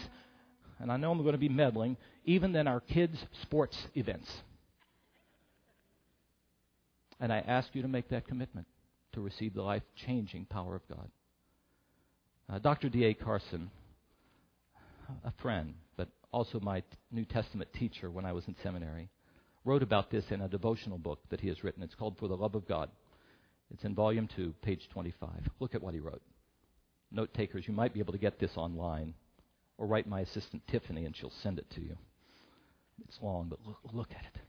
and 0.79 0.91
I 0.91 0.97
know 0.97 1.11
I'm 1.11 1.19
going 1.19 1.33
to 1.33 1.37
be 1.37 1.49
meddling, 1.49 1.97
even 2.25 2.51
than 2.51 2.67
our 2.67 2.79
kids' 2.79 3.17
sports 3.43 3.77
events. 3.95 4.29
And 7.19 7.31
I 7.31 7.39
ask 7.39 7.69
you 7.73 7.83
to 7.83 7.87
make 7.87 8.09
that 8.09 8.27
commitment 8.27 8.67
to 9.13 9.21
receive 9.21 9.53
the 9.53 9.61
life 9.61 9.83
changing 9.95 10.45
power 10.45 10.75
of 10.75 10.81
God. 10.89 11.09
Uh, 12.49 12.59
Dr. 12.59 12.89
D.A. 12.89 13.13
Carson 13.13 13.69
a 15.23 15.31
friend, 15.41 15.73
but 15.95 16.09
also 16.31 16.59
my 16.59 16.83
New 17.11 17.25
Testament 17.25 17.69
teacher 17.73 18.09
when 18.09 18.25
I 18.25 18.33
was 18.33 18.47
in 18.47 18.55
seminary, 18.63 19.09
wrote 19.65 19.83
about 19.83 20.11
this 20.11 20.25
in 20.31 20.41
a 20.41 20.47
devotional 20.47 20.97
book 20.97 21.19
that 21.29 21.41
he 21.41 21.47
has 21.47 21.63
written. 21.63 21.83
It's 21.83 21.95
called 21.95 22.17
For 22.17 22.27
the 22.27 22.37
Love 22.37 22.55
of 22.55 22.67
God. 22.67 22.89
It's 23.73 23.83
in 23.83 23.95
volume 23.95 24.29
2, 24.36 24.53
page 24.62 24.88
25. 24.93 25.29
Look 25.59 25.75
at 25.75 25.81
what 25.81 25.93
he 25.93 25.99
wrote. 25.99 26.21
Note 27.12 27.33
takers, 27.33 27.67
you 27.67 27.73
might 27.73 27.93
be 27.93 27.99
able 27.99 28.13
to 28.13 28.19
get 28.19 28.39
this 28.39 28.55
online 28.55 29.13
or 29.77 29.88
write 29.88 30.07
my 30.07 30.21
assistant 30.21 30.63
Tiffany 30.67 31.05
and 31.05 31.15
she'll 31.15 31.33
send 31.41 31.59
it 31.59 31.69
to 31.71 31.81
you. 31.81 31.97
It's 33.07 33.19
long, 33.21 33.47
but 33.49 33.59
look, 33.65 33.79
look 33.91 34.12
at 34.12 34.25
it. 34.25 34.39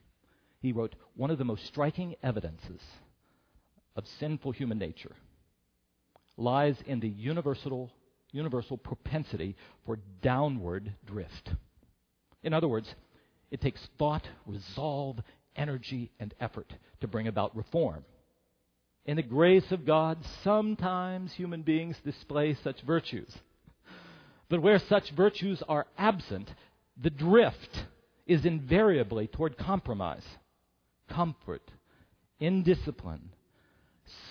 He 0.60 0.72
wrote, 0.72 0.94
One 1.16 1.30
of 1.30 1.38
the 1.38 1.44
most 1.44 1.66
striking 1.66 2.14
evidences 2.22 2.80
of 3.96 4.04
sinful 4.18 4.52
human 4.52 4.78
nature 4.78 5.14
lies 6.37 6.76
in 6.87 7.00
the 7.00 7.08
universal, 7.08 7.90
universal 8.32 8.76
propensity 8.76 9.56
for 9.87 9.98
downward 10.22 10.92
drift. 11.06 11.50
In 12.42 12.52
other 12.52 12.68
words, 12.68 12.94
it 13.50 13.60
takes 13.60 13.88
thought, 13.98 14.26
resolve, 14.46 15.18
energy, 15.56 16.10
and 16.18 16.34
effort 16.40 16.72
to 17.00 17.08
bring 17.08 17.28
about 17.28 17.56
reform. 17.56 18.04
In 19.06 19.16
the 19.16 19.22
grace 19.22 19.70
of 19.70 19.84
God, 19.84 20.18
sometimes 20.42 21.32
human 21.32 21.62
beings 21.62 21.96
display 22.04 22.54
such 22.54 22.80
virtues. 22.82 23.30
But 24.48 24.62
where 24.62 24.78
such 24.78 25.10
virtues 25.10 25.62
are 25.68 25.86
absent, 25.98 26.50
the 27.00 27.10
drift 27.10 27.84
is 28.26 28.46
invariably 28.46 29.26
toward 29.26 29.58
compromise, 29.58 30.24
comfort, 31.08 31.70
indiscipline, 32.40 33.30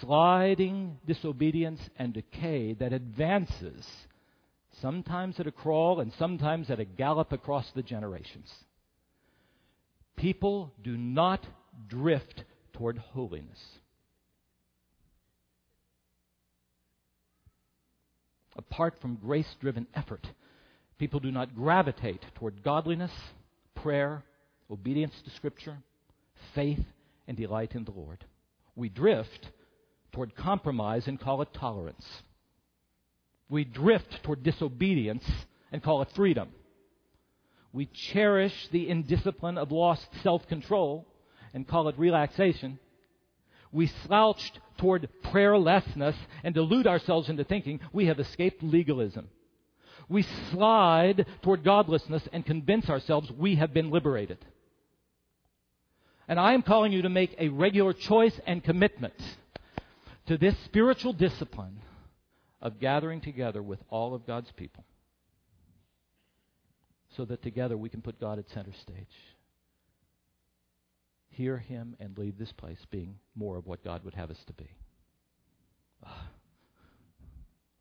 sliding 0.02 0.98
disobedience 1.06 1.82
and 1.98 2.14
decay 2.14 2.74
that 2.74 2.94
advances, 2.94 3.88
sometimes 4.82 5.40
at 5.40 5.48
a 5.48 5.52
crawl 5.52 6.00
and 6.00 6.12
sometimes 6.14 6.72
at 6.72 6.80
a 6.80 6.86
gallop 6.86 7.32
across 7.32 7.70
the 7.76 7.84
generations. 7.84 8.52
People 10.16 10.72
do 10.84 10.98
not 10.98 11.46
drift 11.88 12.44
toward 12.74 12.98
holiness. 12.98 13.60
Apart 18.56 18.96
from 19.02 19.16
grace 19.16 19.56
driven 19.60 19.88
effort, 19.96 20.26
people 21.00 21.20
do 21.20 21.32
not 21.32 21.56
gravitate 21.56 22.24
toward 22.36 22.64
godliness, 22.64 23.12
prayer, 23.76 24.24
obedience 24.70 25.14
to 25.26 25.32
Scripture, 25.32 25.78
faith, 26.54 26.80
and 27.28 27.38
delight 27.38 27.74
in 27.74 27.84
the 27.84 27.92
Lord. 27.92 28.24
We 28.76 28.90
drift 28.90 29.50
toward 30.12 30.36
compromise 30.36 31.08
and 31.08 31.20
call 31.20 31.42
it 31.42 31.54
tolerance. 31.54 32.06
We 33.50 33.64
drift 33.64 34.24
toward 34.24 34.44
disobedience 34.44 35.24
and 35.72 35.84
call 35.84 36.02
it 36.02 36.10
freedom. 36.16 36.50
We 37.72 37.90
cherish 38.14 38.54
the 38.72 38.88
indiscipline 38.88 39.58
of 39.58 39.72
lost 39.72 40.06
self 40.22 40.48
control 40.48 41.08
and 41.54 41.68
call 41.68 41.88
it 41.90 41.98
relaxation. 41.98 42.80
We 43.74 43.88
slouched 44.06 44.60
toward 44.78 45.10
prayerlessness 45.26 46.16
and 46.44 46.54
delude 46.54 46.88
ourselves 46.88 47.28
into 47.28 47.44
thinking 47.44 47.80
we 47.92 48.06
have 48.06 48.20
escaped 48.20 48.64
legalism. 48.64 49.28
We 50.08 50.24
slide 50.52 51.26
toward 51.42 51.64
godlessness 51.64 52.28
and 52.32 52.46
convince 52.46 52.90
ourselves 52.90 53.32
we 53.32 53.56
have 53.56 53.74
been 53.74 53.90
liberated. 53.90 54.38
And 56.28 56.40
I 56.40 56.54
am 56.54 56.62
calling 56.62 56.92
you 56.92 57.02
to 57.02 57.10
make 57.10 57.36
a 57.38 57.50
regular 57.50 57.94
choice 57.94 58.40
and 58.46 58.64
commitment 58.64 59.16
to 60.28 60.38
this 60.38 60.56
spiritual 60.66 61.14
discipline 61.14 61.80
of 62.62 62.80
gathering 62.80 63.22
together 63.22 63.62
with 63.62 63.80
all 63.90 64.14
of 64.14 64.26
God's 64.26 64.52
people 64.52 64.86
so 67.18 67.26
that 67.26 67.44
together 67.44 67.78
we 67.78 67.90
can 67.90 68.02
put 68.02 68.20
God 68.20 68.40
at 68.40 68.50
center 68.50 68.74
stage. 68.82 69.06
Hear 71.36 71.58
Him 71.58 71.96
and 72.00 72.18
leave 72.18 72.38
this 72.38 72.52
place 72.52 72.80
being 72.92 73.16
more 73.36 73.58
of 73.58 73.66
what 73.66 73.84
God 73.84 74.04
would 74.04 74.14
have 74.14 74.32
us 74.32 74.44
to 74.48 74.54
be. 74.54 74.70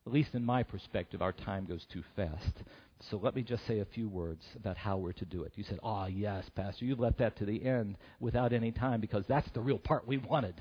At 0.07 0.13
least 0.13 0.35
in 0.35 0.45
my 0.45 0.63
perspective, 0.63 1.23
our 1.23 1.33
time 1.33 1.65
goes 1.65 1.87
too 1.93 2.03
fast. 2.17 2.63
So 3.11 3.19
let 3.23 3.37
me 3.37 3.43
just 3.43 3.67
say 3.67 3.81
a 3.81 3.85
few 3.85 4.09
words 4.09 4.45
about 4.57 4.77
how 4.77 4.97
we're 4.97 5.13
to 5.13 5.25
do 5.25 5.43
it. 5.43 5.53
You 5.57 5.65
said, 5.65 5.79
Ah, 5.83 6.05
oh, 6.05 6.07
yes, 6.07 6.49
Pastor, 6.55 6.85
you 6.85 6.97
left 6.97 7.19
that 7.19 7.37
to 7.37 7.45
the 7.45 7.65
end 7.65 7.97
without 8.21 8.53
any 8.53 8.73
time 8.73 9.01
because 9.01 9.25
that's 9.29 9.49
the 9.51 9.61
real 9.61 9.79
part 9.79 10.07
we 10.07 10.19
wanted. 10.19 10.55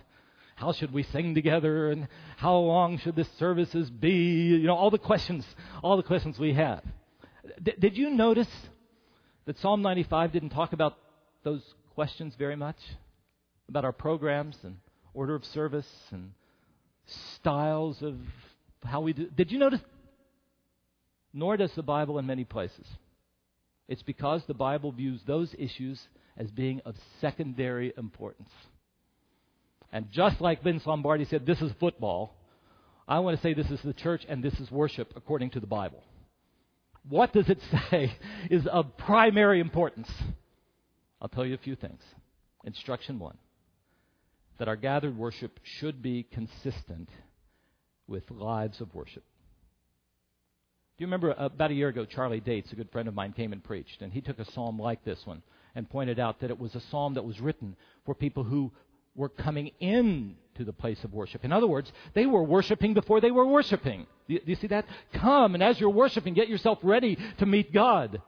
How 0.56 0.74
should 0.74 0.94
we 0.94 1.04
sing 1.04 1.34
together 1.34 1.90
and 1.90 2.08
how 2.38 2.56
long 2.58 3.00
should 3.00 3.16
the 3.16 3.26
services 3.40 3.90
be? 3.90 4.12
You 4.12 4.68
know, 4.68 4.76
all 4.76 4.92
the 4.92 5.00
questions, 5.00 5.46
all 5.82 5.98
the 5.98 6.04
questions 6.04 6.38
we 6.38 6.54
have. 6.54 6.84
D- 7.64 7.74
did 7.80 7.98
you 7.98 8.12
notice 8.12 8.50
that 9.46 9.58
Psalm 9.60 9.82
95 9.82 10.32
didn't 10.32 10.50
talk 10.50 10.74
about 10.74 10.98
those 11.44 11.64
questions 11.96 12.34
very 12.38 12.56
much? 12.56 12.78
About 13.70 13.86
our 13.86 13.94
programs 13.94 14.58
and 14.64 14.78
order 15.14 15.36
of 15.36 15.46
service 15.46 15.88
and 16.12 16.32
styles 17.36 18.02
of 18.02 18.16
how 18.84 19.02
we 19.02 19.14
do. 19.14 19.28
Did 19.28 19.52
you 19.52 19.60
notice? 19.60 19.82
Nor 21.34 21.58
does 21.58 21.72
the 21.76 21.84
Bible 21.84 22.20
in 22.20 22.26
many 22.26 22.44
places. 22.44 22.86
It's 23.88 24.04
because 24.04 24.42
the 24.48 24.54
Bible 24.54 24.92
views 24.92 25.22
those 25.26 25.54
issues 25.58 26.00
as 26.38 26.50
being 26.50 26.82
of 26.86 26.96
secondary 27.20 27.94
importance. 27.98 28.50
And 29.92 30.10
just 30.12 30.40
like 30.40 30.64
Vince 30.64 30.86
Lombardi 30.86 31.26
said, 31.26 31.46
this 31.46 31.62
is 31.62 31.72
football, 31.80 32.34
I 33.08 33.20
want 33.20 33.36
to 33.36 33.44
say 33.44 33.54
this 33.54 33.70
is 33.70 33.82
the 33.84 33.94
church 33.94 34.26
and 34.30 34.42
this 34.42 34.54
is 34.60 34.72
worship 34.72 35.14
according 35.16 35.52
to 35.52 35.60
the 35.60 35.68
Bible. 35.68 36.04
What 37.08 37.34
does 37.34 37.50
it 37.50 37.60
say 37.90 38.14
is 38.50 38.66
of 38.68 38.98
primary 38.98 39.60
importance? 39.60 40.10
I'll 41.22 41.30
tell 41.30 41.46
you 41.46 41.54
a 41.54 41.60
few 41.60 41.76
things. 41.76 42.02
Instruction 42.66 43.20
one 43.20 43.38
that 44.58 44.68
our 44.68 44.76
gathered 44.76 45.18
worship 45.18 45.60
should 45.64 46.04
be 46.04 46.24
consistent 46.32 47.10
with 48.08 48.30
lives 48.30 48.80
of 48.80 48.94
worship. 48.94 49.24
Do 50.98 51.04
you 51.04 51.08
remember 51.08 51.32
uh, 51.32 51.46
about 51.46 51.72
a 51.72 51.74
year 51.74 51.88
ago, 51.88 52.06
Charlie 52.06 52.42
Dates, 52.42 52.72
a 52.72 52.76
good 52.76 52.92
friend 52.92 53.08
of 53.08 53.16
mine, 53.16 53.34
came 53.34 53.54
and 53.54 53.64
preached, 53.64 54.02
and 54.02 54.14
he 54.14 54.22
took 54.22 54.38
a 54.38 54.52
psalm 54.52 54.78
like 54.78 55.04
this 55.04 55.20
one 55.26 55.42
and 55.74 55.90
pointed 55.90 56.20
out 56.20 56.42
that 56.42 56.52
it 56.52 56.60
was 56.60 56.76
a 56.76 56.82
psalm 56.92 57.16
that 57.16 57.26
was 57.26 57.40
written 57.40 57.76
for 58.06 58.14
people 58.14 58.44
who 58.44 58.72
were 59.16 59.30
coming 59.30 59.72
in 59.80 60.36
to 60.58 60.64
the 60.64 60.74
place 60.74 61.04
of 61.04 61.12
worship. 61.12 61.44
In 61.44 61.52
other 61.52 61.66
words, 61.66 61.92
they 62.14 62.28
were 62.28 62.44
worshiping 62.44 62.94
before 62.94 63.20
they 63.20 63.32
were 63.32 63.48
worshiping. 63.48 64.06
Do 64.28 64.36
you, 64.36 64.42
do 64.42 64.52
you 64.52 64.56
see 64.58 64.68
that? 64.68 64.86
Come, 65.14 65.56
and 65.56 65.64
as 65.64 65.80
you're 65.80 65.90
worshiping, 65.90 66.36
get 66.36 66.50
yourself 66.50 66.78
ready 66.84 67.18
to 67.40 67.46
meet 67.46 67.74
God. 67.74 68.22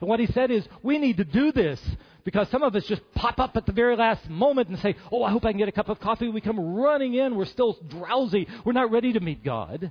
And 0.00 0.08
what 0.08 0.20
he 0.20 0.26
said 0.26 0.50
is, 0.50 0.66
we 0.82 0.98
need 0.98 1.18
to 1.18 1.24
do 1.24 1.52
this 1.52 1.80
because 2.24 2.48
some 2.50 2.62
of 2.62 2.74
us 2.74 2.84
just 2.86 3.02
pop 3.14 3.38
up 3.38 3.56
at 3.56 3.66
the 3.66 3.72
very 3.72 3.96
last 3.96 4.28
moment 4.28 4.68
and 4.68 4.78
say, 4.78 4.96
Oh, 5.10 5.22
I 5.22 5.30
hope 5.30 5.44
I 5.44 5.52
can 5.52 5.58
get 5.58 5.68
a 5.68 5.72
cup 5.72 5.88
of 5.88 6.00
coffee. 6.00 6.28
We 6.28 6.40
come 6.40 6.58
running 6.76 7.14
in. 7.14 7.36
We're 7.36 7.44
still 7.46 7.78
drowsy. 7.88 8.46
We're 8.64 8.72
not 8.72 8.90
ready 8.90 9.12
to 9.12 9.20
meet 9.20 9.44
God. 9.44 9.90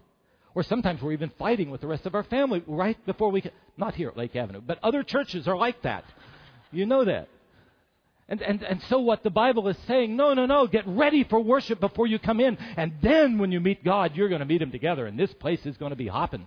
Or 0.55 0.63
sometimes 0.63 1.01
we're 1.01 1.13
even 1.13 1.31
fighting 1.37 1.69
with 1.69 1.81
the 1.81 1.87
rest 1.87 2.05
of 2.05 2.15
our 2.15 2.23
family 2.23 2.63
right 2.67 3.03
before 3.05 3.31
we 3.31 3.41
can. 3.41 3.51
Not 3.77 3.95
here 3.95 4.09
at 4.09 4.17
Lake 4.17 4.35
Avenue, 4.35 4.61
but 4.65 4.79
other 4.83 5.03
churches 5.03 5.47
are 5.47 5.57
like 5.57 5.81
that. 5.83 6.03
You 6.71 6.85
know 6.85 7.05
that. 7.05 7.29
And, 8.27 8.41
and, 8.43 8.61
and 8.61 8.81
so 8.89 8.99
what 8.99 9.23
the 9.23 9.31
Bible 9.31 9.67
is 9.69 9.77
saying, 9.87 10.15
no, 10.15 10.35
no, 10.35 10.45
no, 10.45 10.67
get 10.67 10.87
ready 10.87 11.23
for 11.23 11.39
worship 11.39 11.79
before 11.79 12.05
you 12.05 12.19
come 12.19 12.39
in. 12.39 12.57
And 12.77 12.93
then 13.01 13.39
when 13.39 13.51
you 13.51 13.59
meet 13.59 13.83
God, 13.83 14.15
you're 14.15 14.29
going 14.29 14.39
to 14.39 14.45
meet 14.45 14.61
Him 14.61 14.71
together. 14.71 15.07
And 15.07 15.17
this 15.17 15.33
place 15.33 15.65
is 15.65 15.77
going 15.77 15.89
to 15.89 15.95
be 15.95 16.07
hopping. 16.07 16.45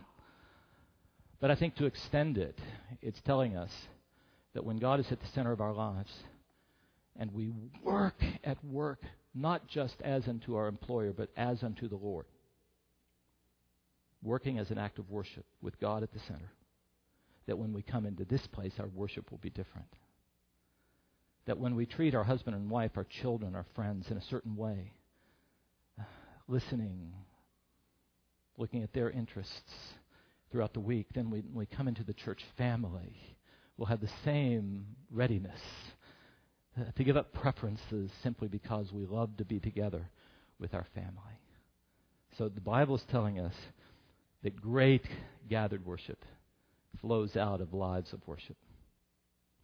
But 1.41 1.51
I 1.51 1.57
think 1.57 1.75
to 1.77 1.87
extend 1.87 2.39
it, 2.39 2.57
it's 3.03 3.21
telling 3.23 3.57
us 3.57 3.71
that 4.55 4.65
when 4.65 4.77
God 4.77 5.01
is 5.01 5.07
at 5.11 5.21
the 5.21 5.27
center 5.35 5.53
of 5.53 5.61
our 5.61 5.73
lives 5.73 6.13
and 7.17 7.33
we 7.33 7.51
work 7.83 8.23
at 8.45 8.63
work, 8.65 9.03
not 9.35 9.67
just 9.67 9.95
as 10.03 10.29
unto 10.29 10.57
our 10.57 10.69
employer, 10.69 11.13
but 11.13 11.31
as 11.37 11.63
unto 11.63 11.89
the 11.89 11.97
Lord, 11.97 12.27
working 14.23 14.59
as 14.59 14.71
an 14.71 14.79
act 14.79 14.99
of 14.99 15.11
worship 15.11 15.45
with 15.61 15.79
God 15.81 16.03
at 16.03 16.13
the 16.13 16.21
center, 16.21 16.53
that 17.47 17.59
when 17.59 17.73
we 17.73 17.83
come 17.83 18.07
into 18.07 18.25
this 18.25 18.47
place, 18.49 18.73
our 18.79 18.89
worship 18.89 19.31
will 19.31 19.39
be 19.39 19.51
different. 19.51 19.89
That 21.47 21.59
when 21.59 21.75
we 21.75 21.87
treat 21.87 22.15
our 22.15 22.23
husband 22.25 22.55
and 22.55 22.71
wife, 22.71 22.93
our 22.97 23.07
children, 23.23 23.57
our 23.57 23.67
friends 23.75 24.07
in 24.11 24.17
a 24.17 24.23
certain 24.23 24.55
way, 24.55 24.93
listening, 26.47 27.13
looking 28.57 28.83
at 28.83 28.93
their 28.93 29.11
interests 29.11 29.73
throughout 30.51 30.73
the 30.73 30.81
week, 30.81 31.09
then 31.15 31.31
we, 31.31 31.43
we 31.53 31.67
come 31.67 31.89
into 31.89 32.05
the 32.05 32.13
church 32.13 32.43
family, 32.57 33.37
we'll 33.77 33.87
have 33.87 34.01
the 34.01 34.11
same 34.25 34.87
readiness 35.11 35.61
uh, 36.79 36.85
to 36.97 37.05
give 37.05 37.17
up 37.17 37.33
preferences 37.33 38.11
simply 38.23 38.49
because 38.49 38.93
we 38.93 39.07
love 39.07 39.37
to 39.37 39.45
be 39.45 39.61
together 39.61 40.11
with 40.59 40.75
our 40.75 40.87
family. 40.95 41.39
So 42.39 42.49
the 42.49 42.61
Bible 42.61 42.97
is 42.97 43.05
telling 43.11 43.39
us 43.39 43.55
that 44.43 44.61
great 44.61 45.07
gathered 45.49 45.85
worship 45.85 46.25
flows 47.01 47.37
out 47.37 47.61
of 47.61 47.75
lives 47.75 48.13
of 48.13 48.21
worship 48.27 48.57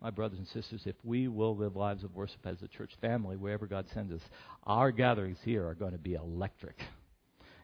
my 0.01 0.11
brothers 0.11 0.39
and 0.39 0.47
sisters, 0.49 0.83
if 0.85 0.95
we 1.03 1.27
will 1.27 1.57
live 1.57 1.75
lives 1.75 2.05
of 2.05 2.15
worship 2.15 2.47
as 2.47 2.63
a 2.63 2.69
church 2.69 2.93
family, 3.01 3.37
wherever 3.37 3.67
God 3.67 3.87
sends 3.93 4.13
us, 4.13 4.21
our 4.65 4.93
gatherings 4.93 5.39
here 5.45 5.67
are 5.67 5.75
going 5.75 5.93
to 5.93 5.99
be 5.99 6.15
electric. 6.15 6.79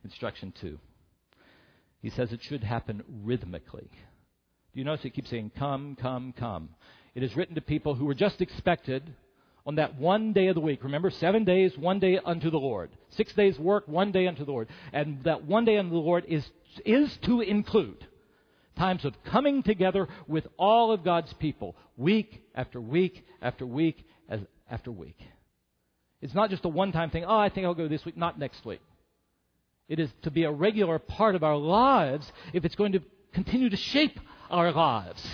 Instruction 0.03 0.53
two. 0.61 0.79
He 2.03 2.11
says 2.11 2.33
it 2.33 2.41
should 2.43 2.65
happen 2.65 3.03
rhythmically. 3.23 3.89
Do 4.75 4.81
you 4.81 4.85
notice 4.85 5.05
it 5.05 5.15
keeps 5.15 5.31
saying, 5.31 5.53
Come, 5.57 5.97
come, 6.01 6.35
come? 6.37 6.71
It 7.15 7.23
is 7.23 7.37
written 7.37 7.55
to 7.55 7.61
people 7.61 7.95
who 7.95 8.07
were 8.07 8.15
just 8.15 8.41
expected 8.41 9.15
on 9.65 9.77
that 9.77 9.95
one 9.99 10.33
day 10.33 10.49
of 10.49 10.57
the 10.57 10.61
week. 10.61 10.83
Remember, 10.83 11.11
seven 11.11 11.45
days, 11.45 11.79
one 11.79 12.01
day 12.01 12.19
unto 12.25 12.51
the 12.51 12.59
Lord. 12.59 12.91
Six 13.11 13.33
days 13.35 13.57
work, 13.57 13.87
one 13.87 14.11
day 14.11 14.27
unto 14.27 14.45
the 14.45 14.51
Lord. 14.51 14.69
And 14.93 15.23
that 15.23 15.45
one 15.45 15.65
day 15.65 15.79
unto 15.79 15.91
the 15.93 15.97
Lord 15.99 16.25
is, 16.27 16.45
is 16.85 17.17
to 17.23 17.41
include 17.41 18.05
times 18.77 19.05
of 19.05 19.15
coming 19.25 19.63
together 19.63 20.09
with 20.27 20.47
all 20.59 20.91
of 20.91 21.05
God's 21.05 21.33
people, 21.35 21.77
week 21.97 22.43
after 22.57 22.81
week 22.81 23.25
after 23.41 23.65
week 23.65 24.05
as, 24.29 24.41
after 24.69 24.91
week. 24.91 25.19
It's 26.21 26.35
not 26.35 26.51
just 26.51 26.65
a 26.65 26.69
one 26.69 26.91
time 26.91 27.11
thing, 27.11 27.25
oh, 27.25 27.39
I 27.39 27.49
think 27.49 27.65
I'll 27.65 27.75
go 27.75 27.87
this 27.87 28.05
week, 28.05 28.17
not 28.17 28.41
next 28.41 28.65
week. 28.67 28.81
It 29.89 30.01
is 30.01 30.11
to 30.23 30.33
be 30.33 30.45
a 30.45 30.51
regular 30.51 30.99
part 30.99 31.37
of 31.37 31.45
our 31.45 31.57
lives 31.57 32.31
if 32.53 32.65
it's 32.65 32.75
going 32.75 32.93
to 32.93 33.03
continue 33.33 33.71
to 33.71 33.77
shape 33.77 34.19
our 34.55 34.73
lives. 34.73 35.27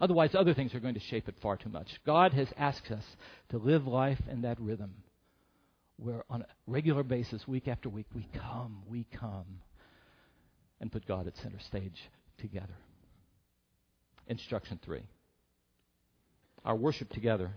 Otherwise, 0.00 0.34
other 0.34 0.54
things 0.54 0.74
are 0.74 0.80
going 0.80 0.94
to 0.94 1.00
shape 1.00 1.28
it 1.28 1.36
far 1.40 1.56
too 1.56 1.68
much. 1.68 1.88
God 2.04 2.32
has 2.32 2.48
asked 2.56 2.90
us 2.90 3.04
to 3.50 3.58
live 3.58 3.86
life 3.86 4.20
in 4.30 4.42
that 4.42 4.60
rhythm 4.60 4.94
where, 5.98 6.24
on 6.28 6.42
a 6.42 6.46
regular 6.66 7.02
basis, 7.02 7.46
week 7.46 7.68
after 7.68 7.88
week, 7.88 8.06
we 8.14 8.28
come, 8.34 8.82
we 8.88 9.06
come, 9.18 9.60
and 10.80 10.92
put 10.92 11.06
God 11.06 11.26
at 11.26 11.36
center 11.38 11.60
stage 11.60 11.98
together. 12.38 12.76
Instruction 14.26 14.78
three. 14.84 15.02
Our 16.64 16.76
worship 16.76 17.10
together 17.10 17.52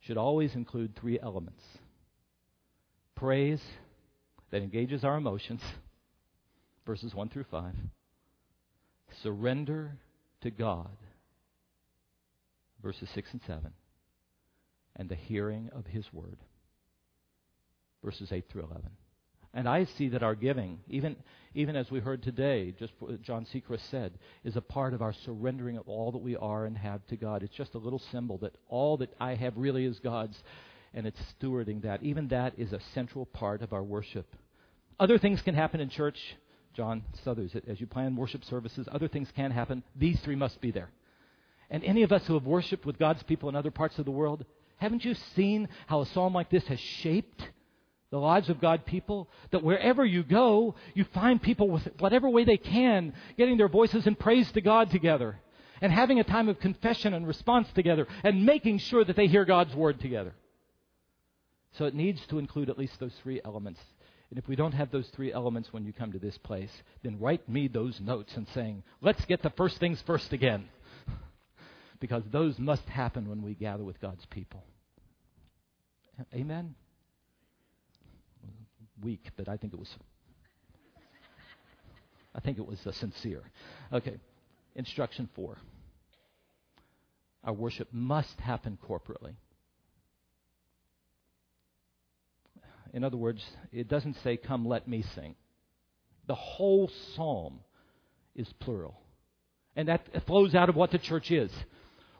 should 0.00 0.18
always 0.18 0.54
include 0.54 0.94
three 0.96 1.18
elements 1.20 1.62
praise 3.14 3.62
that 4.50 4.62
engages 4.62 5.04
our 5.04 5.16
emotions, 5.16 5.60
verses 6.84 7.14
1 7.14 7.28
through 7.28 7.46
5, 7.50 7.72
surrender 9.22 9.96
to 10.44 10.50
God, 10.50 10.96
verses 12.82 13.08
6 13.14 13.32
and 13.32 13.40
7, 13.46 13.72
and 14.96 15.08
the 15.08 15.14
hearing 15.16 15.70
of 15.74 15.86
His 15.86 16.04
word, 16.12 16.38
verses 18.04 18.30
8 18.30 18.44
through 18.48 18.62
11. 18.62 18.90
And 19.54 19.68
I 19.68 19.84
see 19.84 20.08
that 20.08 20.22
our 20.22 20.34
giving, 20.34 20.80
even, 20.88 21.16
even 21.54 21.76
as 21.76 21.90
we 21.90 22.00
heard 22.00 22.22
today, 22.22 22.74
just 22.78 22.92
what 22.98 23.22
John 23.22 23.46
Sechrist 23.52 23.88
said, 23.90 24.18
is 24.42 24.56
a 24.56 24.60
part 24.60 24.94
of 24.94 25.00
our 25.00 25.14
surrendering 25.24 25.76
of 25.76 25.88
all 25.88 26.12
that 26.12 26.18
we 26.18 26.36
are 26.36 26.66
and 26.66 26.76
have 26.76 27.06
to 27.06 27.16
God. 27.16 27.42
It's 27.42 27.54
just 27.54 27.74
a 27.74 27.78
little 27.78 28.02
symbol 28.10 28.38
that 28.38 28.56
all 28.68 28.96
that 28.98 29.14
I 29.20 29.36
have 29.36 29.56
really 29.56 29.84
is 29.84 29.98
God's, 30.00 30.36
and 30.92 31.06
it's 31.06 31.20
stewarding 31.40 31.82
that. 31.82 32.02
Even 32.02 32.28
that 32.28 32.58
is 32.58 32.72
a 32.72 32.80
central 32.94 33.26
part 33.26 33.62
of 33.62 33.72
our 33.72 33.82
worship. 33.82 34.26
Other 34.98 35.18
things 35.18 35.40
can 35.42 35.54
happen 35.54 35.80
in 35.80 35.88
church. 35.88 36.18
John 36.74 37.02
Southers, 37.24 37.54
as 37.68 37.80
you 37.80 37.86
plan 37.86 38.16
worship 38.16 38.44
services, 38.44 38.88
other 38.90 39.08
things 39.08 39.28
can 39.34 39.50
happen. 39.50 39.82
These 39.96 40.20
three 40.20 40.36
must 40.36 40.60
be 40.60 40.70
there. 40.70 40.90
And 41.70 41.82
any 41.84 42.02
of 42.02 42.12
us 42.12 42.26
who 42.26 42.34
have 42.34 42.44
worshiped 42.44 42.84
with 42.84 42.98
God's 42.98 43.22
people 43.22 43.48
in 43.48 43.56
other 43.56 43.70
parts 43.70 43.98
of 43.98 44.04
the 44.04 44.10
world, 44.10 44.44
haven't 44.76 45.04
you 45.04 45.14
seen 45.34 45.68
how 45.86 46.00
a 46.00 46.06
psalm 46.06 46.34
like 46.34 46.50
this 46.50 46.66
has 46.66 46.80
shaped 46.80 47.48
the 48.10 48.18
lives 48.18 48.48
of 48.48 48.60
God 48.60 48.86
people, 48.86 49.28
that 49.50 49.64
wherever 49.64 50.04
you 50.04 50.22
go, 50.22 50.76
you 50.94 51.04
find 51.12 51.42
people 51.42 51.68
with 51.68 51.88
whatever 51.98 52.28
way 52.28 52.44
they 52.44 52.56
can 52.56 53.12
getting 53.36 53.56
their 53.56 53.68
voices 53.68 54.06
in 54.06 54.14
praise 54.14 54.50
to 54.52 54.60
God 54.60 54.90
together 54.90 55.40
and 55.80 55.92
having 55.92 56.20
a 56.20 56.24
time 56.24 56.48
of 56.48 56.60
confession 56.60 57.12
and 57.12 57.26
response 57.26 57.66
together 57.74 58.06
and 58.22 58.46
making 58.46 58.78
sure 58.78 59.04
that 59.04 59.16
they 59.16 59.26
hear 59.26 59.44
God's 59.44 59.74
word 59.74 59.98
together. 59.98 60.32
So 61.72 61.86
it 61.86 61.94
needs 61.94 62.24
to 62.28 62.38
include 62.38 62.70
at 62.70 62.78
least 62.78 63.00
those 63.00 63.14
three 63.22 63.40
elements. 63.44 63.80
And 64.34 64.42
if 64.42 64.48
we 64.48 64.56
don't 64.56 64.72
have 64.72 64.90
those 64.90 65.06
three 65.10 65.32
elements 65.32 65.72
when 65.72 65.84
you 65.84 65.92
come 65.92 66.10
to 66.10 66.18
this 66.18 66.36
place, 66.38 66.72
then 67.04 67.20
write 67.20 67.48
me 67.48 67.68
those 67.68 68.00
notes 68.00 68.36
and 68.36 68.48
saying, 68.48 68.82
let's 69.00 69.24
get 69.26 69.42
the 69.42 69.50
first 69.50 69.78
things 69.78 70.02
first 70.08 70.32
again. 70.32 70.68
because 72.00 72.24
those 72.32 72.58
must 72.58 72.82
happen 72.88 73.28
when 73.28 73.42
we 73.42 73.54
gather 73.54 73.84
with 73.84 74.00
God's 74.00 74.26
people. 74.26 74.64
Amen? 76.34 76.74
weak, 79.00 79.30
but 79.36 79.48
I 79.48 79.56
think 79.56 79.72
it 79.72 79.78
was. 79.78 79.94
I 82.34 82.40
think 82.40 82.58
it 82.58 82.66
was 82.66 82.84
uh, 82.84 82.90
sincere. 82.90 83.42
Okay, 83.92 84.16
instruction 84.74 85.28
four. 85.36 85.58
Our 87.44 87.52
worship 87.52 87.88
must 87.92 88.40
happen 88.40 88.78
corporately. 88.88 89.34
In 92.94 93.02
other 93.02 93.16
words, 93.16 93.44
it 93.72 93.88
doesn't 93.88 94.16
say, 94.22 94.36
Come, 94.38 94.66
let 94.66 94.88
me 94.88 95.04
sing. 95.14 95.34
The 96.28 96.34
whole 96.36 96.90
psalm 97.14 97.58
is 98.34 98.50
plural. 98.60 98.98
And 99.76 99.88
that 99.88 100.06
flows 100.26 100.54
out 100.54 100.68
of 100.68 100.76
what 100.76 100.92
the 100.92 100.98
church 100.98 101.30
is. 101.30 101.50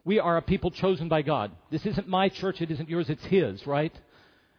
We 0.04 0.18
are 0.18 0.36
a 0.36 0.42
people 0.42 0.72
chosen 0.72 1.08
by 1.08 1.22
God. 1.22 1.52
This 1.70 1.86
isn't 1.86 2.08
my 2.08 2.28
church, 2.28 2.60
it 2.60 2.72
isn't 2.72 2.90
yours, 2.90 3.08
it's 3.08 3.24
His, 3.24 3.66
right? 3.66 3.94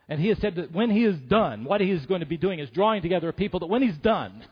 And 0.08 0.20
he 0.20 0.30
has 0.30 0.38
said 0.40 0.56
that 0.56 0.72
when 0.72 0.92
he 0.92 1.04
is 1.04 1.18
done, 1.18 1.64
what 1.64 1.82
he 1.82 1.90
is 1.90 2.06
going 2.06 2.20
to 2.20 2.28
be 2.28 2.38
doing 2.38 2.60
is 2.60 2.70
drawing 2.70 3.02
together 3.02 3.28
a 3.28 3.34
people 3.34 3.60
that 3.62 3.66
when 3.66 3.82
he's 3.82 3.98
done, 3.98 4.46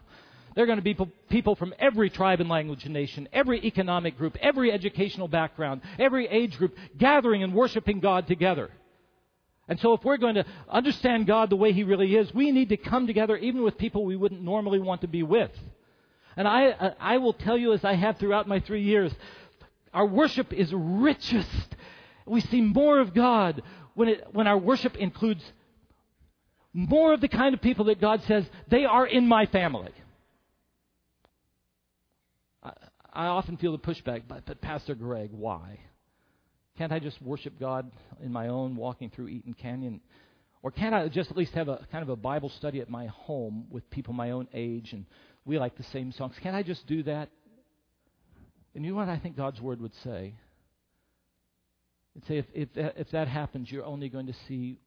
they're 0.55 0.65
going 0.65 0.79
to 0.79 0.83
be 0.83 0.97
people 1.29 1.55
from 1.55 1.73
every 1.77 2.09
tribe 2.09 2.41
and 2.41 2.49
language 2.49 2.85
and 2.85 2.93
nation, 2.93 3.29
every 3.31 3.63
economic 3.63 4.17
group, 4.17 4.35
every 4.41 4.71
educational 4.71 5.27
background, 5.27 5.81
every 5.99 6.27
age 6.27 6.57
group, 6.57 6.75
gathering 6.97 7.43
and 7.43 7.53
worshiping 7.53 7.99
God 7.99 8.27
together. 8.27 8.71
And 9.67 9.79
so, 9.79 9.93
if 9.93 10.03
we're 10.03 10.17
going 10.17 10.35
to 10.35 10.45
understand 10.69 11.25
God 11.25 11.49
the 11.49 11.55
way 11.55 11.71
He 11.71 11.83
really 11.83 12.15
is, 12.15 12.33
we 12.33 12.51
need 12.51 12.69
to 12.69 12.77
come 12.77 13.07
together 13.07 13.37
even 13.37 13.63
with 13.63 13.77
people 13.77 14.03
we 14.03 14.15
wouldn't 14.15 14.41
normally 14.41 14.79
want 14.79 15.01
to 15.01 15.07
be 15.07 15.23
with. 15.23 15.51
And 16.35 16.47
I, 16.47 16.69
uh, 16.69 16.93
I 16.99 17.17
will 17.17 17.33
tell 17.33 17.57
you, 17.57 17.73
as 17.73 17.85
I 17.85 17.93
have 17.93 18.17
throughout 18.17 18.47
my 18.47 18.59
three 18.59 18.83
years, 18.83 19.13
our 19.93 20.05
worship 20.05 20.51
is 20.51 20.73
richest. 20.73 21.75
We 22.25 22.41
see 22.41 22.61
more 22.61 22.99
of 22.99 23.13
God 23.13 23.61
when, 23.93 24.09
it, 24.09 24.27
when 24.31 24.47
our 24.47 24.57
worship 24.57 24.97
includes 24.97 25.43
more 26.73 27.13
of 27.13 27.21
the 27.21 27.27
kind 27.27 27.53
of 27.53 27.61
people 27.61 27.85
that 27.85 28.01
God 28.01 28.23
says, 28.23 28.45
they 28.67 28.85
are 28.85 29.05
in 29.05 29.27
my 29.27 29.45
family. 29.45 29.91
I, 32.63 32.71
I 33.13 33.25
often 33.27 33.57
feel 33.57 33.71
the 33.71 33.77
pushback, 33.77 34.23
but, 34.27 34.45
but 34.45 34.59
Pastor 34.59 34.95
Greg, 34.95 35.29
why? 35.31 35.79
Can't 36.77 36.91
I 36.91 36.99
just 36.99 37.21
worship 37.21 37.59
God 37.59 37.91
in 38.21 38.31
my 38.31 38.47
own 38.47 38.75
walking 38.75 39.09
through 39.09 39.27
Eaton 39.27 39.53
Canyon? 39.53 40.01
Or 40.63 40.71
can't 40.71 40.95
I 40.95 41.07
just 41.09 41.29
at 41.29 41.37
least 41.37 41.53
have 41.53 41.67
a 41.67 41.85
kind 41.91 42.03
of 42.03 42.09
a 42.09 42.15
Bible 42.15 42.49
study 42.57 42.79
at 42.79 42.89
my 42.89 43.07
home 43.07 43.67
with 43.69 43.89
people 43.89 44.13
my 44.13 44.31
own 44.31 44.47
age 44.53 44.93
and 44.93 45.05
we 45.45 45.59
like 45.59 45.77
the 45.77 45.83
same 45.91 46.11
songs? 46.11 46.35
Can't 46.41 46.55
I 46.55 46.63
just 46.63 46.87
do 46.87 47.03
that? 47.03 47.29
And 48.73 48.83
you 48.83 48.91
know 48.91 48.97
what 48.97 49.09
I 49.09 49.19
think 49.19 49.37
God's 49.37 49.61
Word 49.61 49.81
would 49.81 49.93
say? 50.03 50.35
It'd 52.15 52.27
say, 52.27 52.37
if, 52.37 52.45
if, 52.53 52.73
that, 52.73 52.93
if 52.97 53.11
that 53.11 53.27
happens, 53.27 53.71
you're 53.71 53.85
only 53.85 54.09
going 54.09 54.27
to 54.27 54.35
see 54.47 54.79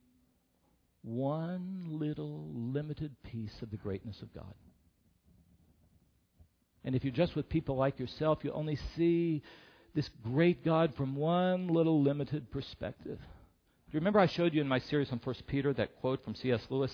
one 1.02 1.86
little 1.88 2.48
limited 2.52 3.14
piece 3.22 3.54
of 3.62 3.70
the 3.70 3.76
greatness 3.76 4.22
of 4.22 4.32
God. 4.34 4.54
And 6.84 6.94
if 6.94 7.04
you're 7.04 7.12
just 7.12 7.34
with 7.36 7.48
people 7.48 7.76
like 7.76 7.98
yourself, 7.98 8.38
you 8.42 8.52
only 8.52 8.78
see 8.96 9.42
this 9.96 10.10
great 10.22 10.62
God 10.62 10.94
from 10.94 11.16
one 11.16 11.68
little 11.68 12.02
limited 12.02 12.50
perspective. 12.50 13.18
Do 13.18 13.92
you 13.92 13.98
remember 13.98 14.20
I 14.20 14.26
showed 14.26 14.52
you 14.52 14.60
in 14.60 14.68
my 14.68 14.78
series 14.78 15.10
on 15.10 15.20
First 15.20 15.46
Peter 15.46 15.72
that 15.72 15.96
quote 16.00 16.22
from 16.22 16.34
C.S. 16.34 16.60
Lewis, 16.68 16.92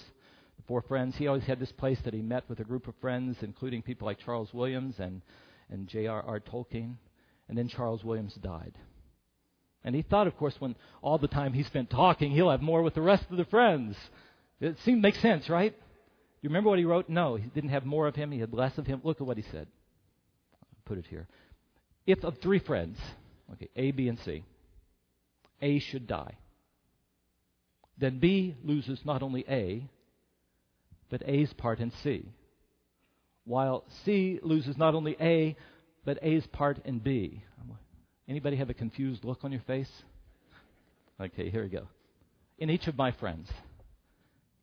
the 0.56 0.62
four 0.68 0.82
friends? 0.82 1.16
He 1.16 1.26
always 1.26 1.42
had 1.42 1.58
this 1.58 1.72
place 1.72 1.98
that 2.04 2.14
he 2.14 2.22
met 2.22 2.48
with 2.48 2.60
a 2.60 2.64
group 2.64 2.86
of 2.86 2.94
friends, 3.00 3.38
including 3.42 3.82
people 3.82 4.06
like 4.06 4.20
Charles 4.20 4.54
Williams 4.54 5.00
and, 5.00 5.20
and 5.68 5.88
J.R.R. 5.88 6.38
Tolkien. 6.40 6.94
And 7.48 7.58
then 7.58 7.66
Charles 7.66 8.04
Williams 8.04 8.34
died. 8.34 8.74
And 9.82 9.96
he 9.96 10.02
thought, 10.02 10.28
of 10.28 10.36
course, 10.36 10.54
when 10.60 10.76
all 11.02 11.18
the 11.18 11.26
time 11.26 11.54
he 11.54 11.64
spent 11.64 11.90
talking, 11.90 12.30
he'll 12.30 12.52
have 12.52 12.62
more 12.62 12.82
with 12.82 12.94
the 12.94 13.02
rest 13.02 13.24
of 13.32 13.36
the 13.36 13.44
friends. 13.46 13.96
It 14.60 14.78
seemed 14.84 15.02
makes 15.02 15.20
sense, 15.20 15.48
right? 15.48 15.72
Do 15.72 16.38
you 16.42 16.50
remember 16.50 16.70
what 16.70 16.78
he 16.78 16.84
wrote? 16.84 17.08
No, 17.08 17.34
he 17.34 17.48
didn't 17.48 17.70
have 17.70 17.84
more 17.84 18.06
of 18.06 18.14
him. 18.14 18.30
He 18.30 18.38
had 18.38 18.54
less 18.54 18.78
of 18.78 18.86
him. 18.86 19.00
Look 19.02 19.20
at 19.20 19.26
what 19.26 19.38
he 19.38 19.44
said. 19.50 19.66
I'll 20.62 20.84
put 20.84 20.98
it 20.98 21.06
here. 21.10 21.26
If 22.06 22.24
of 22.24 22.38
three 22.38 22.58
friends, 22.58 22.98
okay, 23.52 23.68
A, 23.76 23.90
B, 23.92 24.08
and 24.08 24.18
C, 24.20 24.44
A 25.60 25.78
should 25.78 26.06
die, 26.06 26.36
then 27.98 28.18
B 28.18 28.56
loses 28.64 29.00
not 29.04 29.22
only 29.22 29.44
A, 29.48 29.88
but 31.10 31.22
A's 31.26 31.52
part 31.52 31.78
in 31.78 31.92
C. 32.02 32.24
While 33.44 33.84
C 34.04 34.40
loses 34.42 34.76
not 34.76 34.94
only 34.94 35.16
A, 35.20 35.56
but 36.04 36.18
A's 36.22 36.46
part 36.48 36.78
in 36.84 36.98
B. 36.98 37.42
Anybody 38.28 38.56
have 38.56 38.70
a 38.70 38.74
confused 38.74 39.24
look 39.24 39.44
on 39.44 39.52
your 39.52 39.60
face? 39.62 39.90
Okay, 41.20 41.50
here 41.50 41.62
we 41.62 41.68
go. 41.68 41.86
In 42.58 42.70
each 42.70 42.86
of 42.86 42.96
my 42.96 43.12
friends, 43.12 43.48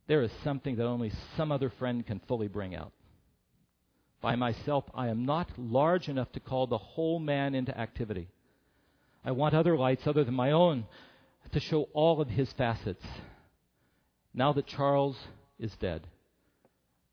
there 0.08 0.24
is 0.24 0.32
something 0.44 0.76
that 0.78 0.86
only 0.86 1.12
some 1.38 1.52
other 1.52 1.72
friend 1.78 2.06
can 2.06 2.20
fully 2.28 2.48
bring 2.48 2.76
out. 2.76 2.92
By 4.22 4.36
myself, 4.36 4.84
I 4.94 5.08
am 5.08 5.26
not 5.26 5.50
large 5.58 6.10
enough 6.10 6.32
to 6.34 6.40
call 6.40 6.68
the 6.68 6.78
whole 6.78 7.20
man 7.20 7.56
into 7.56 7.78
activity. 7.78 8.28
I 9.24 9.32
want 9.32 9.54
other 9.54 9.78
lights 9.78 10.06
other 10.08 10.24
than 10.24 10.34
my 10.34 10.52
own 10.52 10.86
to 11.52 11.60
show 11.60 11.84
all 11.94 12.22
of 12.22 12.28
his 12.30 12.52
facets. 12.54 13.06
Now 14.34 14.54
that 14.54 14.68
Charles 14.68 15.18
is 15.58 15.76
dead, 15.78 16.08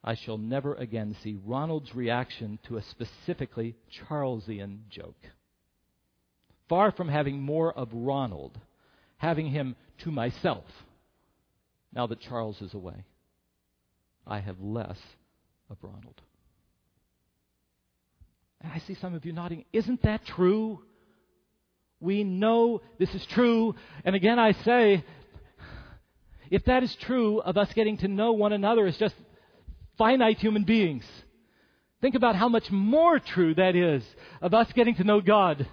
I 0.02 0.14
shall 0.14 0.38
never 0.38 0.74
again 0.74 1.16
see 1.22 1.38
Ronald's 1.44 1.94
reaction 1.94 2.59
to 2.64 2.76
a 2.76 2.82
specifically 2.82 3.76
Charlesian 3.90 4.88
joke. 4.88 5.30
Far 6.68 6.90
from 6.92 7.09
having 7.09 7.40
more 7.40 7.72
of 7.72 7.88
Ronald, 7.92 8.59
having 9.18 9.46
him 9.46 9.76
to 9.98 10.11
myself, 10.11 10.64
now 11.92 12.07
that 12.09 12.20
Charles 12.20 12.61
is 12.61 12.74
away, 12.74 13.04
I 14.26 14.40
have 14.40 14.61
less 14.61 14.98
of 15.70 15.78
Ronald. 15.82 16.20
And 18.62 18.72
I 18.72 18.78
see 18.80 18.94
some 18.94 19.14
of 19.14 19.24
you 19.24 19.32
nodding. 19.32 19.64
Isn't 19.72 20.02
that 20.02 20.24
true? 20.24 20.82
We 22.00 22.24
know 22.24 22.82
this 22.98 23.14
is 23.14 23.24
true. 23.26 23.74
And 24.04 24.14
again, 24.14 24.38
I 24.38 24.52
say, 24.52 25.04
if 26.50 26.64
that 26.64 26.82
is 26.82 26.94
true 26.96 27.40
of 27.40 27.57
us 27.57 27.72
getting 27.74 27.96
to 27.98 28.09
know 28.09 28.32
one 28.32 28.52
another 28.52 28.86
as 28.86 28.96
just 28.96 29.14
finite 29.98 30.38
human 30.38 30.64
beings, 30.64 31.04
think 32.00 32.14
about 32.14 32.36
how 32.36 32.48
much 32.48 32.70
more 32.70 33.18
true 33.18 33.54
that 33.54 33.74
is 33.74 34.04
of 34.42 34.54
us 34.54 34.70
getting 34.72 34.94
to 34.96 35.04
know 35.04 35.20
God. 35.20 35.66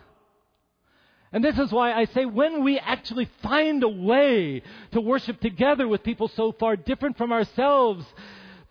And 1.32 1.44
this 1.44 1.58
is 1.58 1.72
why 1.72 1.94
I 1.94 2.06
say 2.06 2.26
when 2.26 2.64
we 2.64 2.78
actually 2.78 3.28
find 3.42 3.82
a 3.84 3.90
way 3.90 4.62
to 4.92 5.02
worship 5.02 5.42
together 5.42 5.88
with 5.88 6.04
people 6.04 6.28
so 6.28 6.52
far 6.52 6.76
different 6.76 7.18
from 7.18 7.32
ourselves, 7.32 8.06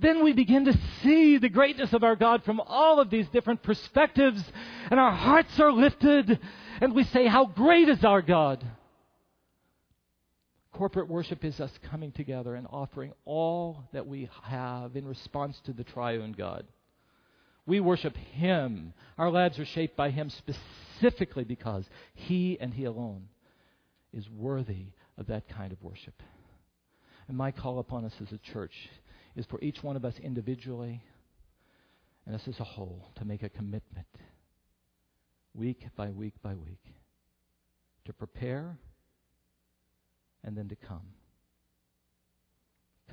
then 0.03 0.23
we 0.23 0.33
begin 0.33 0.65
to 0.67 0.79
see 1.03 1.39
the 1.39 1.49
greatness 1.49 1.93
of 1.93 2.05
our 2.05 2.17
God 2.17 2.45
from 2.45 2.61
all 2.61 3.01
of 3.01 3.11
these 3.11 3.29
different 3.29 3.63
perspectives, 3.63 4.43
and 4.91 4.99
our 4.99 5.13
hearts 5.13 5.59
are 5.61 5.73
lifted, 5.73 6.39
and 6.81 6.95
we 6.95 7.05
say, 7.05 7.27
How 7.27 7.47
great 7.47 7.89
is 7.89 8.05
our 8.05 8.23
God! 8.23 8.65
Corporate 10.73 11.09
worship 11.09 11.45
is 11.45 11.61
us 11.61 11.73
coming 11.91 12.13
together 12.13 12.55
and 12.55 12.67
offering 12.71 13.13
all 13.25 13.85
that 13.93 14.07
we 14.07 14.29
have 14.43 14.97
in 14.97 15.07
response 15.07 15.61
to 15.65 15.73
the 15.73 15.85
triune 15.85 16.33
God. 16.33 16.67
We 17.67 17.79
worship 17.79 18.17
Him. 18.17 18.95
Our 19.19 19.31
lives 19.31 19.59
are 19.59 19.67
shaped 19.67 19.97
by 19.97 20.11
Him 20.11 20.31
specifically 20.31 21.45
because 21.45 21.85
He 22.15 22.59
and 22.59 22.73
He 22.73 22.85
alone 22.85 23.29
is 24.13 24.29
worthy 24.31 24.87
of 25.19 25.27
that 25.27 25.49
kind 25.49 25.73
of 25.73 25.83
worship. 25.83 26.23
And 27.29 27.37
my 27.37 27.53
call 27.53 27.79
upon 27.79 28.05
us 28.05 28.15
as 28.21 28.33
a 28.33 28.39
church 28.39 28.89
is 29.37 29.47
for 29.47 29.61
each 29.61 29.83
one 29.83 29.97
of 29.97 30.05
us 30.05 30.15
individually 30.23 31.03
and 32.27 32.35
us 32.35 32.43
as 32.47 32.59
a 32.61 32.65
whole 32.65 33.09
to 33.17 33.25
make 33.25 33.43
a 33.43 33.49
commitment 33.49 34.07
week 35.55 35.87
by 35.97 36.11
week 36.11 36.35
by 36.43 36.55
week 36.55 36.85
to 38.05 38.13
prepare 38.13 38.79
and 40.45 40.57
then 40.57 40.69
to 40.69 40.77
come. 40.77 41.07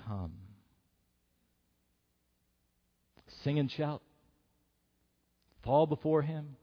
Come. 0.08 0.34
Sing 3.44 3.60
and 3.60 3.70
shout. 3.70 4.02
Fall 5.64 5.86
before 5.86 6.22
Him. 6.22 6.56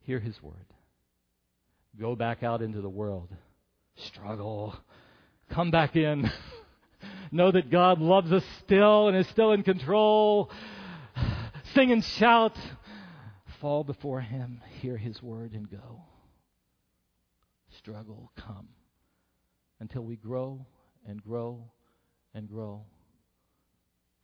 Hear 0.00 0.20
His 0.20 0.40
word. 0.42 0.54
Go 2.00 2.16
back 2.16 2.42
out 2.42 2.62
into 2.62 2.80
the 2.80 2.88
world. 2.88 3.28
Struggle. 3.96 4.76
Come 5.50 5.70
back 5.70 5.96
in. 5.96 6.30
know 7.30 7.50
that 7.50 7.70
God 7.70 8.00
loves 8.00 8.32
us 8.32 8.44
still 8.64 9.08
and 9.08 9.16
is 9.16 9.28
still 9.28 9.52
in 9.52 9.62
control. 9.62 10.50
Sing 11.74 11.92
and 11.92 12.04
shout. 12.04 12.56
Fall 13.60 13.84
before 13.84 14.20
Him. 14.20 14.60
Hear 14.80 14.96
His 14.96 15.22
word 15.22 15.52
and 15.52 15.70
go. 15.70 16.02
Struggle. 17.78 18.32
Come 18.36 18.68
until 19.80 20.02
we 20.02 20.16
grow 20.16 20.66
and 21.06 21.22
grow 21.22 21.70
and 22.34 22.48
grow 22.48 22.82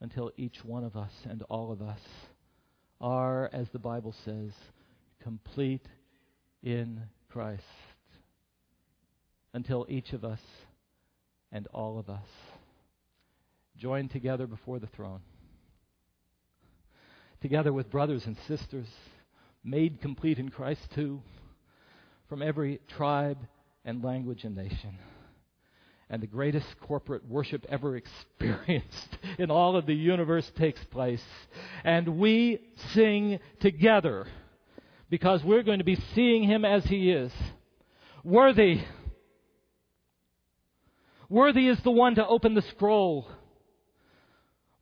until 0.01 0.31
each 0.37 0.65
one 0.65 0.85
of 0.85 0.97
us 0.97 1.13
and 1.25 1.43
all 1.49 1.73
of 1.73 1.81
us 1.81 2.01
are, 3.01 3.49
as 3.53 3.69
the 3.71 3.79
Bible 3.79 4.15
says, 4.25 4.53
complete 5.23 5.87
in 6.63 7.01
Christ. 7.31 7.63
Until 9.53 9.87
each 9.89 10.13
of 10.13 10.25
us 10.25 10.41
and 11.53 11.67
all 11.69 11.99
of 11.99 12.11
us 12.11 12.27
join 13.77 14.09
together 14.09 14.47
before 14.47 14.79
the 14.79 14.87
throne, 14.89 15.21
together 17.41 17.73
with 17.73 17.91
brothers 17.91 18.25
and 18.27 18.37
sisters, 18.49 18.87
made 19.63 20.01
complete 20.01 20.39
in 20.39 20.49
Christ 20.49 20.83
too, 20.95 21.23
from 22.29 22.43
every 22.43 22.81
tribe 22.89 23.39
and 23.85 24.03
language 24.03 24.45
and 24.45 24.57
nation 24.57 24.99
and 26.11 26.23
the 26.23 26.27
greatest 26.27 26.67
corporate 26.81 27.27
worship 27.29 27.67
ever 27.69 27.97
experienced 28.39 29.19
in 29.39 29.51
all 29.51 29.77
of 29.77 29.87
the 29.87 29.95
universe 29.95 30.51
takes 30.57 30.83
place. 30.85 31.23
And 31.83 32.19
we 32.19 32.61
sing 32.93 33.41
together 33.61 34.27
because 35.11 35.43
we're 35.45 35.63
going 35.63 35.79
to 35.79 35.85
be 35.85 35.99
seeing 36.15 36.45
him 36.45 36.65
as 36.65 36.85
he 36.85 37.11
is. 37.11 37.33
Worthy. 38.23 38.83
Worthy 41.29 41.69
is 41.69 41.81
the 41.83 41.91
one 41.91 42.15
to 42.15 42.27
open 42.27 42.55
the 42.55 42.63
scroll. 42.63 43.29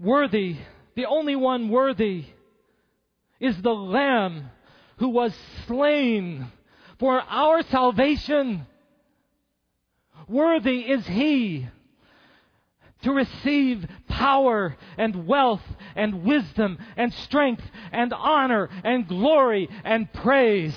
Worthy, 0.03 0.57
the 0.96 1.07
only 1.07 1.36
one 1.36 1.68
worthy, 1.68 2.24
is 3.40 3.61
the 3.62 3.74
Lamb 3.74 4.50
who 4.98 5.09
was 5.09 5.34
slain 5.66 6.46
for 6.98 7.20
our 7.20 7.62
salvation 7.62 8.66
Worthy 10.28 10.80
is 10.90 11.07
he 11.07 11.68
to 13.03 13.12
receive 13.12 13.86
power 14.09 14.76
and 14.96 15.26
wealth 15.26 15.62
and 15.96 16.24
wisdom 16.24 16.78
and 16.96 17.12
strength 17.12 17.64
and 17.90 18.12
honor 18.12 18.70
and 18.84 19.09
glory 19.09 19.68
and 19.84 20.12
praise. 20.12 20.76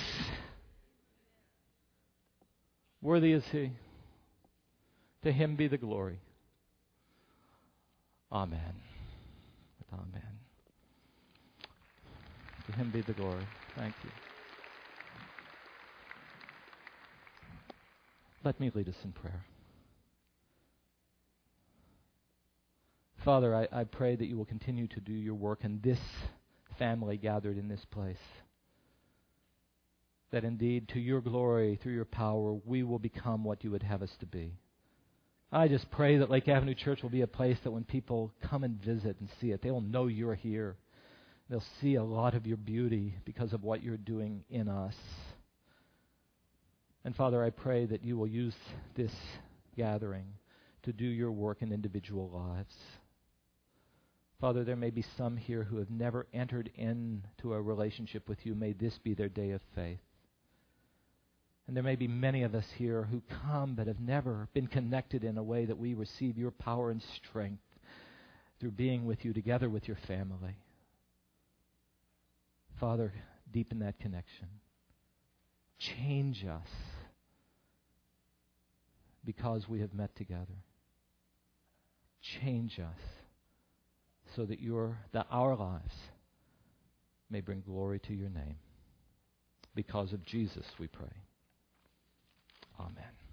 Worthy 3.02 3.34
is 3.34 3.46
he. 3.52 3.72
To 5.24 5.32
him 5.32 5.56
be 5.56 5.68
the 5.68 5.78
glory. 5.78 6.20
Amen. 8.32 8.85
Amen. 9.96 10.22
To 12.68 12.72
him 12.74 12.92
be 12.92 13.02
the 13.02 13.14
glory. 13.14 13.46
Thank 13.78 13.94
you. 14.04 14.10
Let 18.44 18.60
me 18.60 18.72
lead 18.74 18.90
us 18.90 18.96
in 19.04 19.12
prayer. 19.12 19.44
Father, 23.24 23.56
I, 23.56 23.68
I 23.72 23.84
pray 23.86 24.16
that 24.16 24.28
you 24.28 24.38
will 24.38 24.46
continue 24.46 24.88
to 24.88 25.00
do 25.00 25.14
your 25.14 25.34
work 25.34 25.64
in 25.64 25.80
this 25.82 26.00
family 26.78 27.18
gathered 27.18 27.58
in 27.58 27.68
this 27.68 27.84
place. 27.90 28.20
That 30.32 30.44
indeed, 30.44 30.90
to 30.90 31.00
your 31.00 31.22
glory, 31.22 31.80
through 31.82 31.94
your 31.94 32.06
power, 32.06 32.54
we 32.66 32.84
will 32.84 33.00
become 33.00 33.44
what 33.44 33.64
you 33.64 33.72
would 33.72 33.84
have 33.84 34.04
us 34.04 34.12
to 34.20 34.26
be. 34.26 34.60
I 35.52 35.68
just 35.68 35.90
pray 35.92 36.18
that 36.18 36.30
Lake 36.30 36.48
Avenue 36.48 36.76
Church 36.76 37.02
will 37.02 37.10
be 37.10 37.22
a 37.22 37.28
place 37.28 37.58
that 37.64 37.72
when 37.72 37.84
people 37.84 38.32
come 38.42 38.64
and 38.64 38.82
visit 38.82 39.18
and 39.20 39.30
see 39.40 39.52
it, 39.52 39.62
they 39.62 39.72
will 39.72 39.82
know 39.82 40.08
you're 40.08 40.36
here. 40.36 40.76
They'll 41.50 41.64
see 41.82 41.96
a 41.96 42.04
lot 42.04 42.34
of 42.34 42.48
your 42.48 42.58
beauty 42.58 43.16
because 43.24 43.54
of 43.54 43.64
what 43.64 43.84
you're 43.84 43.98
doing 43.98 44.44
in 44.50 44.68
us. 44.68 44.96
And 47.04 47.16
Father, 47.16 47.44
I 47.44 47.52
pray 47.52 47.86
that 47.86 48.04
you 48.04 48.18
will 48.18 48.28
use 48.28 48.56
this 48.96 49.12
gathering 49.78 50.26
to 50.84 50.92
do 50.92 51.06
your 51.06 51.32
work 51.32 51.62
in 51.62 51.72
individual 51.72 52.30
lives. 52.30 52.74
Father, 54.42 54.64
there 54.64 54.76
may 54.76 54.90
be 54.90 55.06
some 55.18 55.38
here 55.38 55.64
who 55.64 55.78
have 55.78 55.90
never 55.90 56.28
entered 56.34 56.70
into 56.76 57.54
a 57.54 57.62
relationship 57.62 58.28
with 58.28 58.46
you. 58.46 58.56
May 58.56 58.74
this 58.74 58.98
be 59.04 59.14
their 59.14 59.30
day 59.30 59.52
of 59.52 59.62
faith. 59.74 60.00
And 61.68 61.76
there 61.76 61.84
may 61.84 61.96
be 61.96 62.08
many 62.08 62.44
of 62.44 62.54
us 62.54 62.66
here 62.78 63.08
who 63.10 63.24
come 63.44 63.74
but 63.74 63.88
have 63.88 64.00
never 64.00 64.48
been 64.54 64.68
connected 64.68 65.24
in 65.24 65.38
a 65.38 65.44
way 65.44 65.66
that 65.66 65.78
we 65.78 65.94
receive 65.94 66.38
your 66.38 66.52
power 66.52 66.92
and 66.92 67.02
strength 67.16 67.64
through 68.60 68.72
being 68.72 69.06
with 69.06 69.26
you 69.26 69.34
together 69.34 69.70
with 69.70 69.88
your 69.88 69.98
family. 70.08 70.58
Father, 72.80 73.14
deepen 73.52 73.80
that 73.80 74.00
connection. 74.00 74.48
Change 75.80 76.46
us 76.46 76.68
because 79.24 79.68
we 79.68 79.82
have 79.82 79.94
met 79.94 80.16
together. 80.16 80.64
Change 82.42 82.80
us 82.80 83.00
so 84.36 84.46
that 84.46 84.60
your 84.60 84.98
that 85.14 85.28
our 85.32 85.56
lives 85.56 85.94
may 87.30 87.42
bring 87.42 87.62
glory 87.62 88.00
to 88.00 88.14
your 88.14 88.30
name. 88.30 88.58
Because 89.74 90.14
of 90.14 90.26
Jesus 90.26 90.66
we 90.80 90.88
pray. 90.88 91.25
Amen. 92.80 93.25